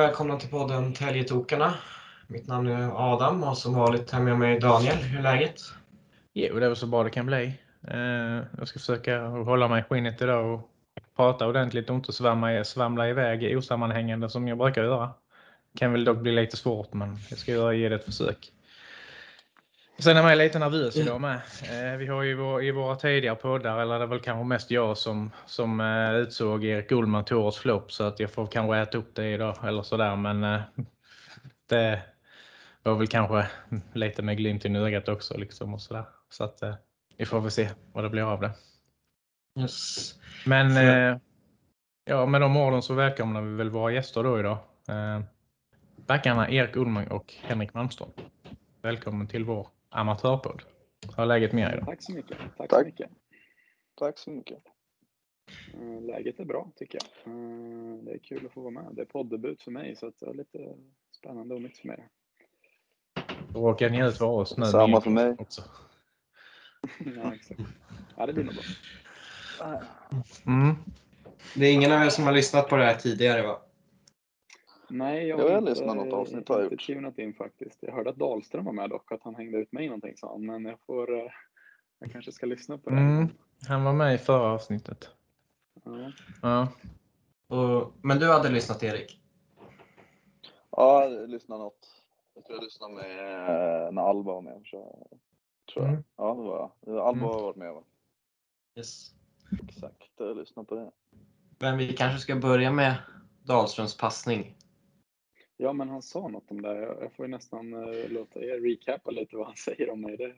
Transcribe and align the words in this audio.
välkomna 0.00 0.36
till 0.36 0.48
podden 0.48 0.92
Täljetokarna. 0.92 1.74
Mitt 2.26 2.46
namn 2.46 2.68
är 2.68 3.12
Adam 3.12 3.44
och 3.44 3.58
som 3.58 3.74
vanligt 3.74 4.10
har 4.10 4.20
med 4.20 4.38
mig 4.38 4.60
Daniel. 4.60 4.96
Hur 4.96 5.18
är 5.18 5.22
läget? 5.22 5.60
Jo, 6.32 6.58
det 6.58 6.64
är 6.64 6.68
väl 6.68 6.76
så 6.76 6.86
bra 6.86 7.04
det 7.04 7.10
kan 7.10 7.26
bli. 7.26 7.54
Eh, 7.88 8.44
jag 8.58 8.68
ska 8.68 8.78
försöka 8.78 9.26
hålla 9.26 9.68
mig 9.68 9.80
i 9.80 9.82
skinnet 9.82 10.22
idag 10.22 10.54
och 10.54 10.70
prata 11.16 11.46
ordentligt 11.46 11.90
och 11.90 11.96
inte 11.96 12.12
svamla, 12.12 12.64
svamla 12.64 13.08
iväg 13.08 13.58
osammanhängande 13.58 14.30
som 14.30 14.48
jag 14.48 14.58
brukar 14.58 14.84
göra. 14.84 15.10
Det 15.72 15.78
Kan 15.78 15.92
väl 15.92 16.04
dock 16.04 16.18
bli 16.18 16.32
lite 16.32 16.56
svårt, 16.56 16.92
men 16.92 17.18
jag 17.30 17.38
ska 17.38 17.52
göra, 17.52 17.74
ge 17.74 17.88
det 17.88 17.94
ett 17.94 18.04
försök. 18.04 18.52
Sen 20.00 20.16
är 20.16 20.28
jag 20.28 20.38
lite 20.38 20.58
nervös 20.58 20.96
idag 20.96 21.20
med. 21.20 21.34
Eh, 21.62 21.96
vi 21.98 22.06
har 22.06 22.22
ju 22.22 22.62
i 22.68 22.70
våra 22.70 22.96
tidigare 22.96 23.36
poddar, 23.36 23.78
eller 23.78 23.98
det 23.98 24.04
är 24.04 24.06
väl 24.06 24.20
kanske 24.20 24.44
mest 24.44 24.70
jag 24.70 24.98
som, 24.98 25.30
som 25.46 25.80
eh, 25.80 26.14
utsåg 26.14 26.64
Erik 26.64 26.92
Ullman 26.92 27.24
till 27.24 27.36
årets 27.36 27.58
flopp 27.58 27.92
så 27.92 28.04
att 28.04 28.20
jag 28.20 28.30
får 28.30 28.46
kanske 28.46 28.76
äta 28.76 28.98
upp 28.98 29.14
det 29.14 29.32
idag 29.32 29.56
eller 29.64 29.82
sådär. 29.82 30.16
Men 30.16 30.44
eh, 30.44 30.60
det 31.68 32.02
var 32.82 32.94
väl 32.94 33.06
kanske 33.06 33.46
lite 33.92 34.22
med 34.22 34.36
glimt 34.36 34.64
i 34.64 34.76
ögat 34.76 35.08
också 35.08 35.36
liksom 35.36 35.74
och 35.74 35.80
sådär. 35.80 36.04
Så 36.30 36.44
att 36.44 36.62
vi 37.16 37.26
får 37.26 37.40
väl 37.40 37.50
se 37.50 37.68
vad 37.92 38.04
det 38.04 38.10
blir 38.10 38.22
av 38.22 38.40
det. 38.40 38.52
Yes. 39.60 40.14
Men 40.46 40.74
ja, 42.04 42.26
med 42.26 42.40
de 42.40 42.56
orden 42.56 42.82
så 42.82 42.94
välkomnar 42.94 43.42
vi 43.42 43.54
väl 43.56 43.70
våra 43.70 43.92
gäster 43.92 44.22
då 44.22 44.40
idag. 44.40 44.58
Backarna 46.06 46.50
Erik 46.50 46.76
Ullman 46.76 47.08
och 47.08 47.34
Henrik 47.42 47.74
Malmström. 47.74 48.10
Välkommen 48.82 49.28
till 49.28 49.44
vår 49.44 49.68
amatörpodd. 49.90 50.62
Hur 51.16 51.22
är 51.22 51.26
läget 51.26 51.52
med 51.52 51.68
er 51.68 51.72
idag? 51.76 51.86
Tack 51.86 52.02
så 52.02 52.12
mycket. 52.12 52.38
Tack, 52.56 52.70
Tack. 52.70 52.80
så 52.80 52.84
mycket. 52.86 53.10
Tack 53.94 54.18
så 54.18 54.30
mycket. 54.30 54.58
Eh, 55.74 56.02
Läget 56.02 56.40
är 56.40 56.44
bra 56.44 56.70
tycker 56.76 56.98
jag. 57.24 57.34
Eh, 57.34 58.04
Det 58.04 58.12
är 58.12 58.18
kul 58.18 58.46
att 58.46 58.52
få 58.52 58.60
vara 58.60 58.70
med. 58.70 58.88
Det 58.92 59.02
är 59.02 59.06
poddebut 59.06 59.62
för 59.62 59.70
mig 59.70 59.96
så 59.96 60.06
att 60.06 60.18
det 60.18 60.26
är 60.26 60.34
lite 60.34 60.74
spännande 61.16 61.54
och 61.54 61.62
nytt 61.62 61.78
för 61.78 61.88
mig. 61.88 62.08
Råkar 63.54 63.90
ni 63.90 64.06
ut 64.06 64.18
för 64.18 64.24
oss 64.26 64.56
nu? 64.56 64.66
Samma 64.66 65.00
för 65.00 65.10
mig. 65.10 65.36
Också. 65.38 65.62
ja, 67.16 67.34
exakt. 67.34 67.60
Ja, 68.16 68.26
det 68.26 68.32
blir 68.32 68.44
nog 68.44 68.54
bra. 68.54 69.82
Mm. 70.46 70.74
Det 71.54 71.66
är 71.66 71.72
ingen 71.72 71.92
av 71.92 72.02
er 72.02 72.08
som 72.08 72.24
har 72.24 72.32
lyssnat 72.32 72.68
på 72.68 72.76
det 72.76 72.84
här 72.84 72.94
tidigare 72.94 73.42
va? 73.42 73.60
Nej, 74.90 75.26
jag 75.26 75.40
Jag 75.40 75.50
har 75.50 75.58
inte, 75.58 75.70
lyssnat 75.70 75.96
något 75.96 76.12
avsnitt, 76.12 76.48
har 76.48 76.60
jag 76.62 76.72
inte 76.72 76.84
tunat 76.84 77.18
in 77.18 77.34
faktiskt. 77.34 77.78
Jag 77.80 77.92
hörde 77.92 78.10
att 78.10 78.16
Dahlström 78.16 78.64
var 78.64 78.72
med 78.72 78.90
dock, 78.90 79.12
att 79.12 79.22
han 79.22 79.34
hängde 79.34 79.58
ut 79.58 79.72
mig 79.72 79.86
någonting 79.86 80.16
sa 80.16 80.32
han. 80.32 80.46
Men 80.46 80.64
jag 80.64 80.78
får, 80.86 81.18
eh, 81.18 81.30
jag 81.98 82.12
kanske 82.12 82.32
ska 82.32 82.46
lyssna 82.46 82.78
på 82.78 82.90
det. 82.90 82.96
Mm. 82.96 83.28
Han 83.68 83.84
var 83.84 83.92
med 83.92 84.14
i 84.14 84.18
förra 84.18 84.52
avsnittet. 84.52 85.08
Ja. 85.84 86.12
Ja. 86.42 86.68
Och, 87.56 87.92
men 88.02 88.18
du 88.18 88.32
hade 88.32 88.48
lyssnat 88.48 88.82
Erik? 88.82 89.20
Ja, 90.70 91.04
jag 91.04 91.30
lyssnade 91.30 91.62
något. 91.62 91.88
Jag 92.34 92.44
tror 92.44 92.56
jag 92.58 92.64
lyssnade 92.64 92.94
med 92.94 93.86
eh, 93.86 93.92
när 93.92 94.02
Alba 94.02 94.32
var 94.32 94.42
med. 94.42 94.62
Så, 94.64 95.06
tror 95.72 95.84
jag. 95.84 95.88
Mm. 95.92 96.04
Ja, 96.16 96.34
det 96.34 96.42
var 96.42 96.58
jag. 96.58 96.70
Det 96.80 96.90
var 96.90 97.08
Alba 97.08 97.18
Mm. 97.20 97.34
har 97.34 97.42
varit 97.42 97.56
med 97.56 97.74
va? 97.74 97.82
Yes. 98.76 99.10
Exakt, 99.68 100.10
jag 100.16 100.36
lyssnade 100.36 100.66
på 100.66 100.74
det. 100.74 100.90
Men 101.58 101.78
vi 101.78 101.92
kanske 101.92 102.18
ska 102.18 102.36
börja 102.36 102.72
med 102.72 102.94
Dahlströms 103.42 103.96
passning. 103.96 104.56
Ja, 105.60 105.72
men 105.72 105.88
han 105.88 106.02
sa 106.02 106.28
något 106.28 106.50
om 106.50 106.62
det. 106.62 106.74
Jag 107.00 107.12
får 107.16 107.26
ju 107.26 107.30
nästan 107.30 107.72
eh, 107.74 108.08
låta 108.08 108.40
er 108.40 108.60
recapa 108.60 109.10
lite 109.10 109.36
vad 109.36 109.46
han 109.46 109.56
säger 109.64 109.90
om 109.90 110.00
mig. 110.00 110.16
Det, 110.16 110.32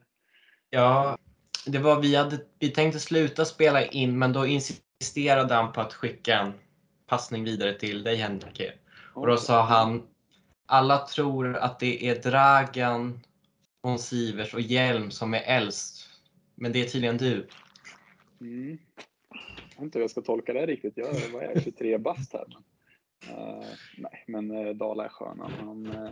Ja, 0.69 1.17
det 1.65 1.79
var 1.79 2.01
vi 2.01 2.15
hade, 2.15 2.39
vi 2.59 2.69
tänkte 2.69 2.99
sluta 2.99 3.45
spela 3.45 3.85
in 3.85 4.19
men 4.19 4.33
då 4.33 4.45
insisterade 4.45 5.53
han 5.53 5.71
på 5.71 5.81
att 5.81 5.93
skicka 5.93 6.39
en 6.39 6.53
passning 7.07 7.43
vidare 7.43 7.79
till 7.79 8.03
dig 8.03 8.15
Henrik. 8.15 8.61
Och 9.13 9.27
då 9.27 9.37
sa 9.37 9.61
han, 9.61 10.07
alla 10.65 10.97
tror 10.97 11.55
att 11.55 11.79
det 11.79 12.09
är 12.09 12.21
Dragan, 12.21 13.19
von 13.81 13.99
Sivers 13.99 14.53
och 14.53 14.61
Hjelm 14.61 15.11
som 15.11 15.33
är 15.33 15.41
äldst. 15.45 16.09
Men 16.55 16.71
det 16.71 16.81
är 16.81 16.85
tydligen 16.85 17.17
du. 17.17 17.47
Mm. 18.41 18.77
Jag 19.29 19.75
vet 19.75 19.81
inte 19.81 19.99
hur 19.99 20.03
jag 20.03 20.11
ska 20.11 20.21
tolka 20.21 20.53
det 20.53 20.65
riktigt. 20.65 20.93
Jag 20.95 21.15
jag 21.33 21.63
23 21.63 21.97
bast 21.97 22.33
här. 22.33 22.45
Men, 22.47 22.63
nej, 23.97 24.23
men 24.27 24.51
uh, 24.51 24.75
Dala 24.75 25.05
är 25.05 25.09
skön. 25.09 25.39
Han, 25.59 25.85
eh, 25.85 26.11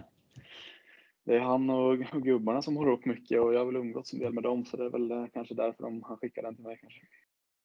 det 1.23 1.35
är 1.35 1.39
han 1.39 1.69
och, 1.69 1.91
och 2.13 2.23
gubbarna 2.23 2.61
som 2.61 2.77
håller 2.77 2.91
upp 2.91 3.05
mycket 3.05 3.41
och 3.41 3.53
jag 3.53 3.59
har 3.59 3.65
väl 3.65 3.75
umgåtts 3.75 4.13
en 4.13 4.19
del 4.19 4.33
med 4.33 4.43
dem 4.43 4.65
så 4.65 4.77
det 4.77 4.85
är 4.85 4.89
väl 4.89 5.11
eh, 5.11 5.25
kanske 5.33 5.53
därför 5.53 5.83
de, 5.83 6.03
han 6.03 6.17
skickar 6.17 6.41
den 6.41 6.55
till 6.55 6.63
mig 6.63 6.77
kanske. 6.81 7.01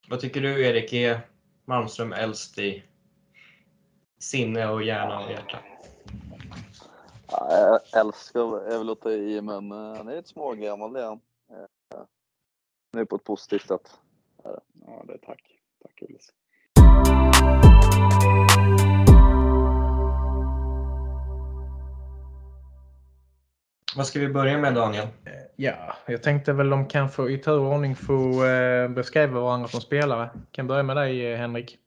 Vad 0.09 0.19
tycker 0.19 0.41
du 0.41 0.65
Erik? 0.65 0.93
Är 0.93 1.19
Malmström 1.65 2.13
äldst 2.13 2.59
i 2.59 2.83
sinne 4.19 4.67
och 4.67 4.83
hjärna 4.83 5.25
och 5.25 5.31
hjärta? 5.31 5.59
Ja, 7.31 7.47
jag 7.51 8.01
älskar 8.01 8.71
är 8.73 8.77
väl 8.77 8.89
att 8.89 9.01
ta 9.01 9.11
i, 9.11 9.41
men 9.41 9.71
eh, 9.71 9.77
han 9.77 10.07
är 10.07 10.15
lite 10.15 10.29
smågammal 10.29 10.93
det 10.93 11.01
är 11.01 11.05
han. 11.05 11.21
Eh, 11.49 12.01
Nu 12.93 13.05
på 13.05 13.15
ett 13.15 13.23
positivt 13.23 13.67
sätt. 13.67 13.99
Ja, 14.43 15.03
det 15.07 15.13
är 15.13 15.17
tack. 15.17 15.59
Tack 15.83 16.01
Ullis. 16.01 16.33
Vad 23.97 24.07
ska 24.07 24.19
vi 24.19 24.27
börja 24.29 24.57
med 24.57 24.73
Daniel? 24.75 25.07
ja, 25.55 25.93
jag 26.07 26.23
tänkte 26.23 26.53
väl 26.53 26.69
de 26.69 26.87
kan 26.87 27.09
få 27.09 27.29
i 27.29 27.37
tur 27.37 27.59
och 27.59 27.73
ordning 27.73 27.95
få 27.95 28.45
eh, 28.45 28.89
beskriva 28.89 29.39
varandra 29.41 29.67
som 29.67 29.81
spelare. 29.81 30.29
Kan 30.51 30.67
börja 30.67 30.83
med 30.83 30.97
dig 30.97 31.25
eh, 31.31 31.37
Henrik. 31.37 31.77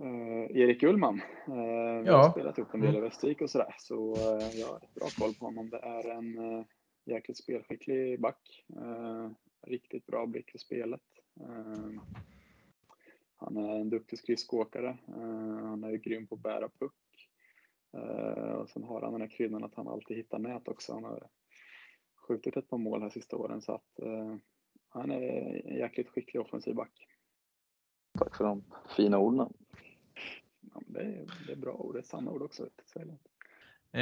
Eh, 0.00 0.56
Erik 0.60 0.82
Ullman. 0.82 1.20
Vi 1.46 2.06
Ja. 2.06 2.16
har 2.16 2.30
spelat 2.30 2.58
ihop 2.58 2.74
en 2.74 2.80
del 2.80 2.96
i 2.96 3.00
Västervik 3.00 3.40
och 3.40 3.50
sådär 3.50 3.74
så 3.78 4.14
eh, 4.14 4.60
jag 4.60 4.66
har 4.66 4.76
ett 4.76 4.94
bra 4.94 5.06
koll 5.18 5.34
på 5.34 5.44
honom. 5.44 5.70
Det 5.70 5.78
är 5.78 6.10
en 6.10 6.38
uh, 6.38 6.64
jäkligt 7.04 7.38
spelskicklig 7.38 8.20
back. 8.20 8.64
Eh, 8.76 9.30
riktigt 9.66 10.06
bra 10.06 10.26
blick 10.26 10.50
för 10.50 10.58
spelet. 10.58 11.00
Eh, 11.40 12.00
han 13.36 13.56
är 13.56 13.80
en 13.80 13.90
duktig 13.90 14.18
skridskoåkare. 14.18 14.88
Eh, 15.08 15.66
han 15.66 15.84
är 15.84 15.90
ju 15.90 15.98
grym 15.98 16.26
på 16.26 16.34
att 16.34 16.42
bära 16.42 16.68
puck. 16.80 17.28
Eh, 17.96 18.52
och 18.52 18.68
sen 18.68 18.82
har 18.84 19.00
han 19.02 19.12
den 19.12 19.20
här 19.20 19.28
kryddan 19.28 19.64
att 19.64 19.74
han 19.74 19.88
alltid 19.88 20.16
hittar 20.16 20.38
nät 20.38 20.68
också. 20.68 20.92
Han 20.92 21.04
har 21.04 21.22
skjutit 22.22 22.56
ett 22.56 22.68
par 22.68 22.78
mål 22.78 23.02
här 23.02 23.10
sista 23.10 23.36
åren 23.36 23.62
så 23.62 23.74
att 23.74 23.98
eh, 23.98 24.34
han 24.88 25.10
är 25.10 25.66
en 25.66 25.76
jäkligt 25.76 26.08
skicklig 26.08 26.40
offensiv 26.40 26.74
back. 26.74 27.08
Tack 28.18 28.36
för 28.36 28.44
de 28.44 28.64
fina 28.96 29.18
orden. 29.18 29.52
Ja, 30.60 30.80
det, 30.86 31.00
är, 31.00 31.26
det 31.46 31.52
är 31.52 31.56
bra 31.56 31.72
ord, 31.72 31.94
det 31.94 32.00
är 32.00 32.02
sanna 32.02 32.30
ord 32.30 32.42
också. 32.42 32.62
vet 32.62 32.72
du, 32.76 32.82
så 32.86 32.98
är 32.98 33.04
det. 33.04 33.18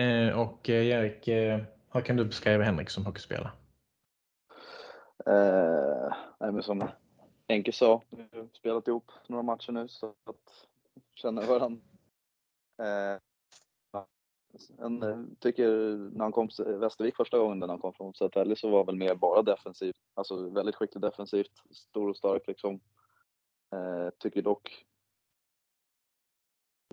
Eh, 0.00 0.40
och 0.40 0.70
eh, 0.70 0.86
Erik, 0.86 1.28
eh, 1.28 1.60
hur 1.92 2.00
kan 2.00 2.16
du 2.16 2.24
beskriva 2.24 2.64
Henrik 2.64 2.90
som 2.90 3.06
hockeyspelare? 3.06 3.52
Eh, 5.26 6.14
nej, 6.40 6.52
men 6.52 6.62
som 6.62 6.88
Enke 7.48 7.72
sa, 7.72 8.02
vi 8.10 8.38
har 8.38 8.48
spelat 8.52 8.88
ihop 8.88 9.10
några 9.26 9.42
matcher 9.42 9.72
nu 9.72 9.88
så 9.88 10.14
att 10.24 10.66
känner 11.14 11.46
varandra. 11.46 11.80
Eh, 12.78 13.20
en, 14.78 15.02
eh, 15.02 15.18
tycker 15.38 15.96
när 15.96 16.24
han 16.24 16.32
kom 16.32 16.48
till 16.48 16.64
Västervik 16.64 17.16
första 17.16 17.38
gången 17.38 17.58
när 17.58 17.68
han 17.68 17.78
kom 17.78 17.92
från 17.92 18.14
Södertälje 18.14 18.56
så 18.56 18.70
var 18.70 18.84
väl 18.84 18.96
mer 18.96 19.14
bara 19.14 19.42
defensivt. 19.42 19.96
Alltså 20.14 20.48
väldigt 20.48 20.74
skicklig 20.74 21.02
defensivt, 21.02 21.52
stor 21.70 22.08
och 22.08 22.16
stark 22.16 22.46
liksom. 22.46 22.80
Eh, 23.72 24.10
tycker 24.18 24.42
dock 24.42 24.86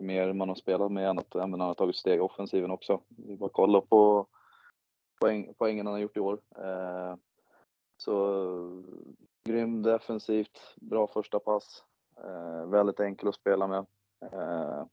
mer 0.02 0.34
man 0.34 0.50
har 0.50 0.56
spelat 0.56 0.92
med 0.92 1.10
än 1.10 1.20
att 1.20 1.34
han 1.34 1.60
har 1.60 1.74
tagit 1.74 1.96
steg 1.96 2.18
i 2.18 2.22
offensiven 2.22 2.72
också. 2.72 3.02
Vi 3.08 3.38
bara 3.38 3.50
kolla 3.54 3.82
på 3.82 4.28
poäng, 5.22 5.54
poängen 5.58 5.86
han 5.86 5.94
har 5.94 6.02
gjort 6.02 6.18
i 6.18 6.20
år. 6.20 6.40
Eh, 6.58 7.16
så 7.98 8.84
grym 9.44 9.82
defensivt, 9.82 10.76
bra 10.76 11.08
första 11.08 11.40
pass. 11.40 11.84
Eh, 12.24 12.66
väldigt 12.66 13.00
enkel 13.00 13.30
att 13.30 13.36
spela 13.36 13.68
med. 13.68 13.86
Eh, 14.32 14.86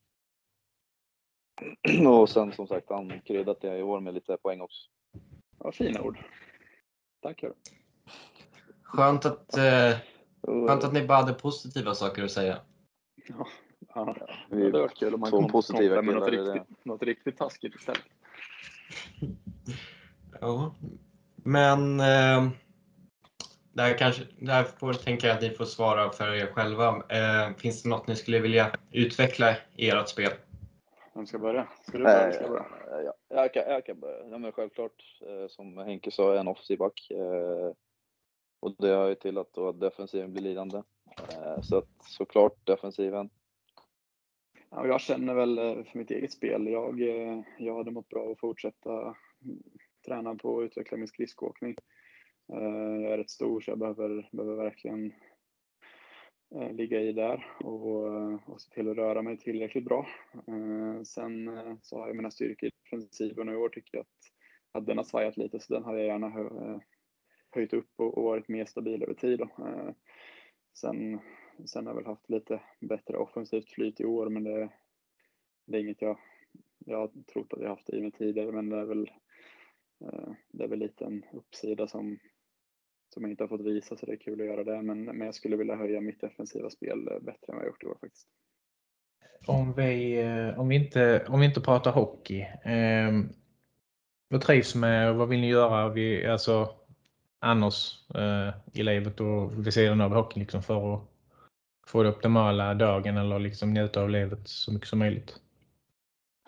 och 2.09 2.29
sen 2.29 2.53
som 2.53 2.67
sagt, 2.67 2.91
han 2.91 3.21
kryddat 3.21 3.61
det 3.61 3.79
i 3.79 3.83
år 3.83 4.01
med 4.01 4.15
lite 4.15 4.37
poäng 4.37 4.61
också. 4.61 4.91
Ja, 5.59 5.73
fina 5.73 6.01
ord. 6.01 6.19
Tack 7.23 7.43
hörru. 7.43 7.55
Skönt 8.83 9.25
att, 9.25 9.57
eh, 9.57 9.97
skönt 10.43 10.85
att 10.85 10.93
ni 10.93 11.07
bara 11.07 11.19
hade 11.19 11.33
positiva 11.35 11.95
saker 11.95 12.25
att 12.25 12.31
säga. 12.31 12.59
Ja, 13.29 13.47
ja. 13.95 14.17
vi 14.51 14.71
det 14.71 14.81
varit 14.81 14.99
kul 14.99 15.15
om 15.15 15.21
man 15.21 15.31
kom, 15.31 15.49
positiva 15.49 16.03
med 16.03 16.15
något 16.15 16.31
det. 16.31 16.31
riktigt, 16.31 16.85
något 16.85 17.03
riktigt 17.03 17.39
taskigt 17.39 17.75
istället. 17.75 18.03
Ja. 20.41 20.75
Men 21.37 22.01
eh, 22.01 22.49
där, 23.73 23.99
kanske, 23.99 24.23
där 24.39 24.65
får 24.65 24.93
tänka 24.93 25.27
jag 25.27 25.37
att 25.37 25.43
ni 25.43 25.51
får 25.51 25.65
svara 25.65 26.11
för 26.11 26.35
er 26.35 26.47
själva. 26.47 27.03
Eh, 27.09 27.57
finns 27.57 27.83
det 27.83 27.89
något 27.89 28.07
ni 28.07 28.17
skulle 28.17 28.39
vilja 28.39 28.71
utveckla 28.93 29.57
i 29.77 29.91
ert 29.91 30.09
spel? 30.09 30.33
Vem 31.15 31.27
ska 31.27 31.39
börja? 31.39 31.69
Ska 31.83 31.99
du 31.99 32.05
börja? 32.05 32.33
Ska 32.33 32.43
jag 32.43 32.51
börja? 32.51 32.67
ja, 33.05 33.15
jag, 33.29 33.53
kan, 33.53 33.63
jag 33.63 33.87
kan 33.87 34.01
börja. 34.01 34.29
Ja, 34.31 34.39
men 34.39 34.53
självklart, 34.53 35.21
eh, 35.27 35.49
som 35.49 35.79
Henke 35.79 36.11
sa, 36.11 36.35
är 36.35 36.41
en 36.41 36.49
offensiv 36.49 36.79
back. 36.79 37.11
Eh, 37.11 37.73
och 38.61 38.77
det 38.79 38.89
har 38.89 39.09
ju 39.09 39.15
till 39.15 39.39
att 39.39 39.53
då 39.53 39.73
defensiven 39.73 40.33
blir 40.33 40.43
lidande. 40.43 40.83
Eh, 41.33 41.61
så 41.63 41.77
att 41.77 41.89
såklart 42.01 42.67
defensiven. 42.67 43.31
Ja, 44.71 44.87
jag 44.87 45.01
känner 45.01 45.35
väl 45.35 45.57
för 45.85 45.99
mitt 45.99 46.11
eget 46.11 46.33
spel, 46.33 46.67
jag, 46.67 47.01
jag 47.59 47.77
hade 47.77 47.91
mått 47.91 48.09
bra 48.09 48.33
att 48.33 48.41
fortsätta 48.41 49.17
träna 50.07 50.35
på 50.35 50.59
att 50.59 50.65
utveckla 50.65 50.97
min 50.97 51.09
skridskoåkning. 51.09 51.77
Jag 52.47 53.13
är 53.13 53.19
rätt 53.19 53.31
stor 53.31 53.61
så 53.61 53.71
jag 53.71 53.79
behöver, 53.79 54.29
behöver 54.33 54.65
verkligen 54.65 55.13
Eh, 56.55 56.73
ligga 56.73 57.01
i 57.01 57.13
där 57.13 57.47
och, 57.61 58.07
eh, 58.07 58.39
och 58.47 58.61
se 58.61 58.71
till 58.71 58.89
att 58.89 58.97
röra 58.97 59.23
mig 59.23 59.39
tillräckligt 59.39 59.85
bra. 59.85 60.07
Eh, 60.47 61.03
sen 61.03 61.51
så 61.83 61.99
har 61.99 62.07
jag 62.07 62.17
mina 62.17 62.31
styrkor 62.31 62.69
i 62.69 62.91
princip 62.91 63.39
och 63.39 63.47
i 63.47 63.57
år 63.57 63.69
tycker 63.69 63.97
jag 63.97 64.03
att, 64.03 64.79
att 64.79 64.87
den 64.87 64.97
har 64.97 65.05
svajat 65.05 65.37
lite 65.37 65.61
så 65.61 65.75
den 65.75 65.85
hade 65.85 65.99
jag 65.99 66.07
gärna 66.07 66.81
höjt 67.51 67.73
upp 67.73 67.91
och, 67.97 68.19
och 68.19 68.25
varit 68.25 68.49
mer 68.49 68.65
stabil 68.65 69.03
över 69.03 69.15
tid. 69.15 69.39
Då. 69.39 69.49
Sen 70.81 71.21
Sen 71.67 71.87
har 71.87 71.93
jag 71.93 71.97
väl 71.97 72.07
haft 72.07 72.31
lite 72.31 72.61
bättre 72.81 73.17
offensivt 73.17 73.71
flyt 73.71 74.01
i 74.01 74.05
år, 74.05 74.29
men 74.29 74.45
det, 74.45 74.71
det 75.67 75.77
är 75.77 75.81
inget 75.81 76.03
jag, 76.03 76.19
jag 76.79 76.99
har 76.99 77.11
trott 77.33 77.53
att 77.53 77.63
jag 77.63 77.69
haft 77.69 77.91
i 77.91 78.01
mig 78.01 78.13
tidigare, 78.13 78.53
men 78.53 78.69
det 78.69 78.77
är 78.77 78.85
väl, 78.85 79.11
eh, 80.05 80.33
det 80.49 80.65
är 80.65 80.69
väl 80.69 80.79
lite 80.79 81.05
en 81.05 81.25
uppsida 81.33 81.89
som, 81.89 82.19
som 83.15 83.23
jag 83.23 83.31
inte 83.31 83.43
har 83.43 83.49
fått 83.49 83.61
visa, 83.61 83.97
så 83.97 84.07
det 84.07 84.13
är 84.13 84.17
kul 84.17 84.41
att 84.41 84.47
göra 84.47 84.65
det. 84.65 84.83
Men, 84.83 85.05
men 85.05 85.21
jag 85.21 85.35
skulle 85.35 85.57
vilja 85.57 85.77
höja 85.77 86.01
mitt 86.01 86.21
defensiva 86.21 86.71
spel 86.71 87.05
bättre 87.05 87.47
än 87.49 87.55
vad 87.55 87.63
jag 87.63 87.67
gjort 87.67 87.83
i 87.83 87.87
år 87.87 87.97
faktiskt. 88.01 88.29
Om 89.47 89.73
vi, 89.73 90.23
eh, 90.23 90.61
om 90.61 90.69
vi, 90.69 90.77
inte, 90.77 91.27
om 91.29 91.41
vi 91.41 91.47
inte 91.47 91.61
pratar 91.61 91.93
hockey, 91.93 92.41
eh, 92.65 93.13
vad 94.29 94.41
trivs 94.41 94.75
med 94.75 95.11
och 95.11 95.17
vad 95.17 95.29
vill 95.29 95.41
ni 95.41 95.49
göra? 95.49 95.89
Vi, 95.89 96.27
alltså, 96.27 96.75
annars 97.41 98.09
eh, 98.15 98.55
i 98.73 98.83
livet 98.83 99.21
och 99.21 99.67
vid 99.67 99.75
sidan 99.75 100.01
av 100.01 100.15
hockeyn 100.15 100.41
liksom 100.41 100.63
för 100.63 100.95
att 100.95 101.01
få 101.87 102.03
det 102.03 102.09
optimala 102.09 102.75
dagen 102.75 103.17
eller 103.17 103.39
liksom 103.39 103.75
njuta 103.75 104.03
av 104.03 104.11
livet 104.11 104.49
så 104.49 104.73
mycket 104.73 104.89
som 104.89 104.99
möjligt? 104.99 105.41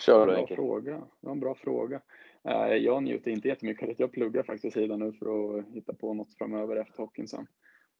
Kör 0.00 0.26
du 0.26 0.32
bra 0.32 0.46
fråga. 0.46 0.92
Det 0.92 1.26
var 1.26 1.32
en 1.32 1.40
bra 1.40 1.54
fråga. 1.54 2.00
Eh, 2.46 2.74
jag 2.74 3.02
njuter 3.02 3.30
inte 3.30 3.48
jättemycket 3.48 3.82
av 3.82 3.88
det. 3.88 4.00
Jag 4.00 4.12
pluggar 4.12 4.42
faktiskt 4.42 4.74
sidan 4.74 4.98
nu 4.98 5.12
för 5.12 5.58
att 5.58 5.66
hitta 5.68 5.94
på 5.94 6.14
något 6.14 6.34
framöver 6.34 6.76
efter 6.76 7.02
hockeyn 7.02 7.28
sen. 7.28 7.46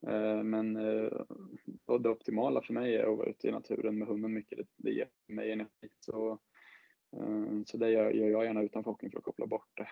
Eh, 0.07 0.43
men 0.43 0.77
eh, 0.77 1.11
det 2.01 2.09
optimala 2.09 2.63
för 2.63 2.73
mig 2.73 2.97
är 2.97 3.13
att 3.13 3.19
vara 3.19 3.31
ute 3.31 3.49
i 3.49 3.53
naturen 3.53 3.99
med 3.99 4.09
hunden 4.09 4.33
mycket. 4.33 4.69
Det 4.77 4.91
ger 4.91 5.09
mig 5.27 5.53
energi. 5.53 5.89
Så, 6.01 6.39
så 7.67 7.77
det 7.77 7.91
gör 7.91 8.11
jag 8.11 8.45
gärna 8.45 8.63
utanför 8.63 8.91
hockeyn 8.91 9.11
för 9.11 9.19
att 9.19 9.25
koppla 9.25 9.47
bort 9.47 9.71
det. 9.77 9.89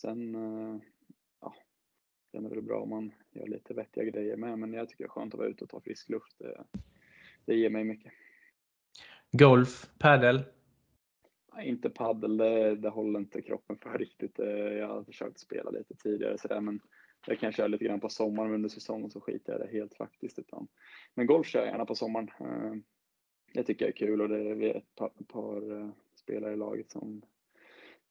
Sen 0.00 0.36
Sen 2.30 2.44
är 2.44 2.48
det 2.48 2.54
väl 2.54 2.64
bra 2.64 2.80
om 2.80 2.90
man 2.90 3.12
gör 3.30 3.46
lite 3.46 3.74
vettiga 3.74 4.04
grejer 4.04 4.36
med, 4.36 4.58
men 4.58 4.72
jag 4.72 4.88
tycker 4.88 5.04
det 5.04 5.06
är 5.06 5.10
skönt 5.10 5.34
att 5.34 5.38
vara 5.38 5.48
ute 5.48 5.64
och 5.64 5.70
ta 5.70 5.80
frisk 5.80 6.08
luft. 6.08 6.38
Det, 6.38 6.64
det 7.44 7.54
ger 7.54 7.70
mig 7.70 7.84
mycket. 7.84 8.12
Golf, 9.32 9.90
padel. 9.98 10.42
Inte 11.62 11.90
paddel, 11.90 12.36
det, 12.36 12.76
det 12.76 12.88
håller 12.88 13.20
inte 13.20 13.42
kroppen 13.42 13.78
för 13.78 13.98
riktigt. 13.98 14.38
Eh, 14.38 14.48
jag 14.48 14.88
har 14.88 15.04
försökt 15.04 15.38
spela 15.38 15.70
lite 15.70 15.94
tidigare 15.94 16.38
sådär, 16.38 16.60
men 16.60 16.80
jag 17.26 17.38
kan 17.38 17.52
köra 17.52 17.66
lite 17.66 17.84
grann 17.84 18.00
på 18.00 18.08
sommaren 18.08 18.54
under 18.54 18.68
säsongen 18.68 19.10
så 19.10 19.20
skiter 19.20 19.52
jag 19.52 19.60
det 19.60 19.78
helt 19.78 19.94
faktiskt. 19.94 20.38
Utan, 20.38 20.68
men 21.14 21.26
golf 21.26 21.46
kör 21.46 21.60
jag 21.60 21.68
gärna 21.68 21.86
på 21.86 21.94
sommaren. 21.94 22.28
Eh, 22.40 22.72
det 23.54 23.64
tycker 23.64 23.84
jag 23.84 23.92
är 23.92 24.06
kul 24.06 24.20
och 24.20 24.28
det 24.28 24.40
är 24.40 24.76
ett 24.76 24.94
par, 24.94 25.12
ett 25.20 25.28
par 25.28 25.80
eh, 25.80 25.90
spelare 26.14 26.52
i 26.52 26.56
laget 26.56 26.90
som, 26.90 27.22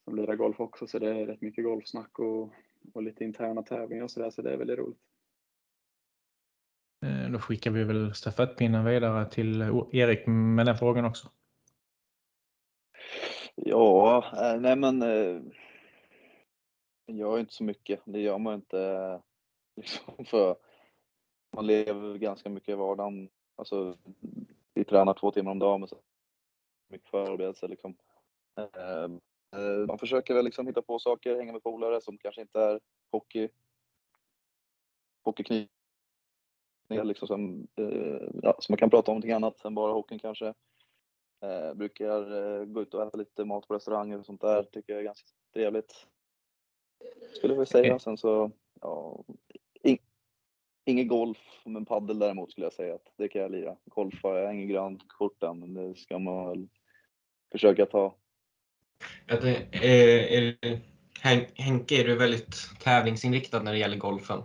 som 0.03 0.15
lirar 0.15 0.35
golf 0.35 0.59
också, 0.59 0.87
så 0.87 0.99
det 0.99 1.09
är 1.09 1.25
rätt 1.25 1.41
mycket 1.41 1.63
golfsnack 1.63 2.19
och 2.19 2.53
och 2.93 3.03
lite 3.03 3.23
interna 3.23 3.63
tävlingar 3.63 4.03
och 4.03 4.11
sådär, 4.11 4.29
så 4.29 4.41
det 4.41 4.53
är 4.53 4.57
väldigt 4.57 4.79
roligt. 4.79 4.99
Då 7.31 7.39
skickar 7.39 7.71
vi 7.71 7.83
väl 7.83 8.13
stafettpinnen 8.13 8.85
vidare 8.85 9.29
till 9.29 9.61
Erik 9.91 10.27
med 10.27 10.65
den 10.65 10.77
frågan 10.77 11.05
också. 11.05 11.29
Ja, 13.65 14.23
eh, 14.33 14.61
nej 14.61 14.75
men 14.75 15.01
Man 15.01 15.51
jag 17.05 17.17
gör 17.17 17.39
inte 17.39 17.53
så 17.53 17.63
mycket. 17.63 18.01
Det 18.05 18.19
gör 18.19 18.37
man 18.37 18.53
inte 18.53 18.81
eh, 18.81 19.19
liksom 19.75 20.25
för 20.25 20.55
man 21.55 21.67
lever 21.67 22.17
ganska 22.17 22.49
mycket 22.49 22.69
i 22.69 22.75
vardagen. 22.75 23.29
Alltså, 23.55 23.97
vi 24.73 24.83
tränar 24.83 25.13
två 25.13 25.31
timmar 25.31 25.51
om 25.51 25.59
dagen 25.59 25.83
Men 25.83 25.89
så 25.89 25.97
mycket 26.89 27.09
förberedelse 27.09 27.67
liksom. 27.67 27.95
Man 29.87 29.99
försöker 29.99 30.33
väl 30.33 30.45
liksom 30.45 30.67
hitta 30.67 30.81
på 30.81 30.99
saker, 30.99 31.35
hänga 31.35 31.51
med 31.51 31.63
polare 31.63 32.01
som 32.01 32.17
kanske 32.17 32.41
inte 32.41 32.61
är 32.61 32.79
hockey. 33.11 33.49
Hockeykniv. 35.23 35.67
Liksom 36.89 37.27
som, 37.27 37.67
ja, 38.43 38.55
så 38.59 38.71
man 38.71 38.77
kan 38.77 38.89
prata 38.89 39.11
om 39.11 39.15
någonting 39.15 39.31
annat 39.31 39.65
än 39.65 39.75
bara 39.75 39.93
hockeyn 39.93 40.19
kanske. 40.19 40.53
Eh, 41.41 41.73
brukar 41.73 42.59
eh, 42.59 42.65
gå 42.65 42.81
ut 42.81 42.93
och 42.93 43.07
äta 43.07 43.17
lite 43.17 43.45
mat 43.45 43.67
på 43.67 43.73
restauranger 43.73 44.19
och 44.19 44.25
sånt 44.25 44.41
där. 44.41 44.63
Tycker 44.63 44.93
jag 44.93 44.99
är 44.99 45.05
ganska 45.05 45.27
trevligt. 45.53 46.07
Skulle 47.35 47.53
jag 47.53 47.67
säga. 47.67 47.99
Sen 47.99 48.17
så, 48.17 48.51
ja, 48.81 49.23
in, 49.83 49.97
inget 50.85 51.07
golf, 51.07 51.37
men 51.65 51.85
paddel 51.85 52.19
däremot 52.19 52.51
skulle 52.51 52.65
jag 52.65 52.73
säga 52.73 52.95
att 52.95 53.13
det 53.17 53.27
kan 53.27 53.41
jag 53.41 53.51
lira. 53.51 53.77
Golf 53.85 54.23
har 54.23 54.37
jag 54.37 54.53
ingen 54.53 54.67
grönt 54.67 55.07
kort 55.07 55.43
än, 55.43 55.59
men 55.59 55.73
det 55.73 55.95
ska 55.95 56.19
man 56.19 56.49
väl 56.49 56.67
försöka 57.51 57.85
ta 57.85 58.15
är, 59.27 59.67
är, 59.71 60.57
är, 60.61 60.79
Henke, 61.53 62.01
är 62.01 62.07
du 62.07 62.15
väldigt 62.15 62.55
tävlingsinriktad 62.83 63.63
när 63.63 63.71
det 63.71 63.77
gäller 63.77 63.97
golfen? 63.97 64.39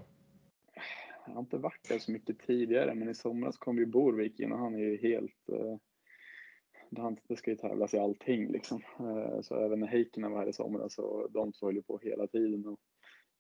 Jag 1.27 1.35
har 1.35 1.41
inte 1.41 1.57
varit 1.57 1.89
där 1.89 1.99
så 1.99 2.13
mycket 2.13 2.39
tidigare, 2.39 2.95
men 2.95 3.09
i 3.09 3.15
somras 3.15 3.57
kom 3.57 3.79
ju 3.79 3.87
Borvik 3.87 4.41
in 4.41 4.53
och 4.53 4.59
han 4.59 4.75
är 4.75 4.79
ju 4.79 4.97
helt... 4.97 5.49
Eh, 5.49 5.77
det 7.29 7.37
ska 7.37 7.51
ju 7.51 7.57
tävlas 7.57 7.95
i 7.95 7.99
allting 7.99 8.53
liksom. 8.53 8.83
Eh, 9.01 9.41
så 9.41 9.55
även 9.55 9.81
när 9.81 9.87
Heikkinen 9.87 10.33
var 10.33 10.39
här 10.39 10.49
i 10.49 10.53
somras, 10.53 10.95
så 10.95 11.29
de 11.31 11.53
två 11.53 11.67
höll 11.67 11.77
ju 11.77 11.83
på 11.83 11.99
hela 11.99 12.27
tiden 12.27 12.67
och 12.67 12.81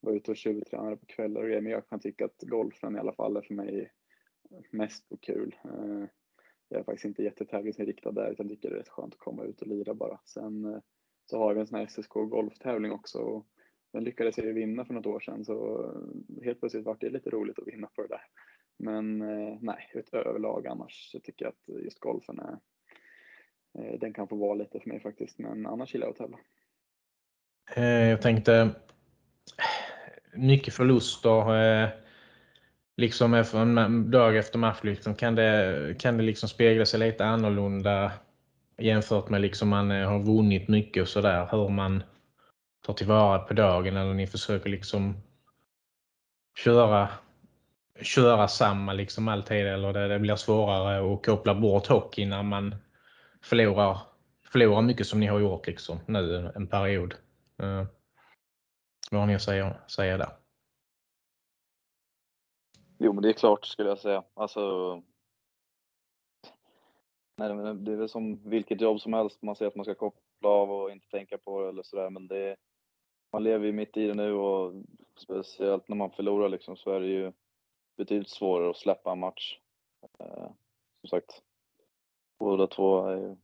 var 0.01 0.12
ute 0.12 0.31
och 0.31 0.37
tjuvtränade 0.37 0.97
på 0.97 1.06
kvällar 1.06 1.41
och 1.41 1.47
grejer. 1.47 1.61
Men 1.61 1.73
jag 1.73 1.89
kan 1.89 2.01
tycka 2.01 2.25
att 2.25 2.43
golfen 2.43 2.97
i 2.97 2.99
alla 2.99 3.12
fall 3.12 3.37
är 3.37 3.43
för 3.43 3.55
mig 3.55 3.91
mest 4.71 5.09
på 5.09 5.17
kul. 5.17 5.56
Eh, 5.65 6.09
jag 6.69 6.81
är 6.81 6.85
faktiskt 6.85 7.05
inte 7.05 7.23
jättetävlingsinriktad 7.23 8.12
där, 8.12 8.31
utan 8.31 8.49
tycker 8.49 8.71
det 8.71 8.75
är 8.75 8.79
rätt 8.79 8.89
skönt 8.89 9.15
att 9.15 9.20
komma 9.20 9.44
ut 9.44 9.61
och 9.61 9.67
lira 9.69 9.94
bara. 9.94 10.20
Sen 10.25 10.65
eh, 10.65 10.81
så 11.27 11.39
har 11.39 11.55
vi 11.55 11.61
en 11.61 11.67
sån 11.67 11.79
här 11.79 11.87
SSK 11.87 12.13
golftävling 12.13 12.93
också. 12.93 13.19
Och 13.19 13.46
den 13.93 14.05
lyckades 14.05 14.39
jag 14.39 14.46
ju 14.46 14.53
vinna 14.53 14.84
för 14.84 14.94
något 14.94 15.06
år 15.06 15.20
sedan 15.20 15.44
så 15.44 15.91
helt 16.43 16.61
plötsligt 16.61 16.84
vart 16.84 17.01
det 17.01 17.11
lite 17.11 17.31
roligt 17.31 17.58
att 17.58 17.69
vinna 17.69 17.87
på 17.87 18.03
det 18.03 18.08
där. 18.08 18.23
Men 18.79 19.19
nej, 19.61 20.03
överlag 20.13 20.67
annars 20.67 21.11
så 21.13 21.20
tycker 21.20 21.44
jag 21.44 21.53
att 21.53 21.84
just 21.84 21.99
golfen 21.99 22.39
är 22.39 22.58
Eh, 23.78 23.98
den 24.00 24.12
kan 24.12 24.28
få 24.28 24.36
vara 24.36 24.54
lite 24.54 24.81
för 24.81 24.88
mig 24.88 25.00
faktiskt, 25.00 25.38
men 25.38 25.66
annars 25.66 25.94
gillar 25.94 26.06
jag 26.06 26.12
att 26.12 26.19
tävla. 26.19 26.38
Eh, 27.76 28.08
jag 28.08 28.22
tänkte 28.22 28.70
mycket 30.34 30.74
förluster 30.74 31.56
eh, 31.62 31.88
liksom 32.96 33.34
en 33.34 34.10
dag 34.10 34.36
efter 34.36 34.58
match 34.58 34.81
liksom, 34.82 35.14
kan 35.14 35.34
det, 35.34 35.94
kan 35.98 36.16
det 36.16 36.22
liksom 36.22 36.48
spegla 36.48 36.86
sig 36.86 37.00
lite 37.00 37.24
annorlunda 37.24 38.12
jämfört 38.78 39.28
med 39.28 39.40
liksom 39.40 39.69
man 39.69 39.90
eh, 39.90 40.08
har 40.08 40.19
vunnit 40.19 40.69
mycket 40.69 41.02
och 41.02 41.08
sådär, 41.08 41.48
hur 41.50 41.69
man 41.69 42.02
tar 42.86 42.94
tillvara 42.94 43.38
på 43.38 43.54
dagen 43.54 43.96
eller 43.96 44.14
ni 44.14 44.26
försöker 44.26 44.70
liksom 44.70 45.16
köra, 46.58 47.08
köra 48.02 48.48
samma 48.48 48.93
liksom 48.93 49.28
alltid 49.28 49.66
eller 49.66 49.93
det, 49.93 50.08
det 50.08 50.19
blir 50.19 50.36
svårare 50.36 51.14
att 51.14 51.26
koppla 51.26 51.54
bort 51.54 51.86
hockey 51.86 52.26
när 52.26 52.43
man 52.43 52.74
förlorar, 53.44 53.98
förlorar 54.53 54.82
mycket 54.82 55.06
som 55.06 55.20
ni 55.20 55.27
har 55.27 55.41
gjort 55.41 55.67
liksom 55.67 55.98
nu 56.06 56.53
en 56.55 56.67
period. 56.67 57.15
Eh, 57.63 57.84
vad 59.10 59.20
har 59.20 59.27
ni 59.27 59.34
att 59.34 59.43
säga, 59.43 59.77
säga 59.86 60.17
där? 60.17 60.31
Jo 62.98 63.13
men 63.13 63.22
det 63.22 63.29
är 63.29 63.32
klart 63.32 63.67
skulle 63.67 63.89
jag 63.89 63.98
säga. 63.98 64.22
Alltså 64.34 65.03
Nej, 67.36 67.55
men 67.55 67.84
det 67.84 67.93
är 67.93 67.96
väl 67.96 68.08
som 68.08 68.51
vilket 68.51 68.81
jobb 68.81 69.01
som 69.01 69.13
helst. 69.13 69.43
Man 69.43 69.56
säger 69.56 69.69
att 69.69 69.77
man 69.77 69.84
ska 69.84 69.94
koppla 69.94 70.48
av 70.48 70.70
och 70.72 70.91
inte 70.91 71.08
tänka 71.08 71.39
på 71.39 71.63
det 71.63 71.69
eller 71.69 71.82
sådär. 71.82 72.10
Men 72.10 72.29
det, 72.29 72.56
man 73.32 73.44
lever 73.44 73.67
ju 73.67 73.72
mitt 73.72 73.96
i 73.96 74.06
det 74.06 74.15
nu 74.15 74.32
och 74.32 74.72
speciellt 75.17 75.89
när 75.89 75.96
man 75.96 76.10
förlorar 76.10 76.48
liksom, 76.48 76.77
så 76.77 76.91
är 76.91 77.01
det 77.01 77.06
ju 77.06 77.32
betydligt 77.96 78.31
svårare 78.31 78.70
att 78.70 78.77
släppa 78.77 79.13
en 79.13 79.19
match. 79.19 79.58
Eh, 80.19 80.51
som 81.01 81.08
sagt, 81.08 81.43
båda 82.38 82.67
två 82.67 83.06
är 83.06 83.17
ju 83.17 83.36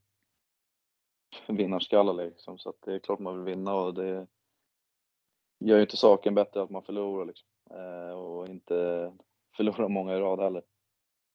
vinnarskallar 1.56 2.14
liksom. 2.14 2.58
Så 2.58 2.68
att 2.68 2.82
det 2.82 2.94
är 2.94 2.98
klart 2.98 3.18
man 3.18 3.36
vill 3.36 3.54
vinna 3.54 3.74
och 3.74 3.94
det 3.94 4.26
gör 5.58 5.76
ju 5.76 5.82
inte 5.82 5.96
saken 5.96 6.34
bättre 6.34 6.62
att 6.62 6.70
man 6.70 6.82
förlorar 6.82 7.24
liksom. 7.24 7.48
Eh, 7.70 8.10
och 8.10 8.48
inte 8.48 9.12
förlorar 9.56 9.88
många 9.88 10.16
i 10.16 10.20
rad 10.20 10.40
heller 10.40 10.62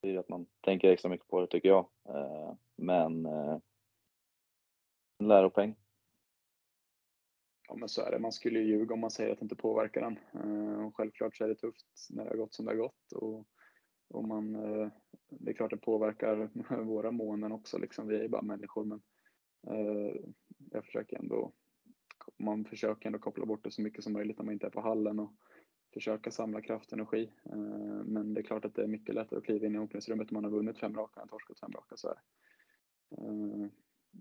Det 0.02 0.08
blir 0.08 0.20
att 0.20 0.30
man 0.30 0.46
tänker 0.62 0.92
extra 0.92 1.10
mycket 1.10 1.28
på 1.28 1.42
det 1.42 1.48
tycker 1.48 1.70
jag. 1.70 1.88
Eh, 2.10 2.54
men 2.76 3.26
eh, 3.26 3.58
en 5.20 5.28
läropeng. 5.28 5.76
Ja 7.68 7.76
men 7.76 7.90
så 7.90 8.02
är 8.02 8.12
det. 8.12 8.20
Man 8.20 8.32
skulle 8.32 8.60
ju 8.60 8.66
ljuga 8.66 8.94
om 8.94 9.00
man 9.00 9.12
säger 9.12 9.32
att 9.32 9.40
det 9.40 9.44
inte 9.44 9.56
påverkar 9.56 10.02
en. 10.02 10.20
Eh, 10.34 10.86
och 10.86 10.96
självklart 10.96 11.36
så 11.36 11.44
är 11.44 11.48
det 11.48 11.56
tufft 11.56 12.08
när 12.10 12.24
det 12.24 12.30
har 12.30 12.38
gått 12.38 12.54
som 12.54 12.66
det 12.66 12.72
har 12.72 12.78
gått. 12.78 13.12
Och, 13.12 13.46
och 14.08 14.28
man, 14.28 14.56
eh, 14.56 14.90
det 15.30 15.52
är 15.52 15.54
klart 15.54 15.72
det 15.72 15.78
påverkar 15.78 16.50
våra 16.84 17.12
månen 17.12 17.52
också, 17.52 17.78
liksom. 17.78 18.08
vi 18.08 18.16
är 18.16 18.22
ju 18.22 18.30
bara 18.30 18.42
människor. 18.42 18.86
Men 18.86 19.02
eh, 19.68 20.16
jag 20.72 20.86
försöker 20.86 21.18
ändå, 21.18 21.52
man 22.40 22.66
försöker 22.66 23.08
ändå 23.08 23.20
koppla 23.20 23.46
bort 23.46 23.64
det 23.64 23.72
så 23.72 23.82
mycket 23.82 24.04
som 24.04 24.14
möjligt 24.14 24.38
när 24.38 24.46
man 24.46 24.54
inte 24.54 24.66
är 24.66 24.72
på 24.72 24.82
hallen 24.82 25.20
och 25.20 25.34
försöka 25.94 26.32
samla 26.32 26.62
kraft 26.62 26.92
och 26.92 26.98
energi. 26.98 27.32
Eh, 27.46 28.04
men 28.06 28.34
det 28.34 28.42
är 28.42 28.44
klart 28.44 28.66
att 28.66 28.76
det 28.76 28.84
är 28.84 28.88
mycket 28.88 29.16
lättare 29.16 29.38
att 29.38 29.46
kliva 29.46 29.66
in 29.66 29.76
i 29.76 29.80
omklädningsrummet 29.80 30.32
om 30.32 30.36
man 30.36 30.44
har 30.44 30.52
vunnit 30.52 30.80
fem 30.80 30.96
raka 30.96 31.22
än 31.22 31.28
torskat 31.28 31.60
fem 31.60 31.72
raka. 31.72 31.98
Så, 31.98 32.14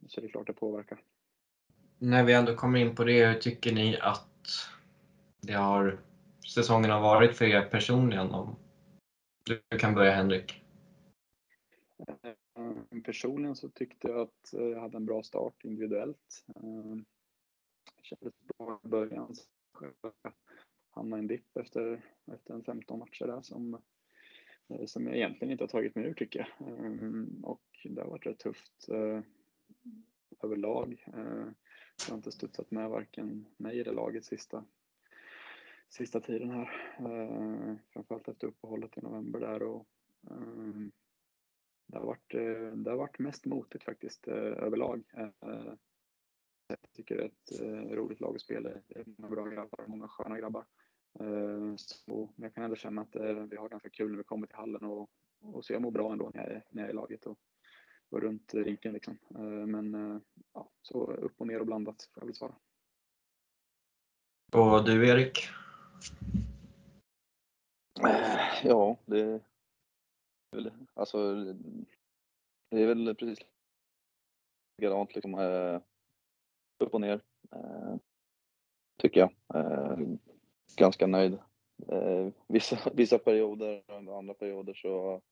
så 0.08 0.20
det 0.20 0.26
är 0.26 0.30
klart 0.30 0.46
det 0.46 0.52
påverkar. 0.52 1.02
När 1.98 2.24
vi 2.24 2.32
ändå 2.32 2.54
kommer 2.54 2.78
in 2.78 2.94
på 2.94 3.04
det, 3.04 3.26
hur 3.26 3.34
tycker 3.34 3.72
ni 3.72 3.98
att 4.00 4.48
det 5.40 5.52
har, 5.52 6.00
säsongen 6.54 6.90
har 6.90 7.00
varit 7.00 7.36
för 7.36 7.44
er 7.44 7.62
personligen? 7.62 8.30
Om 8.30 8.56
du 9.46 9.78
kan 9.78 9.94
börja 9.94 10.12
Henrik. 10.12 10.64
Eh, 12.08 13.00
personligen 13.04 13.56
så 13.56 13.68
tyckte 13.68 14.08
jag 14.08 14.20
att 14.20 14.54
eh, 14.54 14.64
jag 14.64 14.80
hade 14.80 14.96
en 14.96 15.06
bra 15.06 15.22
start 15.22 15.64
individuellt. 15.64 16.44
Eh, 16.56 16.96
det 17.96 18.02
kändes 18.02 18.34
bra 18.58 18.80
i 18.84 18.88
början 18.88 19.34
Hamnade 20.90 21.20
i 21.20 21.22
en 21.22 21.26
dipp 21.26 21.56
efter, 21.56 22.02
efter 22.32 22.54
en 22.54 22.64
15 22.64 22.98
matcher 22.98 23.26
där 23.26 23.42
som, 23.42 23.82
som 24.86 25.06
jag 25.06 25.16
egentligen 25.16 25.52
inte 25.52 25.64
har 25.64 25.68
tagit 25.68 25.94
mig 25.94 26.04
ur 26.04 26.14
tycker 26.14 26.38
jag. 26.38 26.68
Och 27.42 27.62
det 27.84 28.00
har 28.00 28.08
varit 28.08 28.26
rätt 28.26 28.38
tufft 28.38 28.88
överlag. 30.42 31.04
Jag 31.06 32.08
har 32.08 32.16
inte 32.16 32.32
studsat 32.32 32.70
med 32.70 32.90
varken 32.90 33.46
mig 33.56 33.80
eller 33.80 33.92
laget 33.92 34.24
sista, 34.24 34.64
sista 35.96 36.20
tiden 36.20 36.50
här. 36.50 36.96
Eh, 36.98 37.74
framförallt 37.92 38.28
efter 38.28 38.46
uppehållet 38.46 38.98
i 38.98 39.00
november 39.00 39.40
där 39.40 39.62
och 39.62 39.86
eh, 40.30 40.74
det 41.86 41.98
har 41.98 42.06
varit, 42.06 42.34
eh, 42.34 42.76
det 42.76 42.90
har 42.90 42.96
varit 42.96 43.18
mest 43.18 43.44
motigt 43.44 43.84
faktiskt 43.84 44.28
eh, 44.28 44.34
överlag. 44.36 45.02
Jag 46.66 46.78
tycker 46.92 47.16
det 47.16 47.22
är 47.22 47.26
ett 47.26 47.60
roligt 47.96 48.20
lag 48.20 48.34
att 48.34 48.40
spela 48.40 48.70
Det 48.70 48.98
är 48.98 49.04
många 49.06 49.30
bra 49.30 49.46
grabbar, 49.46 49.84
många 49.86 50.08
sköna 50.08 50.38
grabbar. 50.38 50.64
Eh, 51.20 51.74
så 51.76 52.30
jag 52.36 52.54
kan 52.54 52.64
ändå 52.64 52.76
känna 52.76 53.02
att 53.02 53.16
eh, 53.16 53.34
vi 53.34 53.56
har 53.56 53.68
ganska 53.68 53.90
kul 53.90 54.10
när 54.10 54.18
vi 54.18 54.24
kommer 54.24 54.46
till 54.46 54.56
hallen 54.56 54.84
och, 54.84 55.10
och 55.40 55.64
så 55.64 55.72
jag 55.72 55.82
mår 55.82 55.90
bra 55.90 56.12
ändå 56.12 56.30
när 56.34 56.42
jag 56.42 56.50
är, 56.50 56.64
när 56.70 56.82
jag 56.82 56.88
är 56.88 56.92
i 56.92 56.96
laget 56.96 57.26
och, 57.26 57.38
och 58.10 58.20
runt 58.20 58.54
rinken 58.54 58.92
liksom. 58.92 59.18
Eh, 59.34 59.66
men 59.66 60.20
ja, 60.54 60.70
så 60.82 61.12
upp 61.12 61.40
och 61.40 61.46
ner 61.46 61.60
och 61.60 61.66
blandat 61.66 62.08
får 62.14 62.22
jag 62.22 62.26
väl 62.26 62.34
svara. 62.34 62.54
Och 64.52 64.84
du 64.84 65.08
Erik? 65.08 65.48
Eh, 68.00 68.66
ja, 68.66 68.96
det 69.06 69.40
alltså 70.94 71.34
det 72.70 72.82
är 72.82 72.86
väl 72.86 73.14
precis 73.14 73.38
likadant 74.78 75.14
liksom. 75.14 75.34
Eh, 75.34 75.80
upp 76.78 76.94
och 76.94 77.00
ner 77.00 77.20
eh, 77.52 77.96
tycker 78.98 79.20
jag 79.20 79.30
ganska 80.76 81.06
nöjd. 81.06 81.38
Vissa, 82.46 82.78
vissa 82.94 83.18
perioder, 83.18 83.82
andra 84.18 84.34
perioder 84.34 84.74
så 84.74 85.22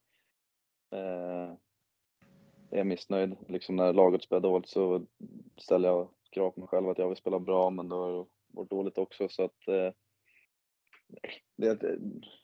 är 2.73 2.79
jag 2.79 2.87
missnöjd. 2.87 3.37
Liksom 3.49 3.77
när 3.77 3.93
laget 3.93 4.23
spelar 4.23 4.41
dåligt 4.41 4.69
så 4.69 5.07
ställer 5.57 5.89
jag 5.89 6.09
krav 6.31 6.51
på 6.51 6.61
mig 6.61 6.69
själv 6.69 6.89
att 6.89 6.99
jag 6.99 7.09
vill 7.09 7.17
spela 7.17 7.39
bra, 7.39 7.71
men 7.71 7.89
då 7.89 7.97
har 7.97 8.13
det 8.13 8.27
varit 8.47 8.71
dåligt 8.71 8.99
också. 8.99 9.29
Så 9.29 9.45
att, 9.45 9.69
eh, 9.69 9.93
det, 11.57 11.83
eh, 11.83 11.97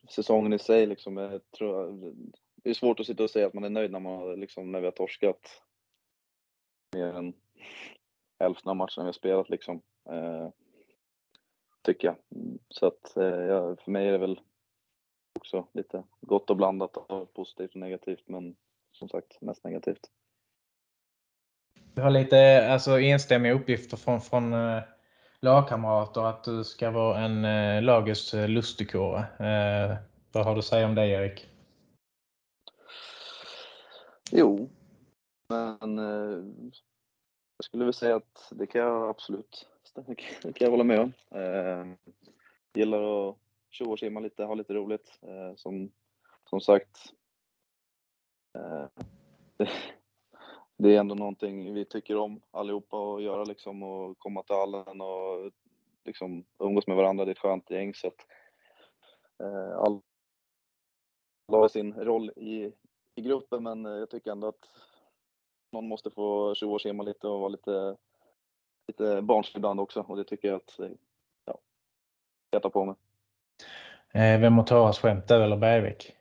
säsongen 0.09 0.53
i 0.53 0.59
sig, 0.59 0.87
liksom, 0.87 1.17
jag 1.17 1.51
tror, 1.51 2.13
det 2.57 2.71
är 2.71 2.75
svårt 2.75 3.01
att 3.01 3.07
sitta 3.07 3.23
och 3.23 3.31
säga 3.31 3.47
att 3.47 3.55
man 3.55 3.65
är 3.65 3.71
nöjd 3.71 3.91
när, 3.91 4.01
man, 4.01 4.41
liksom, 4.41 4.73
när 4.73 4.81
vi 4.81 4.87
har 4.87 4.93
torskat 4.93 5.63
mer 6.95 7.07
än 7.07 7.33
hälften 8.39 8.71
av 8.71 8.77
matcherna 8.77 9.03
vi 9.03 9.03
har 9.03 9.13
spelat. 9.13 9.51
Liksom. 9.51 9.83
Eh, 10.11 10.49
tycker 11.83 12.09
jag. 12.09 12.17
Så 12.69 12.87
att 12.87 13.17
eh, 13.17 13.77
för 13.85 13.91
mig 13.91 14.09
är 14.09 14.13
det 14.13 14.19
väl 14.19 14.41
också 15.33 15.67
lite 15.73 16.03
gott 16.21 16.51
och 16.51 16.57
blandat 16.57 16.97
av 16.97 17.27
positivt 17.27 17.71
och 17.71 17.81
negativt, 17.81 18.23
men 18.27 18.57
som 18.93 19.09
sagt 19.09 19.41
mest 19.41 19.65
negativt. 19.65 20.11
Du 21.95 22.03
har 22.03 22.11
lite 22.11 22.69
alltså, 22.73 23.01
enstämmiga 23.01 23.53
uppgifter 23.53 23.97
från, 23.97 24.21
från 24.21 24.53
eh, 24.53 24.83
lagkamrater 25.43 26.21
att 26.21 26.45
du 26.45 26.65
ska 26.65 26.91
vara 26.91 27.21
en 27.21 27.45
eh, 27.45 27.83
lagets 27.83 28.35
eh. 28.35 28.49
Eh, 29.39 29.97
vad 30.33 30.45
har 30.45 30.53
du 30.53 30.59
att 30.59 30.65
säga 30.65 30.87
om 30.87 30.95
det 30.95 31.07
Erik? 31.07 31.49
Jo, 34.31 34.71
men 35.49 35.99
eh, 35.99 36.45
jag 37.57 37.65
skulle 37.65 37.85
väl 37.85 37.95
säga 37.95 38.17
att 38.17 38.49
det 38.51 38.67
kan 38.67 38.81
jag 38.81 39.09
absolut 39.09 39.67
det 40.43 40.53
kan 40.53 40.65
jag 40.65 40.71
hålla 40.71 40.85
med 40.85 41.01
om. 41.01 41.13
Eh, 41.31 41.87
gillar 42.75 43.31
att 43.31 43.37
tjoa 43.71 43.93
och 43.93 43.99
simma 43.99 44.21
lite, 44.21 44.45
ha 44.45 44.55
lite 44.55 44.75
roligt. 44.75 45.19
Eh, 45.23 45.57
som, 45.57 45.93
som 46.51 46.61
sagt, 46.61 46.99
eh, 48.59 48.87
det, 50.79 50.97
är 50.97 51.01
ändå 51.01 51.15
någonting 51.15 51.75
vi 51.75 51.85
tycker 51.85 52.17
om 52.17 52.41
allihopa 52.51 52.97
att 52.97 53.23
göra 53.23 53.45
liksom 53.45 53.83
och 53.83 54.19
komma 54.19 54.43
till 54.43 54.57
hallen 54.57 55.01
och 55.01 55.53
liksom 56.05 56.45
umgås 56.59 56.87
med 56.87 56.97
varandra. 56.97 57.25
Det 57.25 57.31
är 57.31 57.33
ett 57.33 57.39
skönt 57.39 57.71
gäng 57.71 57.95
så 57.95 58.07
att 58.07 58.27
eh, 59.43 59.79
alla 59.79 60.01
har 61.49 61.69
sin 61.69 61.95
roll 61.95 62.31
i, 62.37 62.73
i 63.15 63.23
gruppen 63.23 63.63
men 63.63 63.87
eh, 63.87 63.93
jag 63.93 64.11
tycker 64.11 64.31
ändå 64.31 64.49
att 64.49 64.71
någon 65.73 65.89
måste 65.89 66.11
få 66.11 66.55
tjoa 66.55 66.75
och 66.75 67.05
lite 67.05 67.29
och 67.29 67.41
vara 67.41 67.49
lite 67.49 67.97
lite 68.89 69.23
barnslig 69.23 69.59
ibland 69.59 69.81
också 69.81 70.01
och 70.09 70.17
det 70.17 70.25
tycker 70.25 70.49
jag 70.49 70.57
att 70.57 70.79
eh, 70.79 70.91
ja, 71.45 71.59
jag 72.51 72.63
tar 72.63 72.71
på 72.71 72.85
mig. 72.85 72.95
Eh, 74.13 74.41
vem 74.41 74.59
har 74.59 74.65
Taras 74.65 74.99
skämt, 74.99 75.29
du 75.29 75.45
eller 75.45 75.57
Bergvik? 75.57 76.18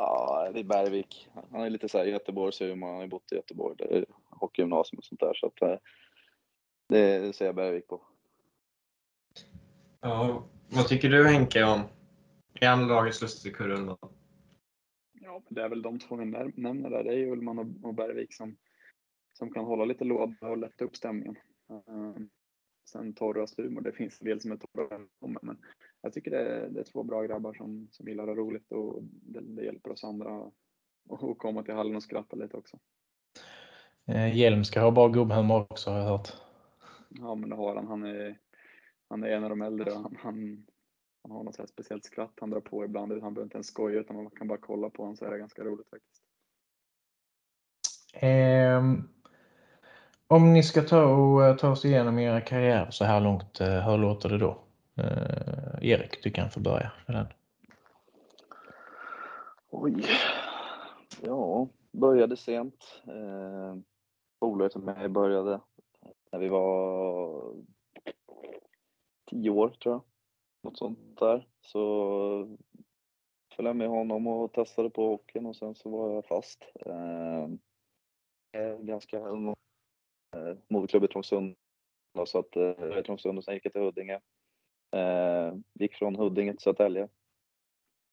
Ja, 0.00 0.50
det 0.54 0.60
är 0.60 0.64
Bergvik. 0.64 1.28
Han 1.50 1.60
är 1.60 1.70
lite 1.70 1.88
så 1.88 1.98
här 1.98 2.04
Göteborgshumor, 2.04 2.86
han 2.86 2.96
har 2.96 3.02
ju 3.02 3.08
bott 3.08 3.32
i 3.32 3.34
Göteborg, 3.34 3.74
det 3.78 3.84
är 3.84 4.04
hockeygymnasium 4.30 4.98
och 4.98 5.04
sånt 5.04 5.20
där 5.20 5.34
så 5.34 5.46
att 5.46 5.62
eh, 5.62 5.78
det 6.88 7.36
ser 7.36 7.46
jag 7.46 7.54
Bergvik 7.54 7.86
på. 7.86 8.00
Ja, 10.00 10.44
vad 10.68 10.88
tycker 10.88 11.08
du 11.08 11.28
Henke 11.28 11.64
om 11.64 11.80
är 12.60 12.68
han 12.68 12.88
lagets 12.88 13.22
lustigkurre 13.22 13.76
då? 13.76 13.98
Ja, 15.12 15.42
det 15.48 15.62
är 15.62 15.68
väl 15.68 15.82
de 15.82 15.98
två 15.98 16.16
vi 16.16 16.24
nämner 16.54 16.90
där. 16.90 17.04
Det 17.04 17.10
är 17.10 17.16
ju 17.16 17.30
Ullman 17.32 17.80
och 17.82 17.94
Bergvik 17.94 18.34
som 18.34 18.56
som 19.38 19.50
kan 19.50 19.64
hålla 19.64 19.84
lite 19.84 20.04
låda 20.04 20.48
och 20.48 20.58
lätta 20.58 20.84
upp 20.84 20.96
stämningen. 20.96 21.36
Ehm, 21.70 22.28
sen 22.88 23.14
torras 23.14 23.58
humor, 23.58 23.80
det 23.80 23.92
finns 23.92 24.20
en 24.20 24.28
del 24.28 24.40
som 24.40 24.52
är 24.52 24.56
torra 24.56 25.00
men 25.20 25.58
jag 26.00 26.12
tycker 26.12 26.30
det 26.30 26.38
är, 26.38 26.68
det 26.68 26.80
är 26.80 26.84
två 26.84 27.02
bra 27.02 27.22
grabbar 27.22 27.54
som, 27.54 27.88
som 27.90 28.08
gillar 28.08 28.22
att 28.22 28.28
ha 28.28 28.44
roligt 28.44 28.72
och 28.72 29.02
det, 29.02 29.40
det 29.40 29.64
hjälper 29.64 29.90
oss 29.90 30.04
andra 30.04 30.50
att 31.10 31.38
komma 31.38 31.62
till 31.62 31.74
hallen 31.74 31.96
och 31.96 32.02
skratta 32.02 32.36
lite 32.36 32.56
också. 32.56 32.78
Eh, 34.06 34.36
Hjelm 34.36 34.64
ska 34.64 34.80
ha 34.80 34.90
bra 34.90 35.08
gubbhumor 35.08 35.66
också 35.70 35.90
har 35.90 35.98
jag 35.98 36.06
hört. 36.06 36.28
Ja 37.08 37.34
men 37.34 37.50
det 37.50 37.56
har 37.56 37.76
han. 37.76 37.86
Han 37.86 38.02
är, 38.02 38.38
han 39.08 39.24
är 39.24 39.28
en 39.28 39.44
av 39.44 39.50
de 39.50 39.62
äldre. 39.62 39.90
Han, 39.90 40.16
han, 40.18 40.66
han 41.22 41.30
har 41.30 41.44
något 41.44 41.70
speciellt 41.70 42.04
skratt 42.04 42.32
han 42.40 42.50
drar 42.50 42.60
på 42.60 42.84
ibland. 42.84 43.12
Han 43.12 43.34
behöver 43.34 43.42
inte 43.42 43.56
ens 43.56 43.66
skoja 43.66 44.00
utan 44.00 44.16
man 44.16 44.30
kan 44.30 44.48
bara 44.48 44.58
kolla 44.58 44.90
på 44.90 45.02
honom 45.02 45.16
så 45.16 45.24
är 45.24 45.30
det 45.30 45.38
ganska 45.38 45.64
roligt 45.64 45.88
faktiskt. 45.90 46.22
Um, 48.22 49.08
om 50.28 50.52
ni 50.52 50.62
ska 50.62 50.82
ta, 50.82 51.04
och, 51.04 51.44
eh, 51.44 51.56
ta 51.56 51.70
oss 51.70 51.84
igenom 51.84 52.18
era 52.18 52.40
karriärer 52.40 52.90
så 52.90 53.04
här 53.04 53.20
långt, 53.20 53.60
eh, 53.60 53.90
hur 53.90 53.98
låter 53.98 54.28
det 54.28 54.38
då? 54.38 54.58
Eh, 54.96 55.90
Erik, 55.90 56.22
du 56.22 56.30
kan 56.30 56.50
få 56.50 56.60
börja 56.60 56.92
med 57.06 57.16
den. 57.16 57.26
Oj. 59.70 60.04
Ja, 61.22 61.68
började 61.92 62.36
sent. 62.36 63.02
Eh, 63.06 63.76
Polare 64.40 64.68
till 64.68 64.80
mig 64.80 65.08
började 65.08 65.60
när 66.32 66.38
vi 66.38 66.48
var 66.48 67.54
tio 69.30 69.50
år 69.50 69.68
tror 69.68 69.94
jag. 69.94 70.02
Något 70.62 70.78
sånt 70.78 71.18
där. 71.18 71.46
Så 71.60 72.58
följde 73.56 73.68
jag 73.68 73.76
med 73.76 73.88
honom 73.88 74.26
och 74.26 74.52
testade 74.52 74.90
på 74.90 75.08
hockeyn 75.08 75.46
och 75.46 75.56
sen 75.56 75.74
så 75.74 75.90
var 75.90 76.14
jag 76.14 76.26
fast. 76.26 76.72
Eh, 76.86 77.42
eh 78.52 78.78
ganska 78.78 79.18
ung 79.18 79.54
eh, 80.36 80.56
moderklubb 80.68 81.04
i 81.04 81.08
Trångsund. 81.08 81.56
Så 82.26 82.38
att 82.38 82.56
eh, 82.56 83.02
Trångsund 83.02 83.38
och 83.38 83.44
sen 83.44 83.54
gick 83.54 83.66
jag 83.66 83.72
till 83.72 83.82
Huddinge. 83.82 84.20
Eh, 84.90 85.54
gick 85.72 85.94
från 85.94 86.16
Huddinge 86.16 86.52
till 86.52 86.62
Södertälje. 86.62 87.08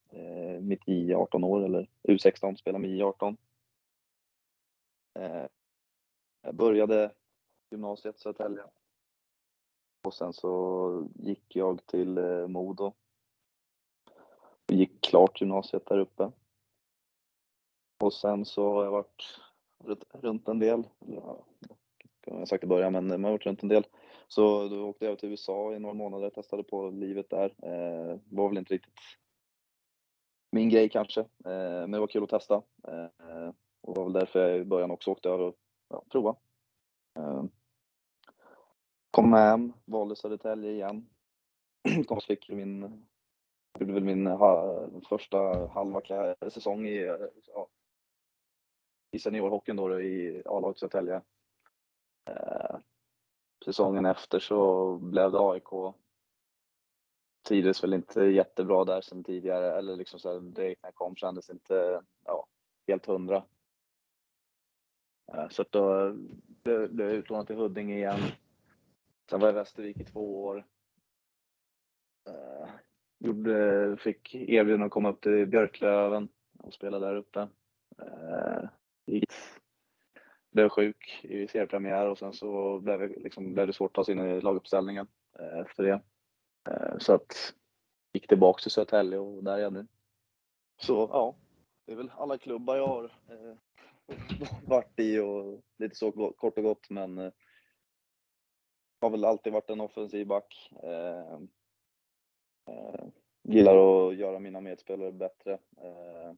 Eh, 0.09 0.61
mitt 0.61 0.87
i 0.87 1.13
18 1.13 1.43
år, 1.43 1.65
eller 1.65 1.89
U16, 2.03 2.55
spelade 2.55 2.87
med 2.87 2.91
I18. 2.91 3.37
Eh, 5.19 5.45
jag 6.41 6.55
började 6.55 7.11
gymnasiet 7.71 8.15
i 8.15 8.19
Södertälje. 8.19 8.63
Och 10.03 10.13
sen 10.13 10.33
så 10.33 11.07
gick 11.15 11.55
jag 11.55 11.85
till 11.85 12.17
eh, 12.17 12.47
Modo. 12.47 12.93
Gick 14.67 15.01
klart 15.01 15.41
gymnasiet 15.41 15.85
där 15.85 15.99
uppe. 15.99 16.31
Och 18.03 18.13
sen 18.13 18.45
så 18.45 18.73
har 18.73 18.83
jag 18.83 18.91
varit 18.91 19.39
runt 20.13 20.47
en 20.47 20.59
del. 20.59 20.87
Ja, 22.25 22.39
jag 22.39 22.47
sagt 22.47 22.63
i 22.63 22.67
början, 22.67 22.93
men 22.93 23.07
man 23.07 23.23
har 23.23 23.31
varit 23.31 23.45
runt 23.45 23.63
en 23.63 23.69
del. 23.69 23.87
Så 24.27 24.67
då 24.67 24.85
åkte 24.85 25.05
jag 25.05 25.19
till 25.19 25.29
USA 25.29 25.73
i 25.73 25.79
några 25.79 25.95
månader, 25.95 26.29
testade 26.29 26.63
på 26.63 26.89
livet 26.89 27.29
där. 27.29 27.53
Eh, 27.63 28.19
var 28.29 28.49
väl 28.49 28.57
inte 28.57 28.73
riktigt 28.73 28.93
min 30.51 30.69
grej 30.69 30.89
kanske, 30.89 31.21
eh, 31.21 31.25
men 31.81 31.91
det 31.91 31.99
var 31.99 32.07
kul 32.07 32.23
att 32.23 32.29
testa. 32.29 32.55
Eh, 32.87 33.51
och 33.81 33.93
det 33.93 33.99
var 33.99 34.03
väl 34.03 34.13
därför 34.13 34.39
jag 34.49 34.59
i 34.59 34.65
början 34.65 34.91
också 34.91 35.11
åkte 35.11 35.29
över 35.29 35.43
och 35.43 35.55
ja, 35.89 36.03
prova. 36.11 36.35
Eh, 37.19 37.43
kom 39.11 39.33
hem, 39.33 39.73
valde 39.85 40.15
Södertälje 40.15 40.71
igen. 40.71 41.09
kom 42.07 42.21
fick 42.21 42.49
min, 42.49 43.05
gjorde 43.79 43.93
väl 43.93 44.03
min 44.03 44.27
ha, 44.27 44.79
första 45.09 45.67
halva 45.67 46.01
säsong 46.49 46.87
i, 46.87 47.03
eh, 47.03 47.15
ja, 47.47 47.67
i 49.11 49.19
seniorhockeyn 49.19 49.75
då 49.75 50.01
i 50.01 50.43
A-laget 50.45 50.79
Södertälje. 50.79 51.21
Eh, 52.25 52.77
säsongen 53.65 54.05
efter 54.05 54.39
så 54.39 54.95
blev 54.97 55.31
det 55.31 55.39
AIK. 55.39 55.95
Trivdes 57.47 57.83
väl 57.83 57.93
inte 57.93 58.21
jättebra 58.21 58.85
där 58.85 59.01
sen 59.01 59.23
tidigare, 59.23 59.77
eller 59.77 59.95
liksom 59.95 60.19
så 60.19 60.33
här, 60.33 60.39
direkt 60.39 60.83
när 60.83 60.87
jag 60.87 60.95
kom 60.95 61.15
kändes 61.15 61.49
inte 61.49 62.01
ja, 62.25 62.47
helt 62.87 63.05
hundra. 63.05 63.45
Eh, 65.33 65.49
så 65.49 65.61
att 65.61 65.71
då 65.71 66.13
blev 66.89 67.01
jag 67.01 67.11
utlånad 67.11 67.47
till 67.47 67.55
Huddinge 67.55 67.95
igen. 67.95 68.19
Sen 69.29 69.39
var 69.39 69.47
jag 69.47 69.55
i 69.55 69.59
Västervik 69.59 69.97
i 69.97 70.03
två 70.03 70.43
år. 70.43 70.65
Eh, 72.29 72.69
gjorde, 73.19 73.97
fick 73.97 74.35
erbjudande 74.35 74.85
att 74.85 74.91
komma 74.91 75.09
upp 75.09 75.21
till 75.21 75.45
Björklöven 75.45 76.29
och 76.59 76.73
spela 76.73 76.99
där 76.99 77.15
uppe 77.15 77.47
blev 80.55 80.69
sjuk 80.69 81.19
i 81.23 81.47
seriepremiär 81.47 82.07
och 82.07 82.17
sen 82.17 82.33
så 82.33 82.79
blev 82.79 82.99
det, 82.99 83.07
liksom, 83.07 83.53
blev 83.53 83.67
det 83.67 83.73
svårt 83.73 83.91
att 83.91 83.93
ta 83.93 84.05
sig 84.05 84.13
in 84.13 84.19
i 84.19 84.41
laguppställningen 84.41 85.07
eh, 85.39 85.59
efter 85.59 85.83
det. 85.83 86.01
Eh, 86.69 86.97
så 86.99 87.13
att 87.13 87.53
gick 88.13 88.27
tillbaks 88.27 88.63
till 88.63 88.71
Södertälje 88.71 89.19
och 89.19 89.43
där 89.43 89.57
är 89.57 89.61
jag 89.61 89.73
nu. 89.73 89.87
Så 90.81 91.09
ja, 91.11 91.35
det 91.85 91.91
är 91.91 91.95
väl 91.95 92.11
alla 92.17 92.37
klubbar 92.37 92.75
jag 92.75 92.87
har 92.87 93.03
eh, 93.03 93.55
varit 94.67 94.99
i 94.99 95.19
och 95.19 95.61
lite 95.77 95.95
så 95.95 96.11
kort 96.11 96.57
och 96.57 96.63
gott 96.63 96.89
men 96.89 97.17
eh, 97.17 97.31
har 99.01 99.09
väl 99.09 99.25
alltid 99.25 99.53
varit 99.53 99.69
en 99.69 99.81
offensiv 99.81 100.27
back. 100.27 100.69
Eh, 100.83 101.33
eh, 102.69 103.05
gillar 103.43 104.07
att 104.07 104.15
göra 104.15 104.39
mina 104.39 104.61
medspelare 104.61 105.11
bättre. 105.11 105.53
Eh, 105.77 106.33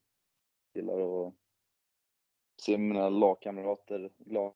gillar 0.73 1.27
att 1.27 1.33
se 2.61 2.77
mina 2.77 3.09
lagkamrater 3.09 4.09
glada. 4.17 4.53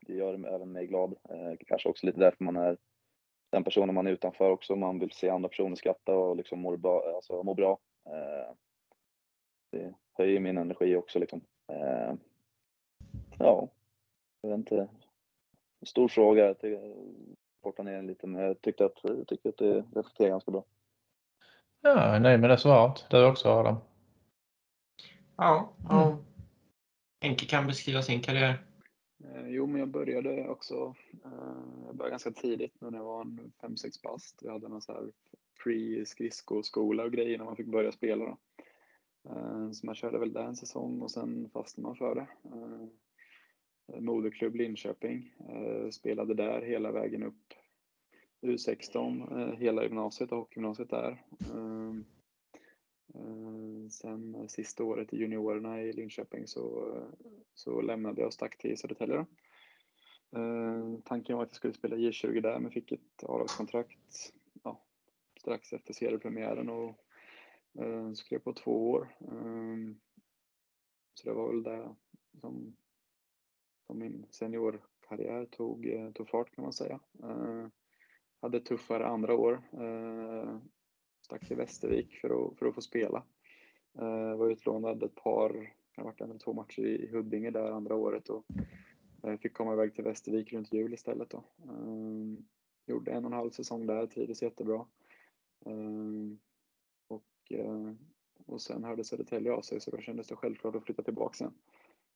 Det 0.00 0.14
gör 0.14 0.54
även 0.54 0.72
mig 0.72 0.86
glad. 0.86 1.14
Eh, 1.30 1.52
kanske 1.66 1.88
också 1.88 2.06
lite 2.06 2.20
därför 2.20 2.44
man 2.44 2.56
är 2.56 2.76
den 3.50 3.64
personen 3.64 3.94
man 3.94 4.06
är 4.06 4.10
utanför 4.10 4.50
också. 4.50 4.76
Man 4.76 4.98
vill 4.98 5.10
se 5.10 5.28
andra 5.28 5.48
personer 5.48 5.76
skratta 5.76 6.14
och 6.14 6.36
liksom 6.36 6.60
må 6.60 6.76
bra. 6.76 7.02
Alltså, 7.14 7.42
må 7.42 7.54
bra. 7.54 7.78
Eh, 8.06 8.54
det 9.70 9.94
höjer 10.12 10.40
min 10.40 10.58
energi 10.58 10.96
också 10.96 11.18
liksom. 11.18 11.40
Eh, 11.72 12.14
ja, 13.38 13.68
jag 14.40 14.50
vet 14.50 14.58
inte. 14.58 14.88
Stor 15.86 16.08
fråga. 16.08 16.44
Jag 16.44 16.56
korta 17.60 17.82
ner 17.82 17.92
den 17.92 18.06
lite, 18.06 18.26
men 18.26 18.42
jag 18.42 18.60
tyckte 18.60 18.84
att, 18.84 18.98
jag 19.02 19.26
tyckte 19.26 19.48
att 19.48 19.56
det 19.56 19.84
reflekterar 19.94 20.28
ganska 20.28 20.50
bra. 20.50 20.64
Ja, 21.80 22.18
nej 22.18 22.38
med 22.38 22.50
det 22.50 22.58
svaret. 22.58 23.06
Du 23.10 23.26
också 23.26 23.48
Adam? 23.48 23.76
Ja, 25.40 25.72
ja. 25.88 26.08
Mm. 26.08 26.24
Henke 27.20 27.46
kan 27.46 27.66
beskriva 27.66 28.02
sin 28.02 28.20
karriär. 28.20 28.58
Eh, 29.24 29.48
jo, 29.48 29.66
men 29.66 29.80
jag 29.80 29.88
började 29.88 30.48
också, 30.48 30.94
eh, 31.24 31.82
jag 31.86 31.96
började 31.96 32.10
ganska 32.10 32.30
tidigt 32.30 32.80
när 32.80 32.92
jag 32.92 33.04
var 33.04 33.24
5-6 33.60 34.02
bast. 34.02 34.38
Vi 34.42 34.48
hade 34.48 34.68
någon 34.68 34.82
så 34.82 34.92
här 34.92 35.12
pre-skridskoskola 35.64 37.04
och 37.04 37.12
grejer 37.12 37.38
när 37.38 37.44
man 37.44 37.56
fick 37.56 37.66
börja 37.66 37.92
spela. 37.92 38.24
Då. 38.24 38.36
Eh, 39.30 39.70
så 39.70 39.86
man 39.86 39.94
körde 39.94 40.18
väl 40.18 40.32
där 40.32 40.44
en 40.44 40.56
säsong 40.56 41.02
och 41.02 41.10
sen 41.10 41.50
fastnade 41.52 41.88
man 41.88 41.96
för 41.96 42.14
det. 42.14 42.26
Moderklubb 44.00 44.54
Linköping, 44.54 45.34
spelade 45.90 46.34
där 46.34 46.62
hela 46.62 46.92
vägen 46.92 47.22
upp 47.22 47.54
U16, 48.42 49.56
hela 49.56 49.82
gymnasiet 49.82 50.32
och 50.32 50.38
hockeygymnasiet 50.38 50.90
där. 50.90 51.22
Eh, 53.14 53.88
sen 53.90 54.48
sista 54.48 54.84
året 54.84 55.12
i 55.12 55.16
juniorerna 55.16 55.82
i 55.82 55.92
Linköping 55.92 56.46
så, 56.46 56.94
så 57.54 57.80
lämnade 57.80 58.20
jag 58.20 58.26
och 58.26 58.34
stack 58.34 58.58
till 58.58 58.78
Södertälje. 58.78 59.26
Eh, 60.36 60.98
tanken 61.04 61.36
var 61.36 61.42
att 61.42 61.50
jag 61.50 61.56
skulle 61.56 61.74
spela 61.74 61.96
J20 61.96 62.40
där 62.40 62.58
men 62.58 62.70
fick 62.70 62.92
ett 62.92 63.22
avlagskontrakt 63.22 64.32
ja, 64.62 64.82
strax 65.40 65.72
efter 65.72 65.94
seriepremiären 65.94 66.68
och 66.68 66.98
eh, 67.78 68.12
skrev 68.12 68.38
på 68.38 68.52
två 68.52 68.90
år. 68.90 69.16
Eh, 69.20 69.76
så 71.14 71.28
det 71.28 71.34
var 71.34 71.52
väl 71.52 71.62
det 71.62 71.94
som, 72.40 72.76
som 73.86 73.98
min 73.98 74.26
seniorkarriär 74.30 75.46
tog, 75.46 76.12
tog 76.14 76.28
fart 76.28 76.54
kan 76.54 76.64
man 76.64 76.72
säga. 76.72 77.00
Hade 78.40 78.60
tuffare 78.60 79.06
andra 79.06 79.34
år 79.34 79.62
stack 81.28 81.46
till 81.46 81.56
Västervik 81.56 82.14
för 82.20 82.28
att, 82.28 82.58
för 82.58 82.66
att 82.66 82.74
få 82.74 82.80
spela. 82.80 83.22
Eh, 83.98 84.36
var 84.36 84.50
utlånad 84.50 85.02
ett 85.02 85.14
par, 85.14 85.74
det 85.96 86.02
varit 86.02 86.20
en 86.20 86.30
eller 86.30 86.40
två 86.40 86.52
matcher 86.52 86.82
i 86.82 87.10
Huddinge 87.12 87.50
där 87.50 87.70
andra 87.70 87.94
året 87.94 88.28
och 88.28 88.44
eh, 89.22 89.36
fick 89.36 89.52
komma 89.52 89.72
iväg 89.72 89.94
till 89.94 90.04
Västervik 90.04 90.52
runt 90.52 90.72
jul 90.72 90.94
istället 90.94 91.30
då. 91.30 91.44
Eh, 91.64 92.44
gjorde 92.86 93.10
en 93.10 93.24
och 93.24 93.30
en 93.30 93.36
halv 93.36 93.50
säsong 93.50 93.86
där, 93.86 94.06
trivdes 94.06 94.42
jättebra. 94.42 94.86
Ehm, 95.66 96.38
och, 97.08 97.52
eh, 97.52 97.92
och 98.46 98.60
sen 98.60 98.84
hörde 98.84 99.04
Södertälje 99.04 99.52
av 99.52 99.60
sig 99.60 99.80
så 99.80 99.90
då 99.90 99.98
kändes 99.98 100.26
det 100.26 100.36
självklart 100.36 100.74
att 100.74 100.84
flytta 100.84 101.02
tillbaka 101.02 101.34
sen. 101.34 101.54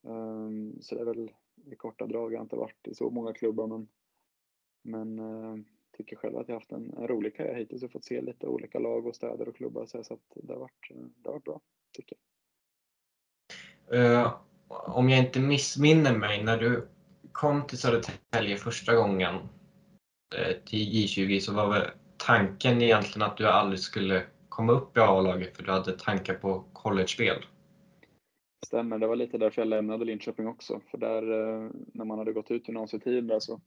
Ehm, 0.03 0.81
så 0.81 0.95
det 0.95 1.01
är 1.01 1.05
väl 1.05 1.33
i 1.65 1.75
korta 1.77 2.07
drag, 2.07 2.33
jag 2.33 2.39
har 2.39 2.45
inte 2.45 2.57
varit 2.57 2.89
i 2.89 2.95
så 2.95 3.11
många 3.11 3.33
klubbar 3.33 3.67
men, 3.67 3.89
men 4.83 5.19
eh, 5.19 5.57
tycker 5.93 6.17
själv 6.17 6.37
att 6.37 6.49
jag 6.49 6.55
haft 6.55 6.73
en, 6.73 6.95
en 6.97 7.09
rolig 7.09 7.37
karriär 7.37 7.55
hittills 7.55 7.83
och 7.83 7.93
fått 7.93 8.05
se 8.05 8.21
lite 8.21 8.47
olika 8.47 8.79
lag 8.79 9.07
och 9.07 9.17
städer 9.17 9.49
och 9.49 9.57
klubbar 9.57 9.87
så, 9.87 10.05
så 10.05 10.15
att 10.15 10.21
det 10.35 10.53
har 10.53 10.61
varit, 10.61 10.91
det 10.91 11.29
har 11.29 11.33
varit 11.33 11.45
bra, 11.45 11.61
tycker 11.93 12.17
jag. 12.17 12.23
Uh, 13.95 14.35
om 14.69 15.09
jag 15.09 15.19
inte 15.19 15.41
missminner 15.41 16.19
mig, 16.19 16.45
när 16.45 16.59
du 16.59 16.89
kom 17.33 17.67
till 17.67 17.79
Södertälje 17.79 18.57
första 18.57 18.97
gången 18.97 19.35
uh, 19.35 20.65
till 20.65 20.93
J20 20.93 21.41
så 21.41 21.55
var 21.55 21.71
väl 21.71 21.91
tanken 22.17 22.83
egentligen 22.83 23.29
att 23.29 23.37
du 23.37 23.47
aldrig 23.47 23.81
skulle 23.81 24.27
komma 24.49 24.73
upp 24.73 24.97
i 24.97 25.01
A-laget 25.01 25.57
för 25.57 25.63
du 25.63 25.73
hade 25.73 25.99
tankar 25.99 26.35
på 26.35 26.65
college-spel? 26.73 27.45
Stämmer, 28.67 28.99
det 28.99 29.07
var 29.07 29.17
lite 29.17 29.39
därför 29.39 29.63
jag 29.63 29.69
lämnade 29.69 30.05
Linköping 30.05 30.49
också. 30.49 30.81
För 30.91 30.99
där, 30.99 31.23
när 31.95 32.05
man 32.05 32.19
hade 32.19 32.33
gått 32.33 32.51
ut 32.51 32.69
gymnasietiden 32.69 33.27
där 33.27 33.41
så, 33.41 33.61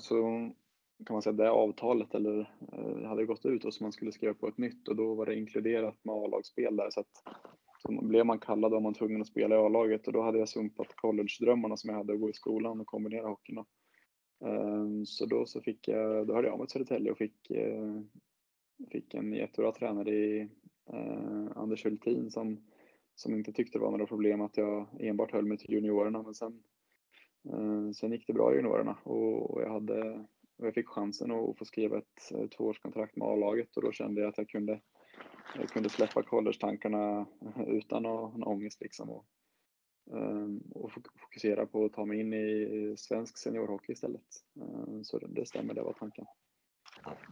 så 0.00 0.50
kan 1.06 1.14
man 1.14 1.22
säga, 1.22 1.32
det 1.32 1.50
avtalet 1.50 2.14
eller 2.14 2.40
eh, 2.72 3.08
hade 3.08 3.26
gått 3.26 3.46
ut 3.46 3.64
och 3.64 3.74
så 3.74 3.84
man 3.84 3.92
skulle 3.92 4.12
skriva 4.12 4.34
på 4.34 4.48
ett 4.48 4.58
nytt 4.58 4.88
och 4.88 4.96
då 4.96 5.14
var 5.14 5.26
det 5.26 5.36
inkluderat 5.36 6.04
med 6.04 6.14
A-lagsspel 6.14 6.76
där 6.76 6.90
så 6.90 7.00
att 7.00 7.22
så 7.82 8.02
blev 8.02 8.26
man 8.26 8.38
kallad 8.38 8.72
var 8.72 8.80
man 8.80 8.94
tvungen 8.94 9.20
att 9.20 9.26
spela 9.26 9.54
i 9.54 9.58
A-laget 9.58 10.06
och 10.06 10.12
då 10.12 10.22
hade 10.22 10.38
jag 10.38 10.48
sumpat 10.48 10.96
college-drömmarna 10.96 11.76
som 11.76 11.90
jag 11.90 11.96
hade 11.96 12.12
att 12.12 12.20
gå 12.20 12.30
i 12.30 12.32
skolan 12.32 12.80
och 12.80 12.86
kombinera 12.86 13.28
hockeyn. 13.28 13.64
Ehm, 14.44 15.06
så 15.06 15.26
då 15.26 15.46
så 15.46 15.60
fick 15.60 15.88
jag, 15.88 16.26
då 16.26 16.34
hörde 16.34 16.48
jag 16.48 16.58
mig 16.58 16.66
till 16.66 16.72
Södertälje 16.72 17.12
och 17.12 17.18
fick, 17.18 17.50
eh, 17.50 18.00
fick 18.90 19.14
en 19.14 19.32
jättebra 19.32 19.72
tränare 19.72 20.10
i 20.10 20.48
eh, 20.92 21.46
Anders 21.56 21.84
Hultin 21.84 22.30
som, 22.30 22.60
som 23.14 23.34
inte 23.34 23.52
tyckte 23.52 23.78
det 23.78 23.82
var 23.82 23.90
några 23.90 24.06
problem 24.06 24.40
att 24.40 24.56
jag 24.56 24.86
enbart 25.00 25.32
höll 25.32 25.46
mig 25.46 25.58
till 25.58 25.72
juniorerna 25.72 26.22
men 26.22 26.34
sen, 26.34 26.62
eh, 27.52 27.90
sen 27.90 28.12
gick 28.12 28.26
det 28.26 28.32
bra 28.32 28.52
i 28.52 28.56
juniorerna 28.56 28.94
och 29.04 29.62
jag 29.62 29.72
hade 29.72 30.26
jag 30.56 30.74
fick 30.74 30.88
chansen 30.88 31.30
att 31.30 31.58
få 31.58 31.64
skriva 31.64 31.98
ett 31.98 32.32
eh, 32.34 32.48
tvåårskontrakt 32.48 33.16
med 33.16 33.28
A-laget 33.28 33.76
och 33.76 33.82
då 33.82 33.92
kände 33.92 34.20
jag 34.20 34.28
att 34.28 34.38
jag 34.38 34.48
kunde, 34.48 34.80
jag 35.54 35.68
kunde 35.68 35.88
släppa 35.88 36.22
college-tankarna 36.22 37.26
utan 37.66 38.02
någon 38.02 38.42
ångest 38.42 38.80
liksom 38.80 39.10
och, 39.10 39.26
ehm, 40.12 40.62
och 40.74 40.92
fokusera 40.92 41.66
på 41.66 41.84
att 41.84 41.92
ta 41.92 42.04
mig 42.04 42.20
in 42.20 42.32
i 42.32 42.94
svensk 42.98 43.38
seniorhockey 43.38 43.92
istället. 43.92 44.26
Ehm, 44.60 45.04
så 45.04 45.18
det 45.18 45.46
stämmer, 45.46 45.74
det 45.74 45.82
var 45.82 45.92
tanken. 45.92 46.24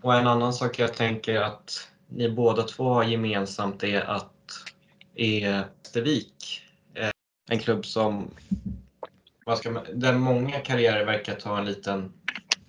Och 0.03 0.15
en 0.15 0.27
annan 0.27 0.53
sak 0.53 0.79
jag 0.79 0.95
tänker 0.95 1.41
att 1.41 1.93
ni 2.09 2.31
båda 2.31 2.63
två 2.63 2.85
har 2.85 3.05
gemensamt 3.05 3.83
är 3.83 4.01
att 4.01 4.33
e 5.15 5.45
är 5.45 5.65
Västervik 5.93 6.63
en 7.51 7.59
klubb 7.59 7.87
som 7.87 8.31
vad 9.47 9.59
ska 9.59 9.71
man, 9.71 9.85
där 9.95 10.19
många 10.19 10.61
karriärer 10.61 11.05
verkar 11.05 11.35
ta 11.35 11.59
en 11.59 11.65
liten 11.65 12.13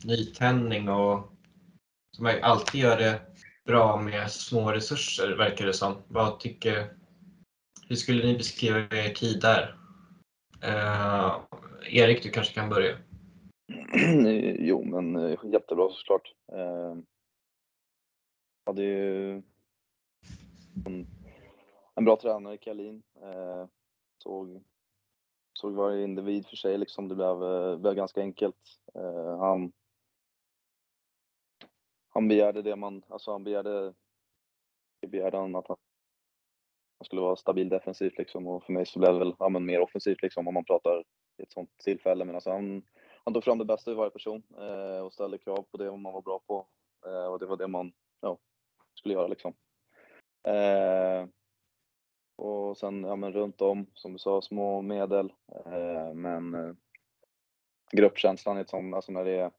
nytändning 0.04 0.90
och 0.90 1.32
som 2.18 2.32
alltid 2.42 2.82
gör 2.82 2.98
det 2.98 3.22
bra 3.66 3.98
med 3.98 4.32
små 4.32 4.72
resurser 4.72 5.36
verkar 5.38 5.66
det 5.66 5.74
som. 5.74 6.04
Vad 6.08 6.40
tycker, 6.40 6.96
hur 7.90 7.96
skulle 7.96 8.26
ni 8.26 8.38
beskriva 8.38 8.80
er 8.80 9.14
tid 9.14 9.42
där? 9.42 9.78
Eh, 10.62 11.42
Erik, 11.90 12.24
du 12.24 12.30
kanske 12.30 12.54
kan 12.54 12.70
börja? 12.70 12.98
jo, 14.60 14.84
men 14.84 15.16
eh, 15.16 15.40
jättebra 15.44 15.90
såklart. 15.90 16.34
Eh, 16.52 16.96
hade 18.66 18.84
ju 18.84 19.32
en, 20.86 21.08
en 21.96 22.06
bra 22.06 22.18
tränare, 22.22 22.58
Kalin. 22.58 23.04
Eh, 23.22 23.68
såg, 24.24 24.64
såg 25.54 25.74
varje 25.74 26.04
individ 26.04 26.48
för 26.48 26.56
sig 26.56 26.78
liksom. 26.78 27.08
Det 27.08 27.16
blev, 27.16 27.44
eh, 27.44 27.78
blev 27.78 27.96
ganska 27.96 28.22
enkelt. 28.22 28.80
Eh, 28.96 29.40
han, 29.40 29.72
han 32.14 32.28
begärde 32.28 32.62
det 32.62 32.76
man, 32.76 33.04
alltså 33.08 33.32
han 33.32 33.44
begärde, 33.44 33.94
begärde 35.08 35.38
han 35.38 35.56
att 35.56 35.68
han 35.68 35.78
skulle 37.06 37.22
vara 37.22 37.36
stabil 37.36 37.70
defensivt 37.70 38.18
liksom 38.18 38.48
och 38.48 38.64
för 38.64 38.74
mig 38.74 38.86
så 38.86 39.00
blev 39.00 39.14
det 39.14 39.20
väl 39.20 39.36
ja, 39.40 39.50
men 39.50 39.66
mer 39.66 39.80
offensivt 39.80 40.22
liksom 40.22 40.48
om 40.48 40.54
man 40.54 40.66
pratar 40.66 41.04
i 41.38 41.44
ett 41.44 41.52
sånt 41.52 41.78
tillfälle. 41.78 42.26
Men 42.26 42.36
alltså 42.36 42.52
han, 42.52 42.84
han 43.24 43.34
tog 43.34 43.44
fram 43.44 43.58
det 43.58 43.66
bästa 43.66 43.92
i 43.92 43.96
varje 43.96 44.12
person 44.12 44.44
eh, 44.58 45.00
och 45.00 45.14
ställde 45.14 45.38
krav 45.38 45.66
på 45.72 45.78
det 45.78 45.98
man 45.98 46.14
var 46.14 46.22
bra 46.22 46.40
på 46.48 46.68
eh, 47.06 47.26
och 47.26 47.40
det 47.40 47.46
var 47.46 47.58
det 47.58 47.68
man 47.68 47.94
ja, 48.22 48.38
skulle 48.94 49.14
göra 49.14 49.28
liksom. 49.28 49.54
Eh, 50.48 51.28
och 52.36 52.78
sen 52.78 53.04
ja, 53.04 53.16
men 53.16 53.34
runt 53.34 53.62
om, 53.62 53.86
som 53.94 54.14
du 54.14 54.20
sa, 54.20 54.42
små 54.42 54.82
medel. 54.82 55.34
Eh, 55.66 56.14
men 56.14 56.54
eh, 56.54 56.74
gruppkänslan, 57.92 58.58
ett 58.58 58.70
sånt... 58.70 58.96
alltså 58.96 59.12
när 59.12 59.26
det 59.26 59.40
är 59.40 59.52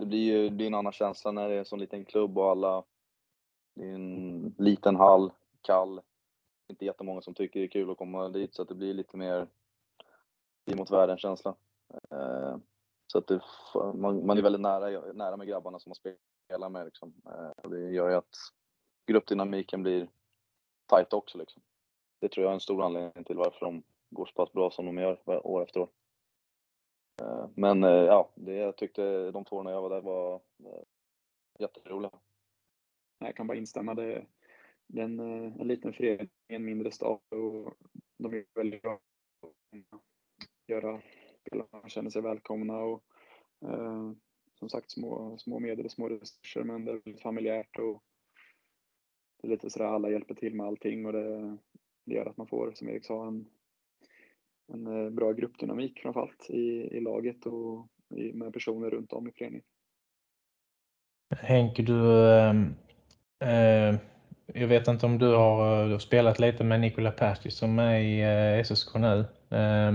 det 0.00 0.06
blir 0.06 0.18
ju 0.18 0.50
det 0.50 0.64
är 0.64 0.66
en 0.66 0.74
annan 0.74 0.92
känsla 0.92 1.32
när 1.32 1.48
det 1.48 1.54
är 1.54 1.58
en 1.58 1.64
sån 1.64 1.78
liten 1.78 2.04
klubb 2.04 2.38
och 2.38 2.50
alla, 2.50 2.84
det 3.74 3.84
är 3.84 3.94
en 3.94 4.54
liten 4.58 4.96
hall, 4.96 5.32
kall, 5.62 6.00
inte 6.68 6.84
jättemånga 6.84 7.20
som 7.20 7.34
tycker 7.34 7.60
det 7.60 7.66
är 7.66 7.68
kul 7.68 7.90
att 7.90 7.98
komma 7.98 8.28
dit 8.28 8.54
så 8.54 8.62
att 8.62 8.68
det 8.68 8.74
blir 8.74 8.94
lite 8.94 9.16
mer 9.16 9.48
vi 10.64 10.74
mot 10.74 10.90
världen-känsla. 10.90 11.54
Eh, 12.10 12.56
så 13.06 13.18
att 13.18 13.26
det, 13.26 13.40
man, 13.94 14.26
man, 14.26 14.38
är 14.38 14.42
väldigt 14.42 14.60
nära, 14.60 15.12
nära 15.12 15.36
med 15.36 15.48
grabbarna 15.48 15.78
som 15.78 15.90
man 15.90 16.14
spelar 16.48 16.68
med. 16.68 16.84
Liksom. 16.84 17.14
Eh, 17.26 17.70
det 17.70 17.90
gör 17.90 18.08
ju 18.08 18.14
att 18.14 18.36
gruppdynamiken 19.06 19.82
blir 19.82 20.08
tajt 20.86 21.12
också. 21.12 21.38
Liksom. 21.38 21.62
Det 22.20 22.28
tror 22.28 22.44
jag 22.44 22.50
är 22.50 22.54
en 22.54 22.60
stor 22.60 22.82
anledning 22.82 23.24
till 23.24 23.36
varför 23.36 23.66
de 23.66 23.82
går 24.10 24.26
så 24.26 24.32
pass 24.32 24.52
bra 24.52 24.70
som 24.70 24.86
de 24.86 24.98
gör 24.98 25.46
år 25.46 25.62
efter 25.62 25.80
år. 25.80 25.88
Eh, 27.20 27.48
men 27.54 27.84
eh, 27.84 27.90
ja, 27.90 28.30
det 28.34 28.54
jag 28.54 28.76
tyckte 28.76 29.30
de 29.30 29.44
två 29.44 29.56
åren 29.56 29.72
jag 29.72 29.82
var 29.82 29.90
där 29.90 30.00
var 30.00 30.34
eh, 30.34 30.82
jätteroliga. 31.58 32.10
Jag 33.18 33.36
kan 33.36 33.46
bara 33.46 33.58
instämma. 33.58 33.94
Det, 33.94 34.26
det 34.86 35.00
är 35.00 35.04
en, 35.04 35.20
en 35.60 35.68
liten 35.68 35.92
förening, 35.92 36.28
en 36.48 36.64
mindre 36.64 36.90
stad 36.90 37.20
och 37.30 37.74
de 38.18 38.34
är 38.34 38.44
väldigt 38.54 38.82
bra 38.82 39.00
göra 40.70 41.00
spelarna 41.40 41.88
känner 41.88 42.10
sig 42.10 42.22
välkomna 42.22 42.78
och 42.78 43.02
eh, 43.64 44.12
som 44.58 44.68
sagt 44.68 44.90
små, 44.90 45.38
små 45.38 45.58
medel 45.58 45.84
och 45.84 45.92
små 45.92 46.08
resurser 46.08 46.62
men 46.62 46.84
det 46.84 46.90
är 46.90 47.00
väldigt 47.04 47.22
familjärt 47.22 47.78
och 47.78 48.02
det 49.40 49.48
är 49.48 49.50
lite 49.50 49.70
sådär 49.70 49.86
alla 49.86 50.10
hjälper 50.10 50.34
till 50.34 50.54
med 50.54 50.66
allting 50.66 51.06
och 51.06 51.12
det, 51.12 51.56
det 52.04 52.14
gör 52.14 52.26
att 52.26 52.36
man 52.36 52.46
får, 52.46 52.72
som 52.74 52.88
Erik 52.88 53.04
sa, 53.04 53.26
en, 53.26 53.50
en 54.74 54.86
eh, 54.86 55.10
bra 55.10 55.32
gruppdynamik 55.32 56.00
framförallt 56.02 56.50
i, 56.50 56.96
i 56.96 57.00
laget 57.00 57.46
och 57.46 57.86
i, 58.16 58.32
med 58.32 58.52
personer 58.52 58.90
runt 58.90 59.12
om 59.12 59.28
i 59.28 59.32
föreningen. 59.32 59.64
Henke, 61.36 61.82
du, 61.82 62.28
eh, 63.40 63.94
jag 64.54 64.68
vet 64.68 64.88
inte 64.88 65.06
om 65.06 65.18
du 65.18 65.26
har, 65.26 65.82
eh, 65.82 65.86
du 65.86 65.92
har 65.92 65.98
spelat 65.98 66.38
lite 66.38 66.64
med 66.64 66.80
Nikola 66.80 67.10
Percy 67.10 67.50
som 67.50 67.78
är 67.78 67.98
i 67.98 68.20
eh, 68.20 68.64
SSK 68.64 68.94
nu. 68.94 69.18
Eh, 69.50 69.94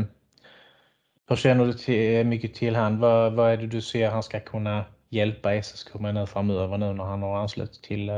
hur 1.30 1.36
känner 1.36 1.66
du 1.66 1.74
till, 1.74 2.16
eh, 2.16 2.24
mycket 2.24 2.54
till 2.54 2.76
han? 2.76 3.00
Vad, 3.00 3.34
vad 3.34 3.52
är 3.52 3.58
det 3.58 3.68
du 3.68 3.82
ser 3.82 4.10
han 4.10 4.24
ska 4.24 4.40
kunna 4.40 4.86
hjälpa 5.10 5.64
SSK 5.64 5.94
med 6.00 6.14
nu 6.14 6.26
framöver 6.26 6.78
nu 6.78 6.94
när 6.94 7.04
han 7.04 7.22
har 7.22 7.38
anslutit 7.38 7.84
till, 7.84 8.12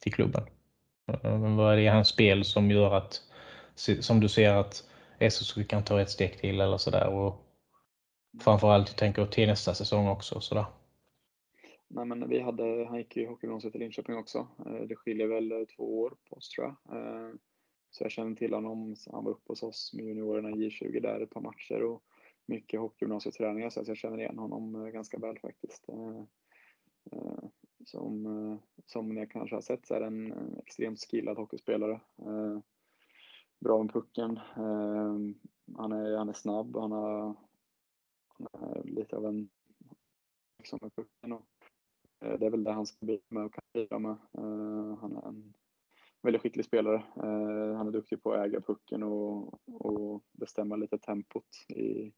till 0.00 0.12
klubben? 0.12 0.42
Ehm, 1.22 1.56
vad 1.56 1.72
är 1.72 1.76
det 1.76 1.82
i 1.82 1.86
hans 1.86 2.08
spel 2.08 2.44
som 2.44 2.70
gör 2.70 2.94
att, 2.94 3.20
som 4.00 4.20
du 4.20 4.28
ser 4.28 4.54
att 4.54 4.89
SSK 5.20 5.68
kan 5.68 5.84
ta 5.84 6.00
ett 6.00 6.10
steg 6.10 6.38
till 6.38 6.60
eller 6.60 6.76
sådär? 6.76 7.08
Och 7.08 7.34
framförallt, 8.40 8.88
jag 8.88 8.96
tänker 8.96 9.26
till 9.26 9.48
nästa 9.48 9.74
säsong 9.74 10.08
också. 10.08 10.40
Sådär. 10.40 10.64
Nej, 11.92 12.04
men 12.04 12.28
vi 12.28 12.40
hade, 12.40 12.86
han 12.88 12.98
gick 12.98 13.16
ju 13.16 13.26
hockeygymnasiet 13.26 13.74
i 13.74 13.78
Linköping 13.78 14.16
också. 14.16 14.48
Eh, 14.66 14.82
det 14.88 14.96
skiljer 14.96 15.26
väl 15.26 15.52
eh, 15.52 15.64
två 15.76 16.00
år 16.00 16.16
på 16.28 16.36
oss 16.36 16.48
tror 16.48 16.66
jag. 16.66 16.96
Eh, 16.96 17.30
så 17.90 18.04
jag 18.04 18.10
känner 18.10 18.36
till 18.36 18.54
honom. 18.54 18.96
Han 19.12 19.24
var 19.24 19.32
uppe 19.32 19.48
hos 19.48 19.62
oss 19.62 19.92
med 19.94 20.04
juniorerna 20.04 20.50
i 20.50 20.54
J20 20.54 21.00
där 21.00 21.20
ett 21.20 21.30
par 21.30 21.40
matcher. 21.40 21.82
Och 21.82 22.02
mycket 22.46 22.80
hockeygymnasieträningar 22.80 23.70
så 23.70 23.82
jag 23.86 23.96
känner 23.96 24.18
igen 24.18 24.38
honom 24.38 24.90
ganska 24.92 25.18
väl 25.18 25.38
faktiskt. 25.38 25.86
Som, 27.84 28.60
som 28.86 29.14
ni 29.14 29.26
kanske 29.26 29.56
har 29.56 29.60
sett 29.60 29.86
så 29.86 29.94
är 29.94 30.00
en 30.00 30.34
extremt 30.58 31.00
skillad 31.10 31.36
hockeyspelare. 31.36 32.00
Bra 33.60 33.82
med 33.82 33.92
pucken. 33.92 34.40
Ehm, 34.56 35.34
han 35.76 35.92
är, 35.92 36.16
han 36.16 36.28
är 36.28 36.32
snabb, 36.32 36.76
han, 36.76 36.92
har, 36.92 37.34
han 38.28 38.46
är 38.52 38.84
lite 38.84 39.16
av 39.16 39.26
en 39.26 39.50
liksom 40.58 40.78
med 40.82 40.94
pucken. 40.94 41.32
Och 41.32 41.46
eh, 42.24 42.38
det 42.38 42.46
är 42.46 42.50
väl 42.50 42.64
det 42.64 42.72
han 42.72 42.86
ska 42.86 43.06
bidra 43.06 43.24
med 43.28 43.44
och 43.44 43.54
kan 43.54 43.64
bidra 43.72 43.98
med. 43.98 44.10
Eh, 44.10 44.98
han 45.00 45.16
är 45.16 45.28
en 45.28 45.54
väldigt 46.22 46.42
skicklig 46.42 46.64
spelare. 46.64 46.96
Eh, 46.96 47.76
han 47.76 47.88
är 47.88 47.92
duktig 47.92 48.22
på 48.22 48.32
att 48.32 48.46
äga 48.46 48.60
pucken 48.60 49.02
och, 49.02 49.60
och 49.66 50.24
bestämma 50.32 50.76
lite 50.76 50.98
tempot 50.98 51.66
i, 51.68 52.12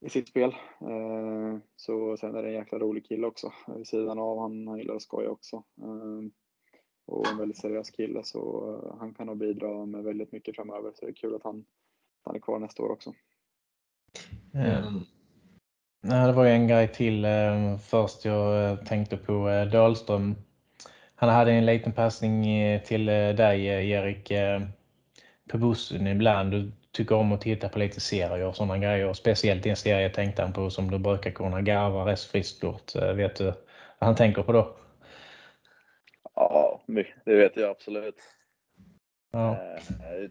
i 0.00 0.08
sitt 0.08 0.28
spel. 0.28 0.50
Eh, 0.80 1.58
så 1.76 2.16
sen 2.16 2.34
är 2.34 2.42
det 2.42 2.48
en 2.48 2.54
jäkla 2.54 2.78
rolig 2.78 3.06
kille 3.06 3.26
också 3.26 3.52
vid 3.76 3.86
sidan 3.86 4.18
av. 4.18 4.38
Han, 4.38 4.68
han 4.68 4.78
gillar 4.78 4.94
att 4.94 5.02
skoja 5.02 5.30
också. 5.30 5.64
Ehm, 5.82 6.32
Eh, 7.08 7.14
och 7.14 7.26
en 7.26 7.38
väldigt 7.38 7.58
seriös 7.58 7.90
kille 7.90 8.24
så 8.24 8.72
eh, 8.84 8.98
han 8.98 9.14
kan 9.14 9.26
nog 9.26 9.36
bidra 9.36 9.86
med 9.86 10.04
väldigt 10.04 10.32
mycket 10.32 10.56
framöver. 10.56 10.92
Så 10.94 11.04
det 11.04 11.10
är 11.10 11.14
kul 11.14 11.34
att 11.34 11.44
han, 11.44 11.64
han 12.24 12.36
är 12.36 12.40
kvar 12.40 12.58
nästa 12.58 12.82
år 12.82 12.90
också. 12.90 13.12
Mm. 14.54 15.00
Ja, 16.00 16.26
det 16.26 16.32
var 16.32 16.46
en 16.46 16.68
grej 16.68 16.92
till 16.92 17.26
först 17.82 18.24
jag 18.24 18.86
tänkte 18.86 19.16
på 19.16 19.48
Dahlström. 19.72 20.34
Han 21.14 21.28
hade 21.28 21.52
en 21.52 21.66
liten 21.66 21.92
passning 21.92 22.44
till 22.84 23.06
dig 23.06 23.66
Erik 23.66 24.32
på 25.48 25.58
bussen 25.58 26.06
ibland 26.06 26.72
tycker 26.92 27.14
om 27.14 27.32
att 27.32 27.40
titta 27.40 27.68
på 27.68 27.78
lite 27.78 28.00
serier 28.00 28.46
och 28.46 28.56
sådana 28.56 28.78
grejer. 28.78 29.12
Speciellt 29.12 29.66
en 29.66 29.76
serie 29.76 30.10
tänkte 30.10 30.42
han 30.42 30.52
på 30.52 30.70
som 30.70 30.90
du 30.90 30.98
brukar 30.98 31.30
kunna 31.30 31.62
garva 31.62 32.06
rätt 32.06 32.20
friskt. 32.20 32.64
Eh, 32.94 33.12
vet 33.12 33.36
du 33.36 33.44
vad 33.44 33.54
han 33.98 34.14
tänker 34.14 34.42
på 34.42 34.52
då? 34.52 34.76
Det 37.24 37.36
vet 37.36 37.56
jag 37.56 37.70
absolut. 37.70 38.16
Ja. 39.30 39.56
Eh, 39.56 40.30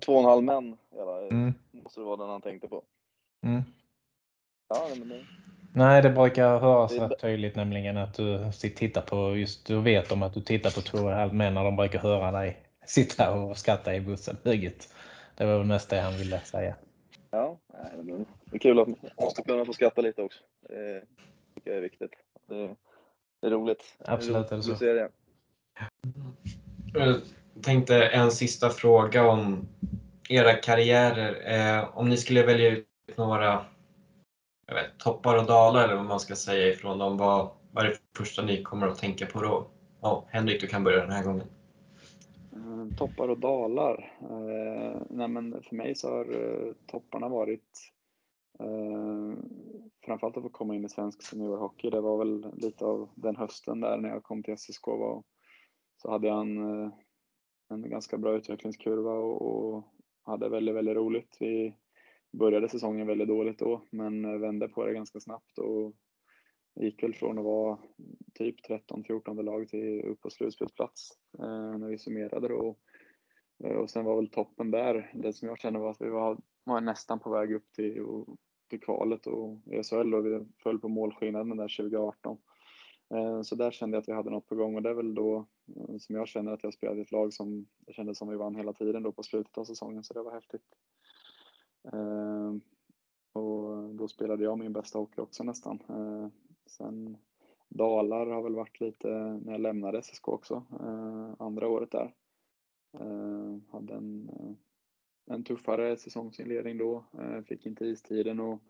två 0.00 0.12
och 0.12 0.20
en 0.20 0.24
halv 0.24 0.42
män 0.42 0.76
mm. 1.30 1.54
måste 1.70 2.00
det 2.00 2.04
vara 2.04 2.16
den 2.16 2.28
han 2.28 2.40
tänkte 2.40 2.68
på. 2.68 2.84
Mm. 3.42 3.62
Ja, 4.68 4.88
men 4.98 5.08
det... 5.08 5.26
Nej, 5.74 6.02
det 6.02 6.10
brukar 6.10 6.58
höras 6.58 6.96
det... 6.96 7.08
rätt 7.08 7.20
tydligt 7.20 7.56
nämligen 7.56 7.96
att 7.96 8.14
du 8.14 8.50
tittar 8.52 9.02
på, 9.02 9.36
just 9.36 9.66
du 9.66 9.80
vet 9.80 10.12
om 10.12 10.22
att 10.22 10.34
du 10.34 10.40
tittar 10.40 10.70
på 10.70 10.80
två 10.80 10.98
och 10.98 11.10
en 11.10 11.18
halv 11.18 11.34
män 11.34 11.54
när 11.54 11.64
de 11.64 11.76
brukar 11.76 11.98
höra 11.98 12.32
dig 12.32 12.62
sitta 12.86 13.34
och 13.34 13.58
skratta 13.58 13.94
i 13.94 14.00
bussen. 14.00 14.36
Högt. 14.44 14.94
Det 15.36 15.46
var 15.46 15.58
väl 15.58 15.66
mest 15.66 15.90
det 15.90 16.00
han 16.00 16.18
ville 16.18 16.40
säga. 16.40 16.74
Ja, 17.30 17.58
det 18.50 18.56
är 18.56 18.58
kul 18.58 18.80
att 18.80 18.88
man 18.88 18.96
måste 19.20 19.42
kunna 19.42 19.64
få 19.64 19.72
skratta 19.72 20.00
lite 20.00 20.22
också. 20.22 20.42
Det 20.68 21.02
tycker 21.54 21.70
jag 21.70 21.78
är 21.78 21.82
viktigt. 21.82 22.12
Det 22.46 22.76
är 23.42 23.50
roligt. 23.50 23.96
Absolut 23.98 24.52
är 24.52 24.56
det 24.56 24.62
så. 24.62 24.84
Det. 24.84 25.10
Jag 26.94 27.20
tänkte 27.62 28.06
en 28.06 28.30
sista 28.30 28.70
fråga 28.70 29.26
om 29.26 29.68
era 30.28 30.54
karriärer. 30.54 31.52
Eh, 31.78 31.98
om 31.98 32.08
ni 32.08 32.16
skulle 32.16 32.46
välja 32.46 32.70
ut 32.70 32.86
några 33.16 33.64
vet, 34.74 34.98
toppar 34.98 35.36
och 35.36 35.46
dalar 35.46 35.84
eller 35.84 35.96
vad 35.96 36.04
man 36.04 36.20
ska 36.20 36.36
säga 36.36 36.68
ifrån 36.68 36.98
dem, 36.98 37.16
vad, 37.16 37.48
vad 37.72 37.84
är 37.84 37.88
det 37.88 37.98
första 38.16 38.42
ni 38.42 38.62
kommer 38.62 38.86
att 38.86 38.98
tänka 38.98 39.26
på 39.26 39.42
då? 39.42 39.66
Ja, 40.00 40.24
Henrik, 40.28 40.60
du 40.60 40.66
kan 40.66 40.84
börja 40.84 41.00
den 41.00 41.12
här 41.12 41.24
gången. 41.24 41.46
Eh, 42.52 42.96
toppar 42.98 43.28
och 43.28 43.38
dalar. 43.38 44.12
Eh, 44.20 45.00
nej 45.10 45.28
men 45.28 45.62
för 45.62 45.76
mig 45.76 45.94
så 45.94 46.08
har 46.08 46.24
eh, 46.24 46.72
topparna 46.86 47.28
varit 47.28 47.92
eh, 48.60 49.38
framförallt 50.04 50.36
att 50.36 50.42
få 50.42 50.48
komma 50.48 50.74
in 50.74 50.84
i 50.84 50.88
svensk 50.88 51.22
seniorhockey. 51.22 51.90
Det 51.90 52.00
var 52.00 52.18
väl 52.18 52.52
lite 52.56 52.84
av 52.84 53.10
den 53.14 53.36
hösten 53.36 53.80
där 53.80 53.98
när 53.98 54.08
jag 54.08 54.22
kom 54.22 54.42
till 54.42 54.58
SSK 54.58 54.86
var, 54.86 55.22
så 55.96 56.10
hade 56.10 56.26
jag 56.26 56.40
en, 56.40 56.82
eh, 56.82 56.92
en 57.68 57.90
ganska 57.90 58.18
bra 58.18 58.36
utvecklingskurva 58.36 59.12
och, 59.12 59.42
och 59.42 59.84
hade 60.22 60.48
väldigt, 60.48 60.74
väldigt 60.74 60.96
roligt. 60.96 61.36
Vi 61.40 61.74
började 62.32 62.68
säsongen 62.68 63.06
väldigt 63.06 63.28
dåligt 63.28 63.58
då 63.58 63.82
men 63.90 64.24
eh, 64.24 64.38
vände 64.38 64.68
på 64.68 64.84
det 64.84 64.94
ganska 64.94 65.20
snabbt 65.20 65.58
och 65.58 65.94
gick 66.80 67.02
väl 67.02 67.14
från 67.14 67.38
att 67.38 67.44
vara 67.44 67.78
typ 68.34 68.56
13-14 68.68 69.42
lag 69.42 69.68
till 69.68 70.02
upp 70.02 70.20
på 70.20 70.30
slutspelsplats 70.30 71.10
eh, 71.38 71.78
när 71.78 71.88
vi 71.88 71.98
summerade 71.98 72.48
då. 72.48 72.76
Eh, 73.64 73.76
och 73.76 73.90
sen 73.90 74.04
var 74.04 74.16
väl 74.16 74.30
toppen 74.30 74.70
där, 74.70 75.12
det 75.14 75.32
som 75.32 75.48
jag 75.48 75.58
kände 75.58 75.78
var 75.78 75.90
att 75.90 76.00
vi 76.00 76.08
var, 76.08 76.38
var 76.64 76.80
nästan 76.80 77.18
på 77.18 77.30
väg 77.30 77.52
upp 77.52 77.72
till, 77.72 78.00
till 78.68 78.80
kvalet 78.80 79.26
och 79.26 79.58
i 79.66 79.82
SHL 79.82 80.14
och 80.14 80.26
vi 80.26 80.46
föll 80.62 80.78
på 80.78 80.88
målskillnaden 80.88 81.56
där 81.56 81.76
2018. 81.76 82.38
Eh, 83.14 83.42
så 83.42 83.54
där 83.54 83.70
kände 83.70 83.96
jag 83.96 84.02
att 84.02 84.08
vi 84.08 84.12
hade 84.12 84.30
något 84.30 84.46
på 84.46 84.54
gång 84.54 84.76
och 84.76 84.82
det 84.82 84.90
är 84.90 84.94
väl 84.94 85.14
då 85.14 85.46
eh, 85.76 85.96
som 85.98 86.14
jag 86.14 86.28
känner 86.28 86.52
att 86.52 86.64
jag 86.64 86.74
spelade 86.74 86.98
i 86.98 87.02
ett 87.02 87.12
lag 87.12 87.32
som 87.32 87.66
det 87.78 87.92
kändes 87.92 88.18
som 88.18 88.28
vi 88.28 88.36
vann 88.36 88.56
hela 88.56 88.72
tiden 88.72 89.02
då 89.02 89.12
på 89.12 89.22
slutet 89.22 89.58
av 89.58 89.64
säsongen 89.64 90.04
så 90.04 90.14
det 90.14 90.22
var 90.22 90.32
häftigt. 90.32 90.66
Eh, 91.92 92.54
och 93.32 93.94
då 93.94 94.08
spelade 94.08 94.44
jag 94.44 94.58
min 94.58 94.72
bästa 94.72 94.98
hockey 94.98 95.20
också 95.20 95.44
nästan. 95.44 95.78
Sen 96.66 97.16
Dalar 97.68 98.26
har 98.26 98.42
väl 98.42 98.54
varit 98.54 98.80
lite 98.80 99.08
när 99.44 99.52
jag 99.52 99.60
lämnade 99.60 100.02
SSK 100.02 100.28
också, 100.28 100.64
andra 101.38 101.68
året 101.68 101.90
där. 101.90 102.14
Hade 103.70 103.94
en, 103.94 104.30
en 105.26 105.44
tuffare 105.44 105.96
säsongsinledning 105.96 106.78
då, 106.78 107.04
eh, 107.18 107.42
fick 107.42 107.66
inte 107.66 107.86
istiden 107.86 108.40
och, 108.40 108.60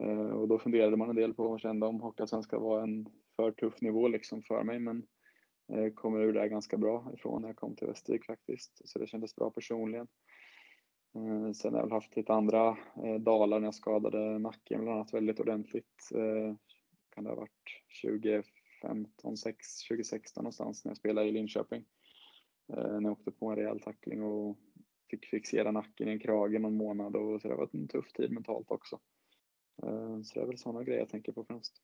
eh, 0.00 0.30
och 0.30 0.48
då 0.48 0.58
funderade 0.58 0.96
man 0.96 1.10
en 1.10 1.16
del 1.16 1.34
på 1.34 1.44
och 1.44 1.60
kände 1.60 1.86
om 1.86 2.00
Hockeyallsvenskan 2.00 2.62
var 2.62 2.82
en 2.82 3.08
för 3.36 3.52
tuff 3.52 3.80
nivå 3.80 4.08
liksom 4.08 4.42
för 4.42 4.62
mig 4.62 4.78
men 4.78 5.06
eh, 5.72 5.92
kom 5.92 6.16
ur 6.16 6.32
det 6.32 6.48
ganska 6.48 6.76
bra 6.76 7.12
ifrån 7.14 7.42
när 7.42 7.48
jag 7.48 7.56
kom 7.56 7.76
till 7.76 7.86
Västervik 7.86 8.24
faktiskt. 8.24 8.88
Så 8.88 8.98
det 8.98 9.06
kändes 9.06 9.36
bra 9.36 9.50
personligen. 9.50 10.08
Eh, 11.14 11.52
sen 11.52 11.72
har 11.72 11.80
jag 11.80 11.86
väl 11.86 11.92
haft 11.92 12.16
lite 12.16 12.32
andra 12.32 12.76
dalar 13.20 13.60
när 13.60 13.66
jag 13.66 13.74
skadade 13.74 14.38
nacken 14.38 14.80
bland 14.80 14.96
annat 14.98 15.14
väldigt 15.14 15.40
ordentligt. 15.40 16.08
Kan 17.14 17.24
det 17.24 17.30
ha 17.30 17.36
varit 17.36 17.82
2015, 18.82 19.36
6, 19.36 19.82
2016 19.88 20.42
någonstans 20.42 20.84
när 20.84 20.90
jag 20.90 20.96
spelade 20.96 21.28
i 21.28 21.32
Linköping. 21.32 21.84
Eh, 22.72 23.00
när 23.00 23.02
jag 23.02 23.12
åkte 23.12 23.30
på 23.30 23.50
en 23.50 23.56
rejäl 23.56 23.80
tackling 23.80 24.22
och 24.22 24.58
fick 25.10 25.26
fixera 25.26 25.70
nacken 25.70 26.08
i 26.08 26.10
en 26.10 26.18
krage 26.18 26.60
någon 26.60 26.76
månad 26.76 27.16
och 27.16 27.40
så 27.40 27.48
det 27.48 27.54
var 27.54 27.68
en 27.72 27.88
tuff 27.88 28.12
tid 28.12 28.32
mentalt 28.32 28.70
också. 28.70 29.00
Eh, 29.82 30.22
så 30.22 30.34
det 30.34 30.40
är 30.40 30.46
väl 30.46 30.58
sådana 30.58 30.84
grejer 30.84 31.00
jag 31.00 31.08
tänker 31.08 31.32
på 31.32 31.44
främst. 31.44 31.82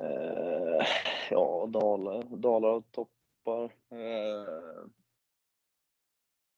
Eh, 0.00 0.86
ja, 1.30 1.66
dalar, 1.66 2.36
dalar 2.36 2.68
och 2.68 2.92
toppar. 2.92 3.64
Eh, 3.90 4.86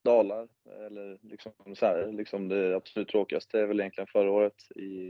dalar, 0.03 0.47
eller 0.65 1.19
liksom 1.21 1.53
så 1.75 1.85
här, 1.85 2.11
liksom 2.11 2.49
det 2.49 2.75
absolut 2.75 3.07
tråkigaste 3.07 3.59
är 3.59 3.65
väl 3.65 3.79
egentligen 3.79 4.07
förra 4.07 4.31
året 4.31 4.71
i 4.75 5.09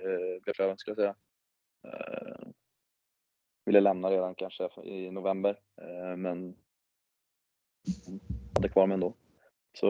eh, 0.00 0.42
B-fjärden 0.44 0.78
skulle 0.78 0.92
jag 0.92 0.96
säga. 0.96 1.16
Eh, 1.92 2.48
ville 3.64 3.80
lämna 3.80 4.10
redan 4.10 4.34
kanske 4.34 4.68
i 4.84 5.10
november, 5.10 5.60
eh, 5.80 6.16
men 6.16 6.56
hade 8.54 8.68
kvar 8.68 8.86
mig 8.86 8.94
ändå. 8.94 9.14
Så 9.72 9.88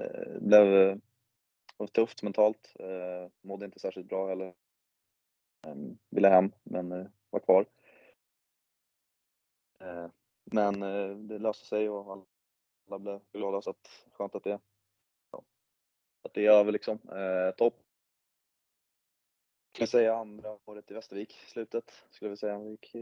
eh, 0.00 0.06
det 0.06 0.36
eh, 0.36 0.40
blev 0.40 1.00
var 1.76 1.86
tufft 1.86 2.22
mentalt, 2.22 2.74
eh, 2.78 3.30
mådde 3.40 3.64
inte 3.64 3.80
särskilt 3.80 4.08
bra 4.08 4.28
heller. 4.28 4.54
Ehm, 5.66 5.98
ville 6.10 6.28
hem, 6.28 6.52
men 6.62 6.92
eh, 6.92 7.06
var 7.30 7.40
kvar. 7.40 7.66
Men 10.44 10.80
det 11.28 11.38
löste 11.38 11.66
sig 11.66 11.88
och 11.88 12.26
alla 12.86 12.98
blev 12.98 13.20
glada 13.32 13.62
så 13.62 13.70
att 13.70 14.06
skönt 14.12 14.34
att 14.34 14.44
det, 14.44 14.60
ja, 15.30 15.44
att 16.22 16.34
det 16.34 16.46
är 16.46 16.50
över 16.50 16.72
liksom. 16.72 16.98
Topp 17.56 17.74
kan 19.72 19.86
säga 19.86 20.16
andra 20.16 20.58
året 20.64 20.90
i 20.90 20.94
Västervik, 20.94 21.32
slutet 21.32 22.04
skulle 22.10 22.30
jag 22.30 22.38
säga. 22.38 22.58
Det 22.58 22.70
gick, 22.70 22.94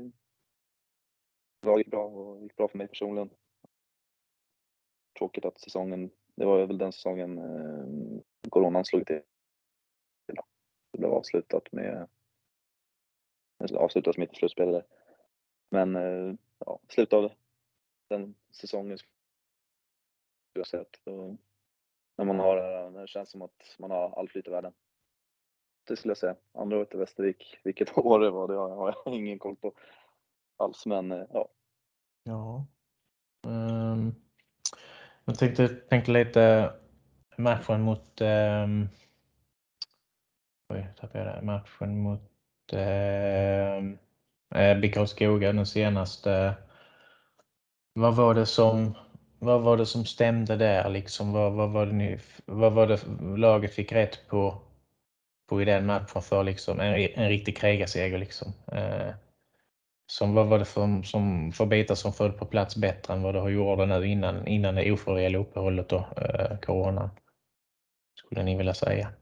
det 1.61 1.79
gick 1.79 1.91
bra 1.91 2.05
och 2.05 2.43
gick 2.43 2.57
bra 2.57 2.69
för 2.69 2.79
mig 2.79 2.89
personligen. 2.89 3.31
Tråkigt 5.19 5.45
att 5.45 5.61
säsongen, 5.61 6.11
det 6.35 6.45
var 6.45 6.67
väl 6.67 6.79
den 6.79 6.93
säsongen 6.93 7.39
eh, 7.39 8.21
coronan 8.51 8.85
slog 8.85 9.07
till. 9.07 9.23
Det 10.93 10.99
blev 10.99 11.13
avslutat 11.13 11.73
med, 11.73 12.09
avslutat 13.75 14.15
som 14.15 14.23
inte 14.23 14.35
slutspelare. 14.35 14.85
Men 15.71 15.97
eh, 15.97 16.35
ja, 16.59 16.81
slutet 16.89 17.13
av 17.13 17.33
den 18.09 18.35
säsongen 18.51 18.99
skulle 18.99 19.09
jag 20.53 20.67
säga 20.67 20.83
att 20.83 21.01
när 22.17 22.25
man 22.25 22.39
har, 22.39 22.91
när 22.91 23.01
det 23.01 23.09
känns 23.09 23.31
som 23.31 23.43
att 23.43 23.77
man 23.79 23.91
har 23.91 24.19
all 24.19 24.29
flyt 24.29 24.47
i 24.47 24.51
världen 24.51 24.73
det 25.89 25.97
skulle 25.97 26.11
jag 26.11 26.19
säga. 26.19 26.37
Andra 26.53 26.79
året 26.79 26.95
i 26.95 26.97
Västervik. 26.97 27.59
Vilket 27.65 27.99
år 27.99 28.21
det 28.21 28.31
var, 28.31 28.49
det 28.49 28.55
har 28.55 28.95
jag 29.05 29.15
ingen 29.15 29.39
koll 29.39 29.57
på 29.57 29.73
alls. 30.59 30.87
Men 30.87 31.13
eh, 31.13 31.25
ja. 31.33 31.49
Ja. 32.25 32.67
Um, 33.47 34.15
jag 35.25 35.39
tänkte, 35.39 35.69
tänka 35.69 36.13
lite 36.13 36.73
matchen 37.37 37.81
mot 37.81 38.21
um, 38.21 38.89
Oj, 40.69 40.89
tappade 41.01 41.25
jag 41.25 41.37
det. 41.37 41.43
Matchen 41.43 41.99
mot 41.99 42.31
ehm, 42.73 43.99
eh, 44.55 44.79
BK 44.79 45.09
Skoga, 45.09 45.53
den 45.53 45.67
senaste. 45.67 46.55
Vad 47.93 48.17
var 48.17 48.35
det 48.35 48.47
som 48.47 48.95
vad 49.39 49.63
var 49.63 49.77
det 49.77 49.87
som 49.87 50.05
stämde 50.05 50.57
där 50.57 50.91
liksom? 50.91 51.33
Vad, 51.33 51.53
vad, 51.53 51.71
var 51.71 51.87
det 51.87 51.93
ni, 51.93 52.19
vad 52.45 52.73
var 52.73 52.87
det 52.87 53.01
laget 53.37 53.75
fick 53.75 53.93
rätt 53.93 54.29
på? 54.29 54.69
på 55.49 55.63
i 55.63 55.65
den 55.65 55.87
matchen 55.87 56.23
för 56.23 56.45
liksom 56.45 56.81
en, 56.81 56.95
en 57.15 57.29
riktig 57.29 57.57
krigarseger. 57.57 58.19
Liksom. 58.19 58.53
Eh, 58.73 59.09
som, 60.11 60.35
vad 60.35 60.49
var 60.49 60.59
det 60.59 60.65
för, 60.65 61.03
som, 61.03 61.53
för 61.53 61.67
bitar 61.67 61.95
som 61.95 62.13
föll 62.13 62.33
på 62.33 62.47
plats 62.47 62.77
bättre 62.77 63.15
än 63.15 63.23
vad 63.23 63.35
det 63.35 63.41
har 63.41 63.49
gjort 63.49 63.89
nu 63.89 64.07
innan, 64.07 64.47
innan 64.47 64.75
det 64.75 64.93
oförräliga 64.93 65.41
uppehållet 65.41 65.93
och 65.93 66.23
eh, 66.23 66.59
corona? 66.59 67.11
Skulle 68.15 68.43
ni 68.43 68.57
vilja 68.57 68.75
säga? 68.75 69.13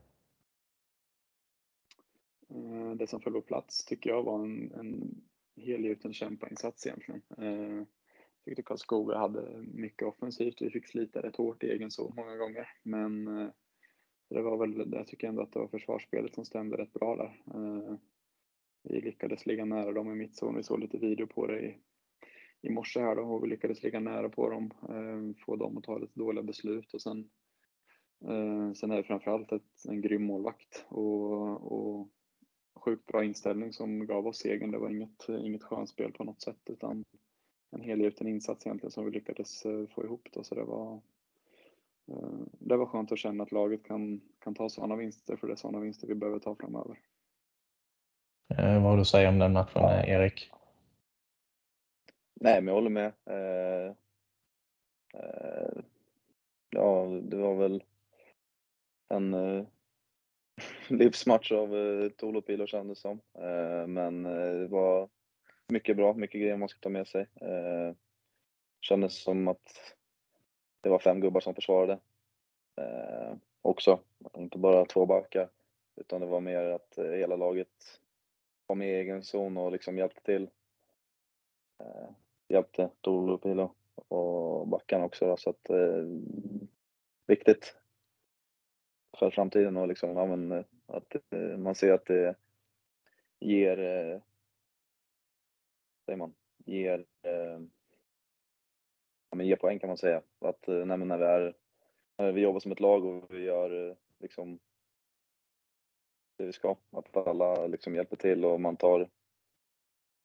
Eh, 2.50 2.90
det 2.96 3.06
som 3.06 3.20
föll 3.20 3.32
på 3.32 3.40
plats 3.40 3.84
tycker 3.84 4.10
jag 4.10 4.22
var 4.22 4.44
en, 4.44 4.72
en 4.72 5.20
helgjuten 5.56 6.12
kämpainsats 6.12 6.86
egentligen. 6.86 7.22
Eh, 7.38 7.76
jag 8.44 8.44
tyckte 8.44 8.62
Karlskoga 8.62 9.18
hade 9.18 9.62
mycket 9.62 10.08
offensivt. 10.08 10.62
Vi 10.62 10.70
fick 10.70 10.88
slita 10.88 11.22
rätt 11.22 11.36
hårt 11.36 11.64
i 11.64 11.70
egen 11.70 11.90
zon 11.90 12.12
många 12.16 12.36
gånger. 12.36 12.68
Men 12.82 13.28
eh, 13.28 13.48
det 14.30 14.42
var 14.42 14.56
väl, 14.56 14.92
jag 14.92 15.06
tycker 15.06 15.28
ändå 15.28 15.42
att 15.42 15.52
det 15.52 15.58
var 15.58 15.68
försvarsspelet 15.68 16.34
som 16.34 16.44
stämde 16.44 16.76
rätt 16.76 16.92
bra 16.92 17.16
där. 17.16 17.42
Eh, 17.54 17.96
vi 18.90 19.00
lyckades 19.00 19.46
ligga 19.46 19.64
nära 19.64 19.92
dem 19.92 20.12
i 20.12 20.14
mittzon. 20.14 20.56
Vi 20.56 20.62
såg 20.62 20.80
lite 20.80 20.98
video 20.98 21.26
på 21.26 21.46
det 21.46 21.60
i, 21.60 21.78
i 22.62 22.70
morse 22.70 23.00
här 23.00 23.16
då 23.16 23.22
och 23.22 23.44
vi 23.44 23.48
lyckades 23.48 23.82
ligga 23.82 24.00
nära 24.00 24.28
på 24.28 24.50
dem, 24.50 24.70
eh, 24.88 25.44
få 25.44 25.56
dem 25.56 25.76
att 25.76 25.84
ta 25.84 25.98
lite 25.98 26.18
dåliga 26.18 26.42
beslut 26.42 26.94
och 26.94 27.02
sen 27.02 27.30
eh, 28.24 28.72
Sen 28.72 28.90
är 28.90 28.96
det 28.96 29.04
framförallt 29.04 29.52
ett, 29.52 29.84
en 29.88 30.00
grym 30.00 30.22
målvakt 30.22 30.86
och, 30.88 31.72
och 31.72 32.08
sjukt 32.74 33.06
bra 33.06 33.24
inställning 33.24 33.72
som 33.72 34.06
gav 34.06 34.26
oss 34.26 34.38
segern. 34.38 34.70
Det 34.70 34.78
var 34.78 34.90
inget, 34.90 35.28
inget 35.28 35.62
skönspel 35.62 36.12
på 36.12 36.24
något 36.24 36.42
sätt 36.42 36.70
utan 36.70 37.04
en 37.70 37.80
helgjuten 37.80 38.28
insats 38.28 38.66
egentligen 38.66 38.90
som 38.90 39.04
vi 39.04 39.10
lyckades 39.10 39.66
eh, 39.66 39.86
få 39.86 40.04
ihop. 40.04 40.28
Då, 40.32 40.44
så 40.44 40.54
det 40.54 40.64
var, 40.64 41.00
eh, 42.08 42.40
det 42.58 42.76
var 42.76 42.86
skönt 42.86 43.12
att 43.12 43.18
känna 43.18 43.42
att 43.42 43.52
laget 43.52 43.82
kan, 43.84 44.20
kan 44.38 44.54
ta 44.54 44.68
sådana 44.68 44.96
vinster, 44.96 45.36
för 45.36 45.46
det 45.46 45.52
är 45.52 45.56
sådana 45.56 45.80
vinster 45.80 46.08
vi 46.08 46.14
behöver 46.14 46.38
ta 46.38 46.54
framöver. 46.54 46.98
Eh, 48.48 48.82
vad 48.82 48.82
har 48.82 48.96
du 48.96 49.00
att 49.00 49.08
säga 49.08 49.28
om 49.28 49.38
den 49.38 49.52
matchen, 49.52 49.84
eh, 49.84 50.10
Erik? 50.10 50.50
Nej, 52.34 52.60
men 52.60 52.66
jag 52.66 52.74
håller 52.74 52.90
med. 52.90 53.12
Eh, 53.30 53.94
ja, 56.70 57.06
det 57.22 57.36
var 57.36 57.54
väl 57.54 57.84
en 59.08 59.36
livsmatch 60.88 61.52
av 61.52 61.76
eh, 61.76 62.08
Tolopilo 62.08 62.66
kändes 62.66 63.00
som. 63.00 63.20
Men 63.86 64.22
det 64.22 64.66
var 64.66 65.08
mycket 65.68 65.96
bra, 65.96 66.14
mycket 66.14 66.40
grejer 66.40 66.56
man 66.56 66.68
ska 66.68 66.80
ta 66.80 66.88
med 66.88 67.06
sig. 67.06 67.26
Eh, 67.40 67.94
kändes 68.80 69.22
som 69.22 69.48
att 69.48 69.94
det 70.80 70.88
var 70.88 70.98
fem 70.98 71.20
gubbar 71.20 71.40
som 71.40 71.54
försvarade 71.54 71.98
eh, 72.80 73.34
också. 73.62 74.00
Inte 74.36 74.58
bara 74.58 74.84
två 74.84 75.06
backar. 75.06 75.48
Utan 75.96 76.20
det 76.20 76.26
var 76.26 76.40
mer 76.40 76.64
att 76.64 76.98
hela 76.98 77.36
laget 77.36 78.00
var 78.66 78.76
med 78.76 78.88
i 78.88 78.94
egen 78.94 79.22
zon 79.22 79.56
och 79.56 79.72
liksom 79.72 79.98
hjälpte 79.98 80.22
till. 80.22 80.50
Eh, 81.78 82.10
hjälpte 82.48 82.90
Pilo 83.42 83.74
och 84.08 84.68
backarna 84.68 85.04
också. 85.04 85.26
Då, 85.26 85.36
så 85.36 85.50
att, 85.50 85.70
eh, 85.70 86.04
viktigt 87.26 87.76
för 89.18 89.30
framtiden 89.30 89.76
och 89.76 89.88
liksom, 89.88 90.10
ja, 90.16 90.26
men, 90.26 90.52
eh, 90.52 90.64
att 90.86 91.14
eh, 91.30 91.58
man 91.58 91.74
ser 91.74 91.92
att 91.92 92.06
det 92.06 92.34
ger, 93.40 93.78
eh, 93.78 94.20
säger 96.06 96.16
man, 96.16 96.34
ger 96.64 97.06
eh, 97.22 97.60
ja, 99.30 99.36
men 99.36 99.46
ger 99.46 99.56
poäng 99.56 99.78
kan 99.78 99.88
man 99.88 99.98
säga. 99.98 100.22
Att 100.38 100.68
eh, 100.68 100.84
nej, 100.84 100.98
när, 100.98 101.18
vi 101.18 101.24
är, 101.24 101.54
när 102.18 102.32
vi 102.32 102.40
jobbar 102.40 102.60
som 102.60 102.72
ett 102.72 102.80
lag 102.80 103.04
och 103.04 103.34
vi 103.34 103.44
gör 103.44 103.88
eh, 103.90 103.96
liksom 104.18 104.58
det 106.36 106.44
vi 106.44 106.52
ska, 106.52 106.76
att 106.92 107.26
alla 107.26 107.66
liksom 107.66 107.94
hjälper 107.94 108.16
till 108.16 108.44
och 108.44 108.60
man 108.60 108.76
tar, 108.76 109.08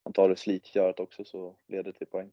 man 0.06 0.14
tar 0.14 0.36
slitgörat 0.36 1.00
också 1.00 1.24
så 1.24 1.56
leder 1.68 1.84
det 1.84 1.98
till 1.98 2.08
poäng. 2.08 2.32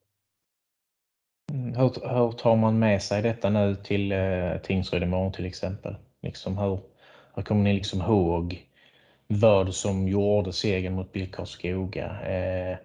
Mm, 1.52 1.74
hur, 1.74 2.14
hur 2.14 2.32
tar 2.32 2.56
man 2.56 2.78
med 2.78 3.02
sig 3.02 3.22
detta 3.22 3.50
nu 3.50 3.76
till 3.76 4.12
eh, 4.12 4.58
Tingsryd 4.62 5.02
imorgon 5.02 5.32
till 5.32 5.46
exempel? 5.46 5.96
Liksom 6.22 6.58
hur, 6.58 6.80
hur 7.34 7.42
kommer 7.42 7.62
ni 7.62 7.72
liksom 7.72 8.00
ihåg 8.00 8.68
vad 9.26 9.74
som 9.74 10.08
gjorde 10.08 10.52
segern 10.52 10.94
mot 10.94 11.12
BIK 11.12 11.34
Karlskoga? 11.34 12.20
Eh, 12.22 12.78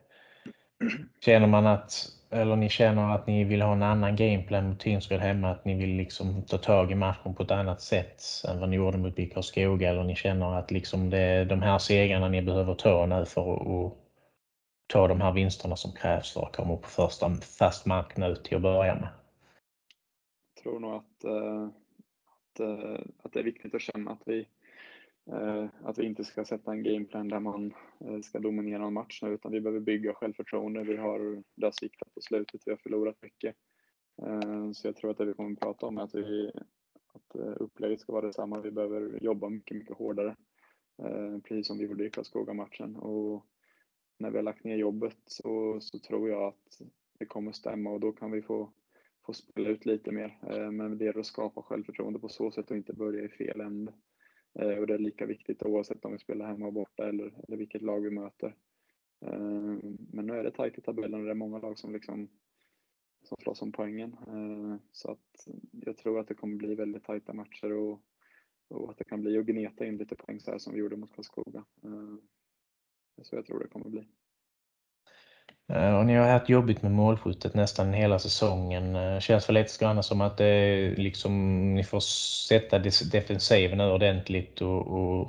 känner 1.19 1.47
man 1.47 1.67
att, 1.67 2.07
eller 2.33 2.55
ni 2.55 2.69
känner 2.69 3.15
att 3.15 3.27
ni 3.27 3.43
vill 3.43 3.61
ha 3.61 3.73
en 3.73 3.83
annan 3.83 4.15
gameplan 4.15 4.69
mot 4.69 4.79
Tingsryd 4.79 5.19
hemma, 5.19 5.51
att 5.51 5.65
ni 5.65 5.73
vill 5.73 5.95
liksom 5.95 6.43
ta 6.43 6.57
tag 6.57 6.91
i 6.91 6.95
matchen 6.95 7.35
på 7.35 7.43
ett 7.43 7.51
annat 7.51 7.81
sätt 7.81 8.23
än 8.47 8.59
vad 8.59 8.69
ni 8.69 8.75
gjorde 8.75 8.97
mot 8.97 9.15
BIK 9.15 9.33
Skoga 9.41 9.89
eller 9.89 10.03
ni 10.03 10.15
känner 10.15 10.59
att 10.59 10.71
liksom 10.71 11.09
det 11.09 11.19
är 11.19 11.45
de 11.45 11.61
här 11.61 11.77
segrarna 11.77 12.29
ni 12.29 12.41
behöver 12.41 12.75
ta 12.75 13.05
nu 13.05 13.25
för 13.25 13.53
att 13.53 13.93
ta 14.87 15.07
de 15.07 15.21
här 15.21 15.31
vinsterna 15.31 15.75
som 15.75 15.91
krävs 15.91 16.33
för 16.33 16.41
att 16.41 16.55
komma 16.55 16.77
på 16.77 16.87
första 16.89 17.29
fast 17.59 17.85
mark 17.85 18.17
nu 18.17 18.35
till 18.35 18.55
att 18.55 18.61
börja 18.61 18.95
med? 18.95 19.09
Jag 20.55 20.63
tror 20.63 20.79
nog 20.79 20.93
att, 20.93 21.23
eh, 21.23 21.63
att, 22.25 22.59
eh, 22.59 23.05
att 23.23 23.33
det 23.33 23.39
är 23.39 23.43
viktigt 23.43 23.75
att 23.75 23.81
känna 23.81 24.11
att 24.11 24.21
vi, 24.25 24.47
Eh, 25.31 25.67
att 25.83 25.97
vi 25.97 26.05
inte 26.05 26.23
ska 26.23 26.45
sätta 26.45 26.71
en 26.71 26.83
gameplan 26.83 27.27
där 27.27 27.39
man 27.39 27.73
eh, 27.99 28.19
ska 28.19 28.39
dominera 28.39 28.85
en 28.85 28.93
match 28.93 29.19
nu, 29.21 29.33
utan 29.33 29.51
vi 29.51 29.61
behöver 29.61 29.79
bygga 29.79 30.13
självförtroende. 30.13 30.83
Vi 30.83 30.97
har 30.97 31.43
dödsviktat 31.55 32.13
på 32.13 32.21
slutet, 32.21 32.61
vi 32.65 32.71
har 32.71 32.77
förlorat 32.77 33.21
mycket. 33.21 33.55
Eh, 34.21 34.71
så 34.71 34.87
jag 34.87 34.95
tror 34.95 35.11
att 35.11 35.17
det 35.17 35.25
vi 35.25 35.33
kommer 35.33 35.51
att 35.51 35.59
prata 35.59 35.85
om 35.85 35.97
är 35.97 36.01
att, 36.01 36.15
vi, 36.15 36.51
att 37.13 37.35
upplägget 37.35 37.99
ska 37.99 38.13
vara 38.13 38.25
detsamma. 38.25 38.61
Vi 38.61 38.71
behöver 38.71 39.23
jobba 39.23 39.49
mycket, 39.49 39.77
mycket 39.77 39.97
hårdare, 39.97 40.35
precis 41.43 41.67
som 41.67 41.77
vi 41.77 41.85
gjorde 41.85 42.05
i 42.05 42.09
Karlskoga-matchen. 42.09 42.95
Och 42.95 43.45
när 44.19 44.31
vi 44.31 44.37
har 44.37 44.43
lagt 44.43 44.63
ner 44.63 44.77
jobbet 44.77 45.17
så, 45.25 45.77
så 45.81 45.99
tror 45.99 46.29
jag 46.29 46.43
att 46.43 46.81
det 47.19 47.25
kommer 47.25 47.51
stämma 47.51 47.89
och 47.89 47.99
då 47.99 48.11
kan 48.11 48.31
vi 48.31 48.41
få, 48.41 48.73
få 49.25 49.33
spela 49.33 49.69
ut 49.69 49.85
lite 49.85 50.11
mer. 50.11 50.37
Eh, 50.49 50.71
men 50.71 50.97
det 50.97 51.07
är 51.07 51.19
att 51.19 51.25
skapa 51.25 51.61
självförtroende 51.61 52.19
på 52.19 52.29
så 52.29 52.51
sätt 52.51 52.71
och 52.71 52.77
inte 52.77 52.93
börja 52.93 53.23
i 53.23 53.29
fel 53.29 53.61
ände. 53.61 53.93
Eh, 54.53 54.77
och 54.77 54.87
det 54.87 54.93
är 54.93 54.97
lika 54.97 55.25
viktigt 55.25 55.63
oavsett 55.63 56.05
om 56.05 56.11
vi 56.11 56.19
spelar 56.19 56.47
hemma 56.47 56.65
och 56.65 56.73
borta 56.73 57.09
eller, 57.09 57.33
eller 57.47 57.57
vilket 57.57 57.81
lag 57.81 57.99
vi 58.01 58.09
möter. 58.09 58.55
Eh, 59.25 59.77
men 60.11 60.25
nu 60.25 60.33
är 60.33 60.43
det 60.43 60.51
tajt 60.51 60.77
i 60.77 60.81
tabellen 60.81 61.19
och 61.19 61.25
det 61.25 61.31
är 61.31 61.35
många 61.35 61.59
lag 61.59 61.77
som 61.77 61.93
liksom 61.93 62.29
som 63.23 63.37
slåss 63.41 63.61
om 63.61 63.71
poängen. 63.71 64.15
Eh, 64.27 64.75
så 64.91 65.11
att 65.11 65.47
jag 65.71 65.97
tror 65.97 66.19
att 66.19 66.27
det 66.27 66.33
kommer 66.33 66.55
bli 66.55 66.75
väldigt 66.75 67.03
tajta 67.03 67.33
matcher 67.33 67.71
och, 67.71 68.01
och 68.67 68.91
att 68.91 68.97
det 68.97 69.03
kan 69.03 69.21
bli 69.21 69.37
att 69.37 69.45
gneta 69.45 69.85
in 69.85 69.97
lite 69.97 70.15
poäng 70.15 70.39
så 70.39 70.51
här 70.51 70.57
som 70.57 70.73
vi 70.73 70.79
gjorde 70.79 70.95
mot 70.95 71.15
Karlskoga. 71.15 71.65
Eh, 71.83 72.15
så 73.21 73.35
jag 73.35 73.45
tror 73.45 73.59
det 73.59 73.67
kommer 73.67 73.89
bli. 73.89 74.07
Eh, 75.67 75.97
och 75.97 76.05
ni 76.05 76.15
har 76.15 76.27
haft 76.27 76.49
jobbigt 76.49 76.81
med 76.81 76.91
målskyttet 76.91 77.53
nästan 77.53 77.93
hela 77.93 78.19
säsongen. 78.19 78.95
Eh, 78.95 79.19
känns 79.19 79.49
väl 79.49 79.53
lite 79.53 79.85
grann 79.85 80.03
som 80.03 80.21
att 80.21 80.37
det 80.37 80.89
liksom, 80.97 81.33
ni 81.75 81.83
får 81.83 81.99
sätta 82.47 82.79
defensiven 83.11 83.81
ordentligt 83.81 84.61
och, 84.61 84.87
och, 84.87 85.21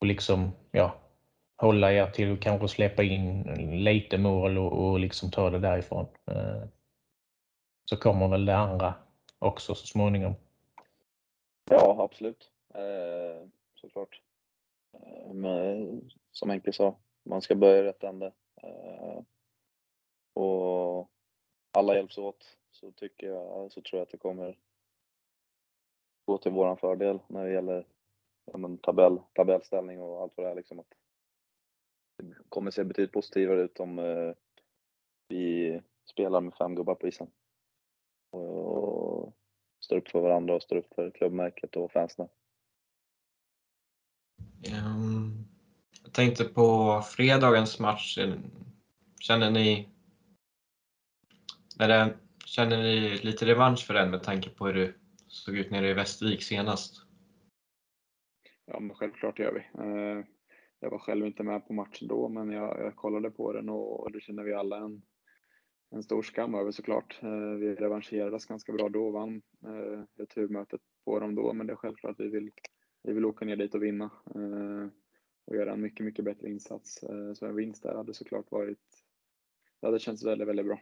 och 0.00 0.06
liksom, 0.06 0.52
ja, 0.70 0.94
hålla 1.56 1.92
er 1.92 2.06
till 2.06 2.32
att 2.32 2.40
kanske 2.40 2.68
släppa 2.68 3.02
in 3.02 3.42
lite 3.84 4.18
mål 4.18 4.58
och, 4.58 4.72
och 4.72 5.00
liksom 5.00 5.30
ta 5.30 5.50
det 5.50 5.58
därifrån. 5.58 6.06
Eh, 6.30 6.62
så 7.84 7.96
kommer 7.96 8.28
väl 8.28 8.46
det 8.46 8.56
andra 8.56 8.94
också 9.38 9.74
så 9.74 9.86
småningom. 9.86 10.34
Ja, 11.70 11.96
absolut. 11.98 12.50
Eh, 12.74 13.48
såklart. 13.74 14.20
Men, 15.32 16.00
som 16.32 16.50
Henke 16.50 16.72
sa, 16.72 16.96
man 17.24 17.42
ska 17.42 17.54
börja 17.54 17.78
i 17.78 17.82
rätt 17.82 18.04
ände. 18.04 18.32
Eh, 18.62 19.22
och 20.34 21.10
alla 21.72 21.94
hjälps 21.94 22.18
åt 22.18 22.58
så 22.70 22.92
tycker 22.92 23.26
jag, 23.26 23.72
så 23.72 23.82
tror 23.82 23.98
jag 23.98 24.02
att 24.02 24.10
det 24.12 24.18
kommer 24.18 24.58
gå 26.24 26.38
till 26.38 26.52
våran 26.52 26.76
fördel 26.76 27.18
när 27.26 27.44
det 27.44 27.52
gäller 27.52 27.86
ja, 28.44 28.58
men, 28.58 28.78
tabell, 28.78 29.20
tabellställning 29.32 30.00
och 30.00 30.22
allt 30.22 30.32
vad 30.36 30.46
det 30.46 30.50
är. 30.50 30.54
Liksom 30.54 30.78
att 30.78 30.94
det 32.16 32.34
kommer 32.48 32.70
se 32.70 32.84
betydligt 32.84 33.12
positivare 33.12 33.60
ut 33.60 33.80
om 33.80 33.98
eh, 33.98 34.34
vi 35.28 35.80
spelar 36.04 36.40
med 36.40 36.54
fem 36.54 36.74
gubbar 36.74 36.94
på 36.94 37.08
isen. 37.08 37.30
Och 38.30 39.34
står 39.80 39.96
upp 39.96 40.08
för 40.08 40.20
varandra 40.20 40.54
och 40.54 40.62
står 40.62 40.76
upp 40.76 40.94
för 40.94 41.10
klubbmärket 41.10 41.76
och 41.76 41.92
fansen. 41.92 42.28
Ehm, 44.68 45.09
jag 46.10 46.14
tänkte 46.14 46.44
på 46.44 47.00
fredagens 47.02 47.78
match. 47.80 48.18
Känner 49.20 49.50
ni, 49.50 49.88
det, 51.78 52.16
känner 52.44 52.82
ni 52.82 53.18
lite 53.22 53.46
revansch 53.46 53.86
för 53.86 53.94
den 53.94 54.10
med 54.10 54.22
tanke 54.22 54.50
på 54.50 54.66
hur 54.66 54.74
det 54.74 54.94
såg 55.28 55.56
ut 55.56 55.70
nere 55.70 55.88
i 55.88 55.94
Västervik 55.94 56.42
senast? 56.42 57.02
Ja, 58.66 58.80
men 58.80 58.96
självklart 58.96 59.38
gör 59.38 59.52
vi. 59.52 59.60
Eh, 59.60 60.24
jag 60.80 60.90
var 60.90 60.98
själv 60.98 61.26
inte 61.26 61.42
med 61.42 61.66
på 61.66 61.72
matchen 61.72 62.08
då, 62.08 62.28
men 62.28 62.50
jag, 62.50 62.80
jag 62.80 62.96
kollade 62.96 63.30
på 63.30 63.52
den 63.52 63.68
och 63.68 64.12
det 64.12 64.20
känner 64.20 64.42
vi 64.42 64.54
alla 64.54 64.76
en, 64.76 65.02
en 65.90 66.02
stor 66.02 66.22
skam 66.22 66.54
över 66.54 66.70
såklart. 66.70 67.18
Eh, 67.22 67.54
vi 67.60 67.74
revanscherades 67.74 68.46
ganska 68.46 68.72
bra 68.72 68.88
då 68.88 69.06
och 69.06 69.12
vann 69.12 69.42
eh, 69.64 70.02
returmötet 70.16 70.80
på 71.04 71.20
dem 71.20 71.34
då, 71.34 71.52
men 71.52 71.66
det 71.66 71.72
är 71.72 71.76
självklart 71.76 72.12
att 72.12 72.26
vi 72.26 72.28
vill 72.28 72.50
vi 73.02 73.12
vill 73.12 73.24
åka 73.24 73.44
ner 73.44 73.56
dit 73.56 73.74
och 73.74 73.82
vinna 73.82 74.10
och 75.50 75.56
göra 75.56 75.72
en 75.72 75.80
mycket, 75.80 76.06
mycket 76.06 76.24
bättre 76.24 76.48
insats. 76.48 77.02
Eh, 77.02 77.32
så 77.34 77.46
en 77.46 77.56
vinst 77.56 77.82
där 77.82 77.94
hade 77.94 78.14
såklart 78.14 78.50
varit, 78.50 78.78
det 79.80 79.86
hade 79.86 79.98
känts 79.98 80.24
väldigt, 80.24 80.48
väldigt 80.48 80.66
bra. 80.66 80.80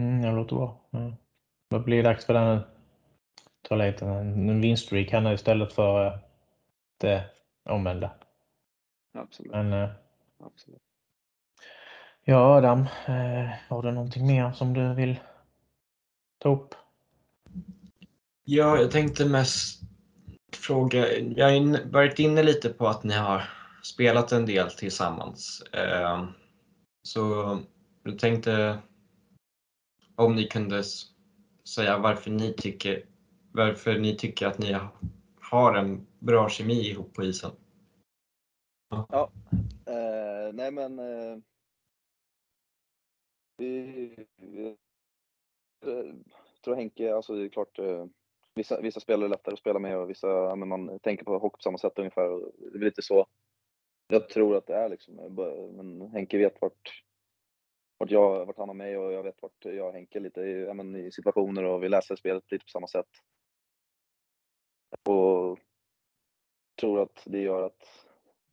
Mm, 0.00 0.22
det 0.22 0.32
låter 0.32 0.56
bra. 0.56 0.88
Mm. 0.92 1.12
Vad 1.68 1.84
blir 1.84 2.02
dags 2.02 2.26
för 2.26 2.34
den 2.34 2.60
lite 3.70 4.06
en 4.06 4.60
vinststreak 4.60 5.10
här 5.10 5.20
nu 5.20 5.34
istället 5.34 5.72
för 5.72 6.06
eh, 6.06 6.18
det 6.96 7.24
omvända. 7.64 8.10
Absolut. 9.12 9.52
Men, 9.52 9.88
Absolut. 10.38 10.82
Ja 12.24 12.56
Adam, 12.56 12.86
har 13.68 13.82
du 13.82 13.92
någonting 13.92 14.26
mer 14.26 14.52
som 14.52 14.74
du 14.74 14.94
vill 14.94 15.20
ta 16.38 16.52
upp? 16.52 16.74
Ja, 18.44 18.80
jag 18.80 18.90
tänkte 18.90 19.28
mest 19.28 19.82
fråga. 20.56 21.18
Jag 21.18 21.50
har 21.50 21.90
varit 21.92 22.18
inne 22.18 22.42
lite 22.42 22.68
på 22.68 22.88
att 22.88 23.04
ni 23.04 23.14
har 23.14 23.42
spelat 23.82 24.32
en 24.32 24.46
del 24.46 24.70
tillsammans. 24.70 25.62
Ehm, 25.72 26.26
så 27.02 27.58
jag 28.02 28.18
tänkte 28.18 28.78
om 30.14 30.34
ni 30.34 30.46
kunde 30.46 30.82
säga 31.74 31.98
varför 31.98 32.30
ni 32.30 32.52
tycker, 32.52 33.06
varför 33.52 33.98
ni 33.98 34.16
tycker 34.16 34.46
att 34.46 34.58
ni 34.58 34.76
har 35.40 35.74
en 35.74 36.06
bra 36.18 36.48
kemi 36.48 36.90
ihop 36.90 37.14
på 37.14 37.24
isen. 37.24 37.50
Ja, 38.88 39.06
ja 39.10 39.30
eh, 39.92 40.52
nej 40.52 40.70
men 40.70 40.98
eh, 40.98 41.38
vi, 43.56 44.26
vi, 44.36 44.66
eh, 44.66 46.14
jag 46.54 46.62
tror 46.64 46.76
Henke, 46.76 47.14
alltså 47.14 47.34
det 47.34 47.44
är 47.44 47.48
klart 47.48 47.78
eh, 47.78 48.06
vissa, 48.56 48.80
vissa 48.80 49.00
spelare 49.00 49.26
är 49.26 49.30
lättare 49.30 49.52
att 49.52 49.58
spela 49.58 49.78
med 49.78 49.98
och 49.98 50.10
vissa, 50.10 50.56
men 50.56 50.68
man 50.68 50.98
tänker 50.98 51.24
på 51.24 51.38
hockey 51.38 51.56
på 51.56 51.62
samma 51.62 51.78
sätt 51.78 51.98
ungefär. 51.98 52.28
Det 52.72 52.78
är 52.78 52.84
lite 52.84 53.02
så 53.02 53.26
jag 54.08 54.28
tror 54.28 54.56
att 54.56 54.66
det 54.66 54.74
är 54.74 54.88
liksom. 54.88 55.14
Men 55.76 56.10
Henke 56.10 56.38
vet 56.38 56.60
vart, 56.60 57.04
vart, 57.98 58.10
jag, 58.10 58.46
vart 58.46 58.58
han 58.58 58.68
har 58.68 58.74
mig 58.74 58.96
och 58.96 59.12
jag 59.12 59.22
vet 59.22 59.42
vart 59.42 59.64
jag 59.64 59.86
och 59.86 59.92
Henke 59.92 60.20
lite 60.20 60.40
i, 60.40 60.74
men, 60.74 60.96
i 60.96 61.12
situationer 61.12 61.64
och 61.64 61.82
vi 61.82 61.88
läser 61.88 62.16
spelet 62.16 62.52
lite 62.52 62.64
på 62.64 62.70
samma 62.70 62.86
sätt. 62.86 63.08
Och 65.08 65.58
tror 66.80 67.02
att 67.02 67.22
det 67.26 67.40
gör 67.40 67.62
att 67.62 68.06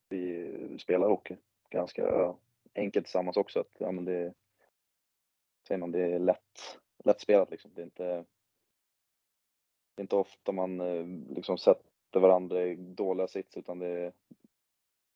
vi 0.10 0.78
spelar 0.80 1.10
hockey 1.10 1.36
ganska 1.70 2.36
enkelt 2.76 3.06
tillsammans 3.06 3.38
också. 3.38 3.60
Att, 3.60 3.76
ja, 3.78 3.92
men 3.92 4.06
det, 4.06 4.34
säger 5.68 5.80
man, 5.80 5.92
det 5.92 6.02
är 6.02 6.20
lätt, 6.20 6.80
lätt 7.04 7.22
spelat 7.22 7.52
liksom. 7.52 7.72
Det 7.74 7.82
är 7.82 7.86
inte 7.86 8.26
det 9.96 10.02
är 10.02 10.04
inte 10.04 10.16
ofta 10.16 10.52
man 10.52 10.82
eh, 10.82 11.06
liksom 11.36 11.58
sätter 11.58 12.20
varandra 12.20 12.64
i 12.64 12.76
dåliga 12.76 13.28
sits 13.28 13.58
utan 13.58 13.80
det 13.80 13.88
är 13.88 14.14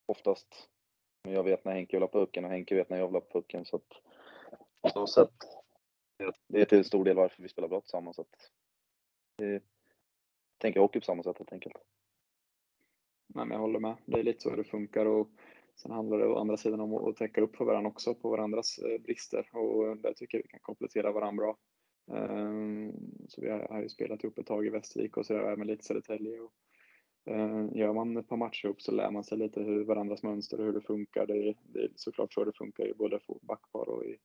oftast 0.06 0.68
jag 1.22 1.44
vet 1.44 1.64
när 1.64 1.72
Henke 1.72 1.96
vill 1.96 2.02
ha 2.02 2.08
pucken 2.08 2.44
och 2.44 2.50
Henke 2.50 2.74
vet 2.74 2.90
när 2.90 2.98
jag 2.98 3.06
vill 3.06 3.14
ha 3.14 3.28
pucken. 3.32 3.64
Så 3.64 3.76
att, 3.76 4.02
på 4.80 4.88
så 4.88 5.06
sätt, 5.06 5.34
det 6.48 6.60
är 6.60 6.64
till 6.64 6.84
stor 6.84 7.04
del 7.04 7.16
varför 7.16 7.42
vi 7.42 7.48
spelar 7.48 7.68
bra 7.68 7.80
tillsammans. 7.80 8.16
Så 8.16 8.22
att, 8.22 8.50
det, 9.36 9.62
tänker 10.58 10.80
hockey 10.80 11.00
på 11.00 11.04
samma 11.04 11.22
sätt 11.22 11.38
helt 11.38 11.52
enkelt. 11.52 11.76
Nej, 13.26 13.46
men 13.46 13.50
jag 13.50 13.60
håller 13.60 13.80
med. 13.80 13.96
Det 14.04 14.18
är 14.18 14.22
lite 14.22 14.40
så 14.40 14.56
det 14.56 14.64
funkar. 14.64 15.06
Och 15.06 15.28
sen 15.76 15.90
handlar 15.90 16.18
det 16.18 16.26
å 16.26 16.38
andra 16.38 16.56
sidan 16.56 16.80
om 16.80 16.94
att 16.94 17.16
täcka 17.16 17.40
upp 17.40 17.56
för 17.56 17.64
varandra 17.64 17.90
också 17.90 18.14
på 18.14 18.30
varandras 18.30 18.78
eh, 18.78 19.00
brister. 19.00 19.48
Och 19.52 19.96
där 19.96 20.12
tycker 20.12 20.38
jag 20.38 20.42
vi 20.42 20.48
kan 20.48 20.60
komplettera 20.60 21.12
varandra 21.12 21.42
bra. 21.42 21.56
Ehm, 22.10 22.92
så 23.28 23.40
vi 23.40 23.48
har 23.50 23.82
ju 23.82 23.88
spelat 23.88 24.24
ihop 24.24 24.38
ett 24.38 24.46
tag 24.46 24.66
i 24.66 24.70
Västervik 24.70 25.16
och 25.16 25.26
så 25.26 25.34
även 25.34 25.66
lite 25.66 25.84
Södertälje. 25.84 26.40
Och, 26.40 26.52
ehm, 27.26 27.74
gör 27.74 27.92
man 27.92 28.16
ett 28.16 28.28
par 28.28 28.36
matcher 28.36 28.66
ihop 28.66 28.82
så 28.82 28.92
lär 28.92 29.10
man 29.10 29.24
sig 29.24 29.38
lite 29.38 29.60
hur 29.62 29.84
varandras 29.84 30.22
mönster 30.22 30.60
och 30.60 30.66
hur 30.66 30.72
det 30.72 30.80
funkar. 30.80 31.26
Det 31.26 31.48
är, 31.48 31.54
det 31.62 31.80
är 31.80 31.90
såklart 31.96 32.32
så 32.32 32.44
det 32.44 32.56
funkar 32.56 32.88
i 32.88 32.94
både 32.94 33.20
backpar 33.42 33.88
och 33.88 34.04
i, 34.04 34.18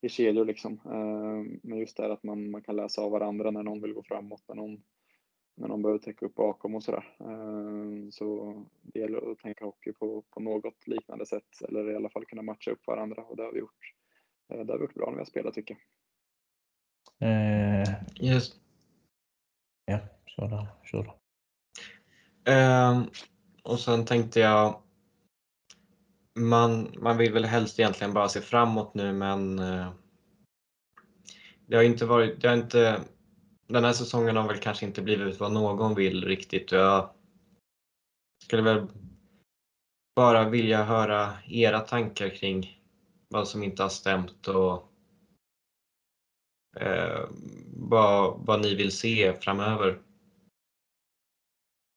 i 0.00 0.08
kedjor 0.08 0.44
liksom. 0.44 0.72
Eh, 0.72 1.58
men 1.62 1.78
just 1.78 1.96
det 1.96 2.02
här 2.02 2.10
att 2.10 2.22
man, 2.22 2.50
man 2.50 2.62
kan 2.62 2.76
läsa 2.76 3.02
av 3.02 3.10
varandra 3.10 3.50
när 3.50 3.62
någon 3.62 3.82
vill 3.82 3.92
gå 3.92 4.02
framåt, 4.02 4.44
när 4.48 4.54
någon, 4.54 4.82
när 5.56 5.68
någon 5.68 5.82
behöver 5.82 5.98
täcka 5.98 6.26
upp 6.26 6.34
bakom 6.34 6.74
och 6.74 6.82
sådär. 6.82 7.16
Eh, 7.20 8.10
så 8.10 8.54
det 8.82 9.00
gäller 9.00 9.32
att 9.32 9.38
tänka 9.38 9.64
hockey 9.64 9.92
på, 9.92 10.22
på 10.30 10.40
något 10.40 10.86
liknande 10.86 11.26
sätt 11.26 11.62
eller 11.68 11.90
i 11.90 11.96
alla 11.96 12.08
fall 12.08 12.24
kunna 12.24 12.42
matcha 12.42 12.70
upp 12.70 12.86
varandra 12.86 13.22
och 13.22 13.36
det 13.36 13.42
har 13.42 13.52
vi 13.52 13.58
gjort. 13.58 13.94
Eh, 14.48 14.64
det 14.64 14.72
har 14.72 14.78
vi 14.78 14.84
gjort 14.84 14.94
bra 14.94 15.06
när 15.06 15.12
vi 15.12 15.20
har 15.20 15.24
spelat 15.24 15.54
tycker 15.54 15.74
jag. 15.74 15.99
Eh, 17.20 17.94
Just. 18.14 18.56
ja, 19.84 20.00
kör 20.26 20.48
då. 20.48 20.66
Kör 20.84 21.02
då. 21.04 21.14
Ehm, 22.52 23.06
och 23.62 23.80
sen 23.80 24.04
tänkte 24.04 24.40
jag 24.40 24.82
man, 26.34 26.94
man 26.98 27.16
vill 27.16 27.32
väl 27.32 27.44
helst 27.44 27.78
egentligen 27.78 28.12
bara 28.12 28.28
se 28.28 28.40
framåt 28.40 28.94
nu 28.94 29.12
men 29.12 29.58
eh, 29.58 29.92
det 31.66 31.76
har 31.76 31.82
inte 31.82 32.06
varit, 32.06 32.40
det 32.40 32.48
har 32.48 32.56
inte, 32.56 33.00
den 33.66 33.84
här 33.84 33.92
säsongen 33.92 34.36
har 34.36 34.48
väl 34.48 34.58
kanske 34.58 34.86
inte 34.86 35.02
blivit 35.02 35.40
vad 35.40 35.52
någon 35.52 35.94
vill 35.94 36.24
riktigt 36.24 36.72
jag 36.72 37.10
skulle 38.44 38.62
väl 38.62 38.86
bara 40.16 40.48
vilja 40.48 40.84
höra 40.84 41.32
era 41.46 41.80
tankar 41.80 42.28
kring 42.28 42.80
vad 43.28 43.48
som 43.48 43.62
inte 43.62 43.82
har 43.82 43.90
stämt 43.90 44.48
och 44.48 44.89
eh, 46.76 47.28
vad, 47.76 48.46
vad 48.46 48.62
ni 48.62 48.74
vill 48.74 48.92
se 48.92 49.32
framöver. 49.32 49.98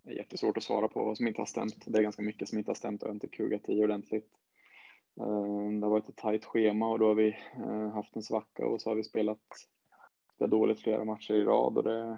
Det 0.04 0.12
är 0.12 0.16
jättesvårt 0.16 0.58
att 0.58 0.64
svara 0.64 0.88
på 0.88 1.06
vad 1.06 1.18
som 1.18 1.28
inte 1.28 1.42
har 1.42 1.46
stämt. 1.46 1.84
Det 1.86 2.00
är 2.00 2.04
ganska 2.04 2.22
mycket 2.22 2.50
som 2.50 2.58
inte 2.58 2.70
har 2.70 2.76
stämt 2.76 3.04
och 3.04 3.12
inte 3.12 3.28
kugat 3.28 3.70
i 3.70 3.84
ordentligt. 3.84 4.30
Eh, 5.20 5.80
det 5.80 5.86
har 5.86 5.90
varit 5.90 6.10
ett 6.10 6.16
tajt 6.16 6.46
schema 6.46 6.88
och 6.88 7.00
då 7.00 7.08
har 7.08 7.16
vi 7.16 7.36
eh, 7.56 7.90
haft 7.90 8.16
en 8.16 8.24
svacka 8.24 8.66
och 8.66 8.82
så 8.82 8.90
har 8.90 8.96
vi 8.96 9.04
spelat 9.04 9.40
dåligt 10.48 10.80
flera 10.80 11.06
matcher 11.06 11.34
i 11.34 11.44
rad 11.44 11.78
och 11.78 11.84
det, 11.84 12.18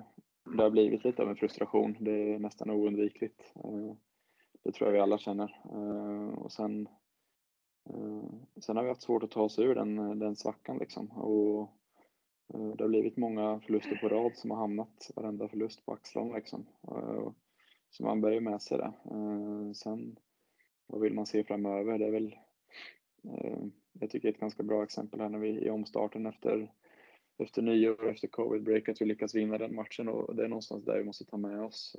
det 0.58 0.64
har 0.64 0.70
blivit 0.70 1.04
lite 1.04 1.22
av 1.22 1.30
en 1.30 1.36
frustration. 1.36 1.98
Det 2.00 2.34
är 2.34 2.40
nästan 2.40 2.70
oundvikligt. 2.70 3.54
Eh, 3.56 3.96
det 4.64 4.72
tror 4.72 4.88
jag 4.88 4.94
vi 4.94 5.00
alla 5.00 5.18
känner. 5.18 5.62
Och 6.38 6.52
sen, 6.52 6.88
sen 8.62 8.76
har 8.76 8.84
vi 8.84 8.90
haft 8.90 9.02
svårt 9.02 9.24
att 9.24 9.32
ta 9.32 9.42
oss 9.42 9.60
ur 9.60 9.76
den, 9.76 10.20
den 10.20 10.36
svackan 10.36 10.78
liksom. 10.78 11.12
Och 11.12 11.70
Eh, 12.54 12.76
det 12.76 12.84
har 12.84 12.90
blivit 12.90 13.18
många 13.18 13.60
förluster 13.60 13.96
på 13.96 14.10
rad 14.10 14.36
som 14.36 14.52
har 14.52 14.58
hamnat 14.58 15.12
varenda 15.16 15.48
förlust 15.48 15.86
på 15.86 15.94
axlarna 15.94 16.36
liksom. 16.36 16.66
Eh, 16.88 17.32
så 17.90 18.04
man 18.04 18.22
bär 18.22 18.32
ju 18.32 18.40
med 18.40 18.62
sig 18.62 18.78
det. 18.78 18.94
Eh, 19.12 19.72
sen 19.72 20.20
vad 20.88 21.02
vill 21.02 21.14
man 21.14 21.26
se 21.26 21.44
framöver? 21.44 22.00
Det 22.00 22.06
är 22.06 22.12
väl 22.12 22.36
jag 24.00 24.10
tycker 24.10 24.30
ett 24.30 24.40
ganska 24.40 24.64
bra 24.64 24.84
exempel 24.84 25.20
här 25.20 25.30
när 25.30 25.40
vi 25.40 25.66
i 25.66 25.70
omstarten 25.70 26.26
efter, 26.26 26.74
efter 27.38 27.62
nyår, 27.62 28.10
efter 28.10 28.28
covid 28.28 28.64
break, 28.64 28.90
att 28.90 29.02
vi 29.02 29.06
lyckas 29.06 29.36
vinna 29.36 29.58
den 29.58 29.76
matchen 29.76 30.10
och 30.10 30.36
det 30.36 30.44
är 30.44 30.48
någonstans 30.48 30.86
där 30.86 30.98
vi 30.98 31.04
måste 31.04 31.26
ta 31.26 31.38
med 31.38 31.62
oss. 31.62 31.96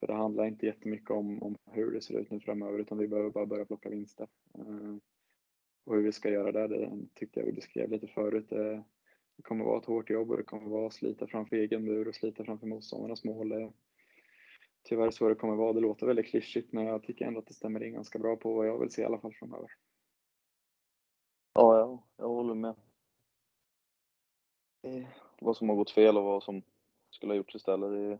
För 0.00 0.06
det 0.06 0.14
handlar 0.14 0.46
inte 0.46 0.66
jättemycket 0.66 1.10
om, 1.10 1.42
om 1.42 1.56
hur 1.70 1.90
det 1.90 2.00
ser 2.00 2.18
ut 2.18 2.30
nu 2.30 2.40
framöver 2.40 2.78
utan 2.78 2.98
vi 2.98 3.08
behöver 3.08 3.30
bara 3.30 3.46
börja 3.46 3.64
plocka 3.64 3.88
vinster. 3.88 4.28
Och 5.84 5.94
hur 5.94 6.02
vi 6.02 6.12
ska 6.12 6.30
göra 6.30 6.52
det, 6.52 6.68
det 6.68 6.90
tyckte 7.14 7.40
jag 7.40 7.46
vi 7.46 7.52
beskrev 7.52 7.90
lite 7.90 8.06
förut. 8.06 8.46
Det, 8.48 8.84
det 9.36 9.42
kommer 9.42 9.64
vara 9.64 9.78
ett 9.78 9.84
hårt 9.84 10.10
jobb 10.10 10.30
och 10.30 10.36
det 10.36 10.42
kommer 10.42 10.68
vara 10.68 10.86
att 10.86 10.92
slita 10.92 11.26
framför 11.26 11.56
egen 11.56 11.84
mur 11.84 12.08
och 12.08 12.14
slita 12.14 12.44
framför 12.44 12.66
motståndarnas 12.66 13.24
mål. 13.24 13.72
Tyvärr 14.82 15.10
så 15.10 15.28
det 15.28 15.34
kommer 15.34 15.56
vara. 15.56 15.72
Det 15.72 15.80
låter 15.80 16.06
väldigt 16.06 16.26
klyschigt 16.26 16.72
men 16.72 16.86
jag 16.86 17.02
tycker 17.02 17.24
ändå 17.24 17.38
att 17.40 17.46
det 17.46 17.54
stämmer 17.54 17.84
in 17.84 17.92
ganska 17.92 18.18
bra 18.18 18.36
på 18.36 18.54
vad 18.54 18.66
jag 18.66 18.78
vill 18.78 18.90
se 18.90 19.02
i 19.02 19.04
alla 19.04 19.18
fall 19.18 19.34
framöver. 19.34 19.70
Ja, 21.54 21.78
jag, 21.78 22.02
jag 22.16 22.28
håller 22.28 22.54
med. 22.54 22.74
vad 25.40 25.56
som 25.56 25.68
har 25.68 25.76
gått 25.76 25.90
fel 25.90 26.16
och 26.16 26.24
vad 26.24 26.42
som 26.42 26.62
skulle 27.10 27.32
ha 27.32 27.36
gjorts 27.36 27.54
istället. 27.54 27.90
Det, 27.90 28.18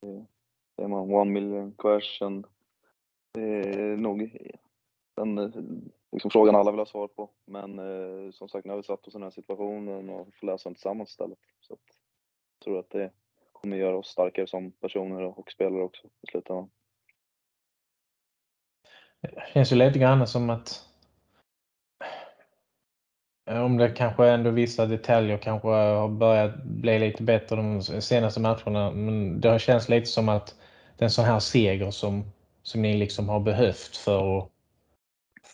det, 0.00 0.26
det 0.76 0.82
är 0.82 0.88
man 0.88 1.14
one 1.14 1.30
million 1.30 1.72
question. 1.72 2.46
Det 3.32 3.42
är 3.42 3.96
nog 3.96 4.48
den 5.14 5.52
liksom, 6.16 6.30
frågan 6.30 6.56
alla 6.56 6.70
vill 6.70 6.78
ha 6.78 6.86
svar 6.86 7.08
på. 7.08 7.30
Men 7.46 7.78
eh, 7.78 8.30
som 8.32 8.48
sagt, 8.48 8.64
nu 8.64 8.72
har 8.72 8.76
vi 8.76 8.82
satt 8.82 9.06
oss 9.06 9.14
i 9.14 9.18
den 9.18 9.22
här 9.22 9.30
situationen 9.30 10.10
och 10.10 10.28
får 10.34 10.46
lösa 10.46 10.68
den 10.68 10.74
tillsammans 10.74 11.10
istället. 11.10 11.38
Så 11.60 11.74
att, 11.74 11.80
jag 12.58 12.64
tror 12.64 12.78
att 12.78 12.90
det 12.90 13.10
kommer 13.52 13.76
göra 13.76 13.96
oss 13.96 14.08
starkare 14.08 14.46
som 14.46 14.72
personer 14.72 15.38
och 15.38 15.50
spelare 15.50 15.82
också 15.82 16.06
i 16.06 16.30
slutändan. 16.30 16.70
Det 19.20 19.42
känns 19.54 19.72
ju 19.72 19.76
lite 19.76 19.98
grann 19.98 20.26
som 20.26 20.50
att 20.50 20.88
eh, 23.50 23.62
om 23.62 23.76
det 23.76 23.88
kanske 23.88 24.28
ändå 24.28 24.50
vissa 24.50 24.86
detaljer 24.86 25.38
kanske 25.38 25.68
har 25.68 26.08
börjat 26.08 26.64
bli 26.64 26.98
lite 26.98 27.22
bättre 27.22 27.56
de 27.56 27.82
senaste 27.82 28.40
matcherna. 28.40 28.90
Men 28.90 29.40
det 29.40 29.48
har 29.48 29.58
känts 29.58 29.88
lite 29.88 30.06
som 30.06 30.28
att 30.28 30.54
det 30.96 31.02
är 31.02 31.06
en 31.06 31.10
sån 31.10 31.24
här 31.24 31.40
seger 31.40 31.90
som, 31.90 32.24
som 32.62 32.82
ni 32.82 32.96
liksom 32.96 33.28
har 33.28 33.40
behövt 33.40 33.96
för 33.96 34.38
att 34.38 34.55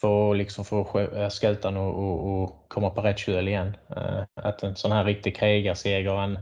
för, 0.02 0.34
liksom 0.34 0.64
få 0.64 1.08
skutan 1.30 1.76
och, 1.76 1.94
och, 1.98 2.42
och, 2.42 2.68
komma 2.68 2.90
på 2.90 3.00
rätt 3.00 3.18
köl 3.18 3.48
igen. 3.48 3.76
Eh, 3.96 4.22
att 4.34 4.62
en 4.62 4.76
sån 4.76 4.92
här 4.92 5.04
riktig 5.04 5.36
krigarseger, 5.36 6.22
en 6.22 6.38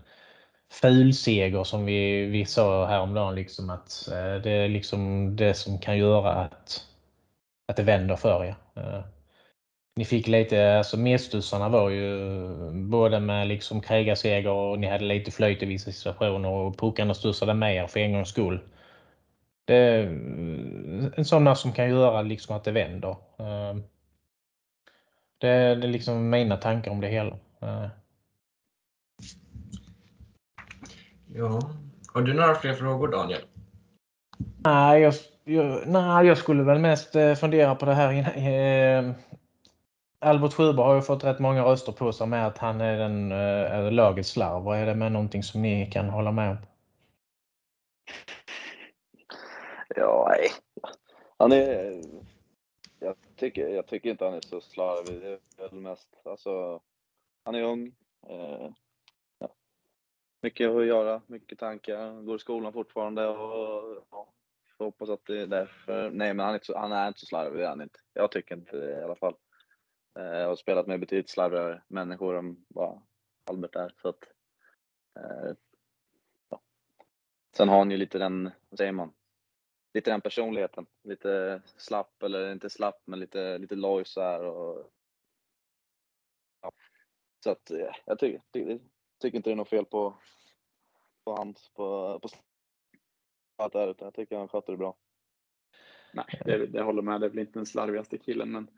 fulseger 0.72 1.64
som 1.64 1.84
vi, 1.84 2.26
vi 2.26 2.44
sa 2.44 2.86
häromdagen, 2.86 3.34
liksom 3.34 3.70
att 3.70 4.08
eh, 4.08 4.42
det 4.42 4.50
är 4.50 4.68
liksom 4.68 5.36
det 5.36 5.54
som 5.54 5.78
kan 5.78 5.98
göra 5.98 6.32
att, 6.32 6.84
att 7.68 7.76
det 7.76 7.82
vänder 7.82 8.16
för 8.16 8.44
er. 8.44 8.54
Eh, 8.76 9.00
ni 9.96 10.04
fick 10.04 10.26
lite, 10.26 10.78
alltså 10.78 10.96
medstudsarna 10.96 11.68
var 11.68 11.90
ju 11.90 12.48
både 12.72 13.20
med 13.20 13.48
liksom 13.48 13.80
krigarseger 13.80 14.50
och 14.50 14.78
ni 14.78 14.86
hade 14.86 15.04
lite 15.04 15.30
flöjt 15.30 15.62
i 15.62 15.66
vissa 15.66 15.92
situationer 15.92 16.48
och 16.48 16.78
puckarna 16.78 17.14
studsade 17.14 17.54
med 17.54 17.76
er 17.76 17.86
för 17.86 18.00
en 18.00 18.12
gångs 18.12 18.28
skull. 18.28 18.60
Det 19.70 19.76
är 19.76 20.02
en 21.16 21.24
sån 21.24 21.44
där 21.44 21.54
som 21.54 21.72
kan 21.72 21.90
göra 21.90 22.22
liksom 22.22 22.56
att 22.56 22.64
det 22.64 22.72
vänder. 22.72 23.16
Ehm, 23.38 23.82
det 25.38 25.48
är, 25.48 25.76
det 25.76 25.86
är 25.86 25.90
liksom 25.90 26.30
mina 26.30 26.56
tankar 26.56 26.90
om 26.90 27.00
det 27.00 27.08
hela. 27.08 27.36
Ehm. 27.60 27.88
Ja. 31.34 31.60
Har 32.14 32.22
du 32.22 32.34
några 32.34 32.54
fler 32.54 32.74
frågor 32.74 33.08
Daniel? 33.08 33.40
Nej, 34.64 35.02
jag, 35.02 35.14
jag, 35.44 35.82
nej, 35.86 36.26
jag 36.26 36.38
skulle 36.38 36.62
väl 36.62 36.78
mest 36.78 37.16
eh, 37.16 37.34
fundera 37.34 37.74
på 37.74 37.86
det 37.86 37.94
här 37.94 38.32
ehm, 38.36 39.14
Albert 40.20 40.52
Sjöberg 40.52 40.86
har 40.86 40.94
ju 40.94 41.02
fått 41.02 41.24
rätt 41.24 41.38
många 41.38 41.64
röster 41.64 41.92
på 41.92 42.12
sig 42.12 42.26
med 42.26 42.46
att 42.46 42.58
han 42.58 42.80
är 42.80 42.98
den 42.98 43.32
äh, 43.32 43.92
lagets 43.92 44.30
slarv. 44.30 44.68
Är 44.68 44.86
det 44.86 44.94
med 44.94 45.12
någonting 45.12 45.42
som 45.42 45.62
ni 45.62 45.90
kan 45.90 46.08
hålla 46.08 46.32
med 46.32 46.50
om? 46.50 46.56
Ja, 49.96 50.26
nej. 50.28 50.48
Han 51.38 51.52
är... 51.52 52.02
Jag 52.98 53.16
tycker, 53.36 53.68
jag 53.68 53.86
tycker 53.86 54.10
inte 54.10 54.24
han 54.24 54.34
är 54.34 54.40
så 54.40 54.60
slarvig. 54.60 55.20
Det 55.20 55.64
är 55.64 55.68
väl 55.68 55.80
mest, 55.80 56.08
alltså, 56.24 56.80
han 57.44 57.54
är 57.54 57.62
ung. 57.62 57.94
Eh, 58.28 58.70
ja. 59.38 59.54
Mycket 60.42 60.70
att 60.70 60.86
göra, 60.86 61.22
mycket 61.26 61.58
tankar. 61.58 62.22
Går 62.22 62.36
i 62.36 62.38
skolan 62.38 62.72
fortfarande 62.72 63.28
och 63.28 64.04
ja, 64.10 64.32
får 64.78 64.84
hoppas 64.84 65.08
att 65.08 65.26
det 65.26 65.40
är 65.42 65.46
därför. 65.46 66.10
Nej, 66.10 66.34
men 66.34 66.44
han 66.44 66.50
är 66.50 66.54
inte 66.54 66.66
så, 66.66 66.78
han 66.78 66.92
är 66.92 67.08
inte 67.08 67.20
så 67.20 67.26
slarvig, 67.26 67.64
han 67.64 67.82
inte. 67.82 67.98
Jag 68.12 68.32
tycker 68.32 68.54
inte 68.54 68.76
det 68.76 69.00
i 69.00 69.04
alla 69.04 69.16
fall. 69.16 69.34
Eh, 70.18 70.24
jag 70.24 70.48
har 70.48 70.56
spelat 70.56 70.86
med 70.86 71.00
betydligt 71.00 71.30
slarvigare 71.30 71.82
människor 71.88 72.38
än 72.38 72.64
vad 72.68 73.02
Albert 73.44 73.76
är. 73.76 73.94
Så 74.02 74.08
att, 74.08 74.22
eh, 75.16 75.56
ja. 76.48 76.60
Sen 77.56 77.68
har 77.68 77.78
han 77.78 77.90
ju 77.90 77.96
lite 77.96 78.18
den, 78.18 78.50
vad 78.68 78.78
säger 78.78 78.92
man, 78.92 79.12
lite 79.94 80.10
den 80.10 80.20
personligheten. 80.20 80.86
Lite 81.04 81.62
slapp, 81.76 82.22
eller 82.22 82.52
inte 82.52 82.70
slapp, 82.70 83.02
men 83.04 83.20
lite, 83.20 83.58
lite 83.58 83.74
loj 83.74 84.04
så 84.04 84.20
här 84.20 84.44
och 84.44 84.90
ja. 86.62 86.72
Så 87.44 87.50
att 87.50 87.70
eh, 87.70 87.92
jag 88.04 88.18
tycker, 88.18 88.42
tycker, 88.52 88.80
tycker 89.20 89.36
inte 89.36 89.50
det 89.50 89.54
är 89.54 89.56
något 89.56 89.68
fel 89.68 89.84
på, 89.84 90.14
på 91.24 91.36
hans, 91.36 91.70
på, 91.74 92.18
på 92.22 92.28
allt 93.56 93.72
där, 93.72 93.90
utan 93.90 94.06
jag 94.06 94.14
tycker 94.14 94.38
han 94.38 94.48
sköter 94.48 94.72
det 94.72 94.78
bra. 94.78 94.96
Nej, 96.14 96.42
det, 96.44 96.66
det 96.66 96.82
håller 96.82 97.02
med. 97.02 97.20
Det 97.20 97.26
är 97.26 97.30
väl 97.30 97.38
inte 97.38 97.58
den 97.58 97.66
slarvigaste 97.66 98.18
killen, 98.18 98.52
men 98.52 98.70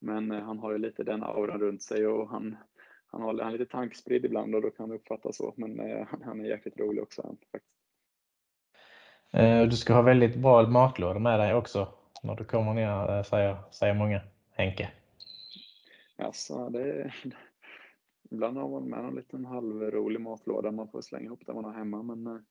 men 0.00 0.30
eh, 0.30 0.42
han 0.42 0.58
har 0.58 0.72
ju 0.72 0.78
lite 0.78 1.04
den 1.04 1.22
auran 1.22 1.60
runt 1.60 1.82
sig 1.82 2.06
och 2.06 2.28
han, 2.28 2.56
han, 3.06 3.22
har, 3.22 3.38
han 3.38 3.54
är 3.54 3.58
lite 3.58 3.72
tankspridd 3.72 4.24
ibland 4.24 4.54
och 4.54 4.62
då 4.62 4.70
kan 4.70 4.88
det 4.88 4.94
uppfattas 4.94 5.36
så. 5.36 5.54
Men 5.56 5.80
eh, 5.80 6.06
han, 6.06 6.22
han 6.22 6.40
är 6.40 6.44
jäkligt 6.44 6.80
rolig 6.80 7.02
också. 7.02 7.22
Han, 7.22 7.38
faktiskt. 7.52 7.79
Eh, 9.32 9.62
du 9.62 9.76
ska 9.76 9.94
ha 9.94 10.02
väldigt 10.02 10.36
bra 10.36 10.62
matlåda 10.62 11.18
med 11.18 11.40
dig 11.40 11.54
också 11.54 11.88
när 12.22 12.34
du 12.34 12.44
kommer 12.44 12.74
ner, 12.74 13.22
säger, 13.22 13.56
säger 13.70 13.94
många. 13.94 14.20
Henke. 14.52 14.90
Alltså, 16.16 16.68
det, 16.68 17.12
ibland 18.30 18.56
har 18.56 18.68
man 18.68 18.84
med 18.84 19.04
en 19.04 19.14
liten 19.14 19.44
halvrolig 19.44 20.20
matlåda 20.20 20.70
man 20.70 20.88
får 20.88 21.00
slänga 21.00 21.24
ihop 21.24 21.46
där 21.46 21.54
man 21.54 21.64
har 21.64 21.72
hemma. 21.72 22.02
Men 22.02 22.44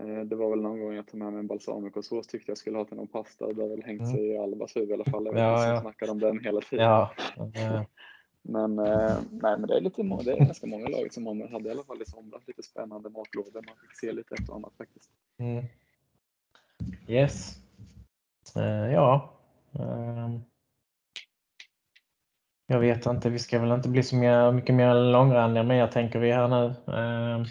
Eh, 0.00 0.20
det 0.20 0.36
var 0.36 0.50
väl 0.50 0.62
någon 0.62 0.80
gång 0.80 0.94
jag 0.94 1.06
tog 1.06 1.18
med 1.20 1.32
mig 1.32 1.40
en 1.40 1.46
balsamicosås 1.46 2.26
tyckte 2.26 2.50
jag 2.50 2.58
skulle 2.58 2.78
ha 2.78 2.84
till 2.84 2.96
någon 2.96 3.06
pasta. 3.06 3.52
Det 3.52 3.62
har 3.62 3.68
väl 3.68 3.82
hängt 3.82 4.00
mm. 4.00 4.12
sig 4.12 4.26
i 4.26 4.38
Albas 4.38 4.76
huvud 4.76 4.90
i 4.90 4.92
alla 4.92 5.04
fall. 5.04 5.26
Jag 5.26 5.32
vet 5.32 5.42
ja, 5.42 5.68
ja. 5.68 5.80
snackar 5.80 6.10
om 6.10 6.18
den 6.18 6.40
hela 6.44 6.60
tiden. 6.60 6.84
Ja. 6.84 7.10
Men, 8.48 8.78
eh, 8.78 9.18
nej, 9.30 9.58
men 9.58 9.66
det 9.66 9.76
är, 9.76 9.80
lite, 9.80 10.02
det 10.02 10.32
är 10.32 10.38
ganska 10.38 10.66
många 10.66 10.88
lag 10.88 11.12
som 11.12 11.24
man 11.24 11.48
hade 11.52 11.68
i 11.68 11.72
alla 11.72 11.84
fall 11.84 12.02
i 12.02 12.04
somras 12.04 12.42
lite 12.46 12.62
spännande 12.62 13.10
matlådor. 13.10 13.62
Man 13.66 13.76
fick 13.80 13.98
se 14.00 14.12
lite 14.12 14.34
ett 14.34 14.48
och 14.48 14.56
annat 14.56 14.72
faktiskt. 14.78 15.10
Mm. 15.38 15.64
Yes. 17.06 17.56
Eh, 18.56 18.92
ja. 18.92 19.32
Ehm. 19.78 20.40
jag 22.66 22.80
vet 22.80 23.06
inte, 23.06 23.30
vi 23.30 23.38
ska 23.38 23.58
väl 23.58 23.72
inte 23.72 23.88
bli 23.88 24.02
så 24.02 24.16
mer, 24.16 24.52
mycket 24.52 24.74
mer 24.74 24.94
långrandiga 24.94 25.62
men 25.62 25.76
jag 25.76 25.92
tänker 25.92 26.18
vi 26.18 26.32
här 26.32 26.48
nu. 26.48 26.74
Ehm. 26.92 27.44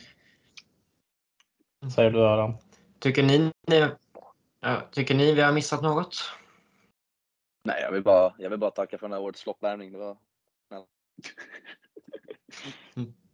säger 1.92 2.12
du 2.12 2.28
Adam? 2.28 2.58
Tycker 3.00 3.24
ni, 3.24 3.52
ni, 3.68 3.90
ja, 4.60 4.82
tycker 4.92 5.16
ni 5.16 5.34
vi 5.34 5.42
har 5.42 5.52
missat 5.52 5.82
något? 5.82 6.16
Nej, 7.64 7.82
jag 7.82 7.92
vill 7.92 8.04
bara, 8.04 8.34
jag 8.38 8.50
vill 8.50 8.60
bara 8.60 8.72
tacka 8.72 8.98
för 8.98 9.08
den 9.08 9.14
här 9.14 9.22
årets 9.22 9.44
floppvärmning. 9.44 9.92
Det 9.92 9.98
var 9.98 10.18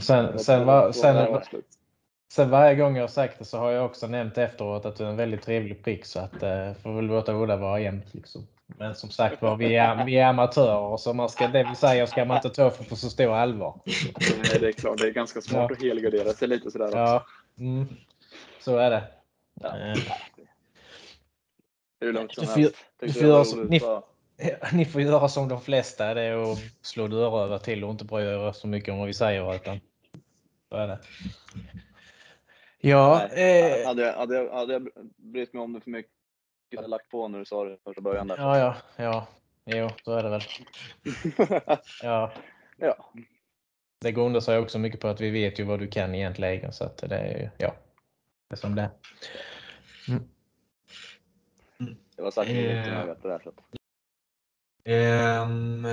Sen, 0.00 0.38
sen, 0.38 0.66
var, 0.66 0.92
sen, 0.92 1.32
var 1.32 1.40
slut. 1.40 1.73
Sen 2.34 2.50
varje 2.50 2.74
gång 2.74 2.96
jag 2.96 3.02
har 3.02 3.08
sagt 3.08 3.38
det 3.38 3.44
så 3.44 3.58
har 3.58 3.70
jag 3.70 3.84
också 3.86 4.06
nämnt 4.06 4.38
efteråt 4.38 4.86
att 4.86 4.96
du 4.96 5.04
är 5.04 5.08
en 5.08 5.16
väldigt 5.16 5.42
trevlig 5.42 5.84
prick 5.84 6.04
så 6.04 6.20
att 6.20 6.42
eh, 6.42 6.72
får 6.82 6.92
väl 6.92 7.04
låta 7.04 7.36
Ola 7.36 7.56
vara 7.56 7.80
jämnt. 7.80 8.14
Liksom. 8.14 8.46
Men 8.66 8.94
som 8.94 9.10
sagt 9.10 9.42
var, 9.42 9.56
vi 9.56 9.76
är, 9.76 10.04
vi 10.04 10.16
är 10.16 10.26
amatörer 10.26 10.96
så 10.96 11.12
man 11.14 11.28
ska, 11.28 11.48
det 11.48 11.66
vi 11.70 11.76
säger 11.76 12.06
ska 12.06 12.24
man 12.24 12.36
inte 12.36 12.50
ta 12.50 12.70
för 12.70 12.84
på 12.84 12.96
så 12.96 13.10
stor 13.10 13.34
allvar. 13.34 13.80
Nej, 13.84 14.60
det 14.60 14.68
är 14.68 14.72
klart. 14.72 14.98
Det 14.98 15.06
är 15.06 15.12
ganska 15.12 15.40
smart 15.40 15.66
Ja. 15.70 15.76
att 15.76 15.82
helgardera 15.82 16.32
sig 16.32 16.48
lite 16.48 16.70
sådär 16.70 16.86
också. 16.86 16.98
Ja, 16.98 17.26
mm, 17.58 17.86
så 18.60 18.76
är 18.76 18.90
det. 18.90 19.04
Ja. 19.60 19.78
Eh, 19.78 19.98
hur 22.00 22.12
långt 22.12 22.34
som 22.34 22.46
helst. 22.48 22.76
du 23.00 23.12
får 23.12 23.22
göra. 23.22 24.02
Ni 24.72 24.84
får 24.84 25.00
göra 25.02 25.28
som 25.28 25.48
de 25.48 25.60
flesta, 25.60 26.14
det 26.14 26.22
är 26.22 26.52
att 26.52 26.58
slå 26.82 27.06
dörröver 27.06 27.58
till 27.58 27.84
och 27.84 27.90
inte 27.90 28.04
bry 28.04 28.22
er 28.24 28.52
så 28.52 28.66
mycket 28.66 28.92
om 28.92 28.98
vad 28.98 29.06
vi 29.06 29.14
säger. 29.14 29.54
Utan, 29.54 29.80
så 30.70 30.76
är 30.76 30.88
det. 30.88 30.98
Ja, 32.86 33.28
Nej, 33.32 33.80
eh, 33.82 33.86
hade, 33.86 34.02
jag, 34.02 34.14
hade, 34.14 34.34
jag, 34.34 34.52
hade 34.52 34.72
jag 34.72 34.88
brytt 35.16 35.52
mig 35.52 35.62
om 35.62 35.72
det 35.72 35.80
för 35.80 35.90
mycket 35.90 36.12
hade 36.76 36.82
jag 36.82 36.90
lagt 36.90 37.08
på 37.08 37.28
när 37.28 37.38
du 37.38 37.44
sa 37.44 37.64
det 37.64 37.78
första 37.84 38.00
början. 38.00 38.28
Där. 38.28 38.36
ja, 38.38 38.58
ja, 38.58 38.76
ja, 38.96 39.26
jo, 39.64 39.88
så 40.04 40.12
är 40.12 40.22
det 40.22 40.28
väl. 40.30 40.40
Ja, 42.02 42.32
ja. 42.76 42.96
det 44.00 44.12
grundar 44.12 44.40
sig 44.40 44.58
också 44.58 44.78
mycket 44.78 45.00
på 45.00 45.08
att 45.08 45.20
vi 45.20 45.30
vet 45.30 45.58
ju 45.60 45.64
vad 45.64 45.78
du 45.78 45.88
kan 45.88 46.14
egentligen. 46.14 46.72
Så 46.72 46.84
att 46.84 46.96
det 46.96 47.16
är 47.16 47.38
ju, 47.38 47.48
ja, 47.58 47.74
det 48.48 48.54
är 48.54 48.56
som 48.56 48.74
det 48.74 48.82
är. 48.82 48.90
Det 52.16 52.22
var 52.22 52.30
säkert 52.30 52.52
Eh. 52.56 52.62
mycket 52.62 52.92
jag 52.92 53.06
vet 53.06 53.22
det 53.22 53.28
där. 53.28 53.40
Så 53.44 53.48
att. 53.48 53.56
Ehm, 54.84 55.86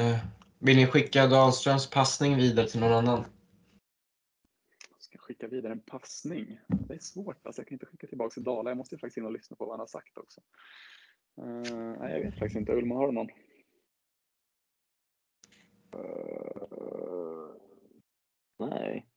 vill 0.59 0.77
ni 0.77 0.87
skicka 0.87 1.27
Dahlströms 1.27 1.89
passning 1.89 2.35
vidare 2.37 2.67
till 2.67 2.79
någon 2.79 2.93
annan? 2.93 3.25
Skicka 5.31 5.47
vidare 5.47 5.73
en 5.73 5.79
passning? 5.79 6.59
Det 6.67 6.93
är 6.93 6.99
svårt. 6.99 7.45
Alltså, 7.45 7.61
jag 7.61 7.67
kan 7.67 7.75
inte 7.75 7.85
skicka 7.85 8.07
tillbaka 8.07 8.33
till 8.33 8.43
Dala. 8.43 8.69
Jag 8.69 8.77
måste 8.77 8.97
faktiskt 8.97 9.17
in 9.17 9.25
och 9.25 9.31
lyssna 9.31 9.55
på 9.55 9.65
vad 9.65 9.73
han 9.73 9.79
har 9.79 9.87
sagt 9.87 10.17
också. 10.17 10.41
Eh, 11.37 11.95
nej, 11.99 12.13
jag 12.13 12.19
vet 12.19 12.39
faktiskt 12.39 12.55
inte. 12.55 12.71
Ulman, 12.73 12.97
har 12.97 13.07
du 13.07 13.13
någon? 13.13 13.29
Eh, 15.93 17.55
nej. 18.69 19.07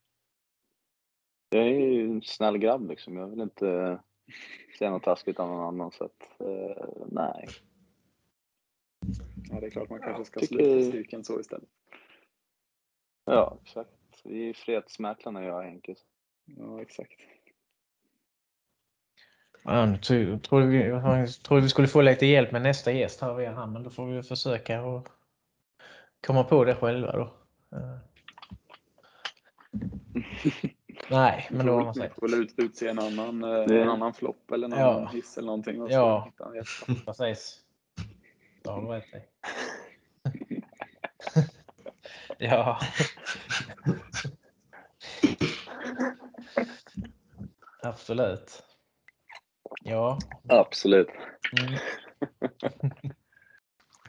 Jag 1.49 1.63
är 1.63 1.71
ju 1.93 2.11
en 2.11 2.23
snäll 2.23 2.59
grabb 2.59 2.89
liksom. 2.89 3.17
Jag 3.17 3.27
vill 3.29 3.41
inte 3.41 4.01
säga 4.79 4.91
något 4.91 5.03
taskigt 5.03 5.39
om 5.39 5.49
någon 5.49 5.67
annan. 5.67 5.93
Så 5.93 6.05
att, 6.05 6.41
eh, 6.41 6.89
nej. 7.07 7.49
Ja, 9.51 9.61
det 9.61 9.67
är 9.67 9.71
klart 9.71 9.91
man 9.91 10.01
kanske 10.01 10.25
ska 10.25 10.41
tycker- 10.41 10.57
sluta 10.57 10.91
cirkeln 10.93 11.25
så 11.25 11.41
istället. 11.41 11.69
Ja, 13.25 13.59
exakt. 13.63 13.91
Vi 14.25 14.49
är 14.49 14.55
fredsmäklarna 14.55 15.45
jag 15.45 15.57
och 15.57 15.63
Henke. 15.65 15.95
Ja, 16.45 16.83
exakt. 16.83 17.13
Ja, 19.65 19.87
nu 19.87 19.99
tro- 19.99 20.39
trodde 20.39 20.67
vi, 20.67 20.87
jag 20.87 21.29
trodde 21.43 21.63
vi 21.63 21.69
skulle 21.69 21.89
få 21.89 22.03
lite 22.03 22.27
hjälp 22.27 22.53
med 22.53 22.63
nästa 22.63 22.93
gäst 22.93 23.21
här 23.21 23.35
via 23.35 23.53
han, 23.53 23.73
men 23.73 23.83
då 23.83 23.91
får 23.91 24.07
vi 24.07 24.23
försöka 24.23 24.83
och 24.83 25.09
komma 26.27 26.45
på 26.45 26.65
det 26.65 26.75
själva 26.75 27.13
då. 27.13 27.35
Eh. 27.77 27.97
Nej, 31.11 31.47
men 31.51 31.61
Vi 31.61 31.67
då 31.67 31.73
har 31.73 31.85
man 31.85 31.95
väl- 31.95 31.95
sagt. 31.95 32.15
får 32.21 32.29
väl 32.29 32.43
ut, 32.43 32.55
utse 32.57 32.89
en 32.89 32.99
annan, 32.99 33.45
eh, 33.45 33.81
en 33.83 33.89
annan 33.89 34.15
flopp 34.15 34.51
eller 34.51 34.69
någon 34.69 34.79
Ja. 34.79 35.09
hiss 35.13 35.39
eller 35.39 35.47
någonting. 35.47 35.83
Och 35.83 35.89
så 35.91 35.95
Ja. 35.95 36.33
Precis. 37.07 37.61
Det 38.63 38.71
har 38.71 38.83
du 38.83 38.89
rätt 38.89 39.15
i. 39.15 39.23
ja. 42.45 42.81
Absolut. 47.85 48.63
Ja. 49.83 50.19
Absolut. 50.49 51.09
Mm. 51.61 51.79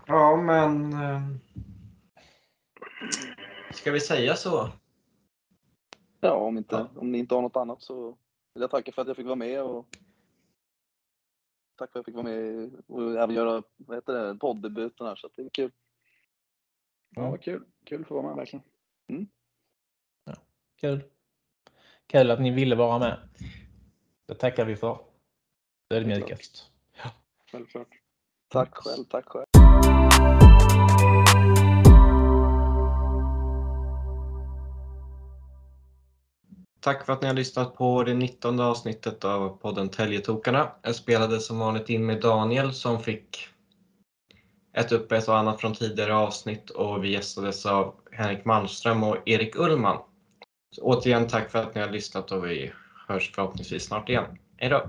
Ja, 0.07 0.35
men... 0.35 0.93
ehm, 0.93 1.39
Ska 3.73 3.91
vi 3.91 3.99
säga 3.99 4.35
så? 4.35 4.69
Ja, 6.19 6.33
om, 6.33 6.57
inte, 6.57 6.75
Ja. 6.75 6.99
om 6.99 7.11
ni 7.11 7.17
inte 7.17 7.35
har 7.35 7.41
något 7.41 7.55
annat 7.55 7.81
så 7.81 8.17
vill 8.53 8.61
jag 8.61 8.71
tacka 8.71 8.91
för 8.91 9.01
att 9.01 9.07
jag 9.07 9.17
fick 9.17 9.25
vara 9.25 9.35
med 9.35 9.63
och 9.63 9.87
tack 11.75 11.91
för 11.91 11.99
att 11.99 12.01
jag 12.01 12.05
fick 12.05 12.15
vara 12.15 12.23
med 12.23 12.71
och 12.87 13.11
även 13.21 13.35
göra 13.35 13.63
vad 13.75 13.97
heter 13.97 14.13
det, 14.13 14.35
poddebuten 14.39 15.07
här 15.07 15.15
så 15.15 15.27
att 15.27 15.33
det 15.35 15.41
är 15.41 15.49
kul. 15.49 15.71
Ja, 17.09 17.29
vad 17.29 17.41
kul. 17.41 17.63
Kul 17.85 18.01
att 18.01 18.07
få 18.07 18.13
vara 18.13 18.27
med 18.27 18.35
verkligen. 18.35 18.65
Kul. 20.81 21.03
Kul 22.07 22.31
att 22.31 22.41
ni 22.41 22.51
ville 22.51 22.75
vara 22.75 22.99
med. 22.99 23.29
Det 24.27 24.35
tackar 24.35 24.65
vi 24.65 24.75
för. 24.75 24.99
Ödmjukast. 25.93 26.71
Självklart. 27.51 27.87
Tack 28.49 28.75
själv, 28.75 29.03
tack 29.03 29.25
själv. 29.25 29.45
Tack 36.79 37.05
för 37.05 37.13
att 37.13 37.21
ni 37.21 37.27
har 37.27 37.35
lyssnat 37.35 37.75
på 37.75 38.03
det 38.03 38.13
19 38.13 38.59
avsnittet 38.59 39.25
av 39.25 39.57
podden 39.57 39.89
Täljetokarna. 39.89 40.71
Jag 40.81 40.95
spelade 40.95 41.39
som 41.39 41.59
vanligt 41.59 41.89
in 41.89 42.05
med 42.05 42.21
Daniel 42.21 42.73
som 42.73 42.99
fick 42.99 43.49
ett 44.73 44.91
upp 44.91 45.11
ett 45.11 45.27
och 45.27 45.37
annat 45.37 45.61
från 45.61 45.73
tidigare 45.73 46.15
avsnitt 46.15 46.69
och 46.69 47.03
vi 47.03 47.11
gästades 47.11 47.65
av 47.65 47.95
Henrik 48.11 48.45
Malmström 48.45 49.03
och 49.03 49.17
Erik 49.25 49.55
Ullman. 49.55 49.97
Så 50.75 50.81
återigen 50.81 51.27
tack 51.27 51.51
för 51.51 51.59
att 51.59 51.75
ni 51.75 51.81
har 51.81 51.89
lyssnat 51.89 52.31
och 52.31 52.45
vi 52.45 52.71
hörs 53.07 53.31
förhoppningsvis 53.35 53.85
snart 53.85 54.09
igen. 54.09 54.25
Hej 54.57 54.69
då! 54.69 54.83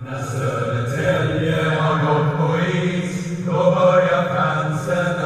När 0.00 0.22
Södertälje 0.22 1.70
har 1.80 1.94
gått 2.06 2.38
på 2.38 2.76
is, 2.76 3.46
då 3.46 3.52
börjar 3.52 4.34
fansen 4.34 5.17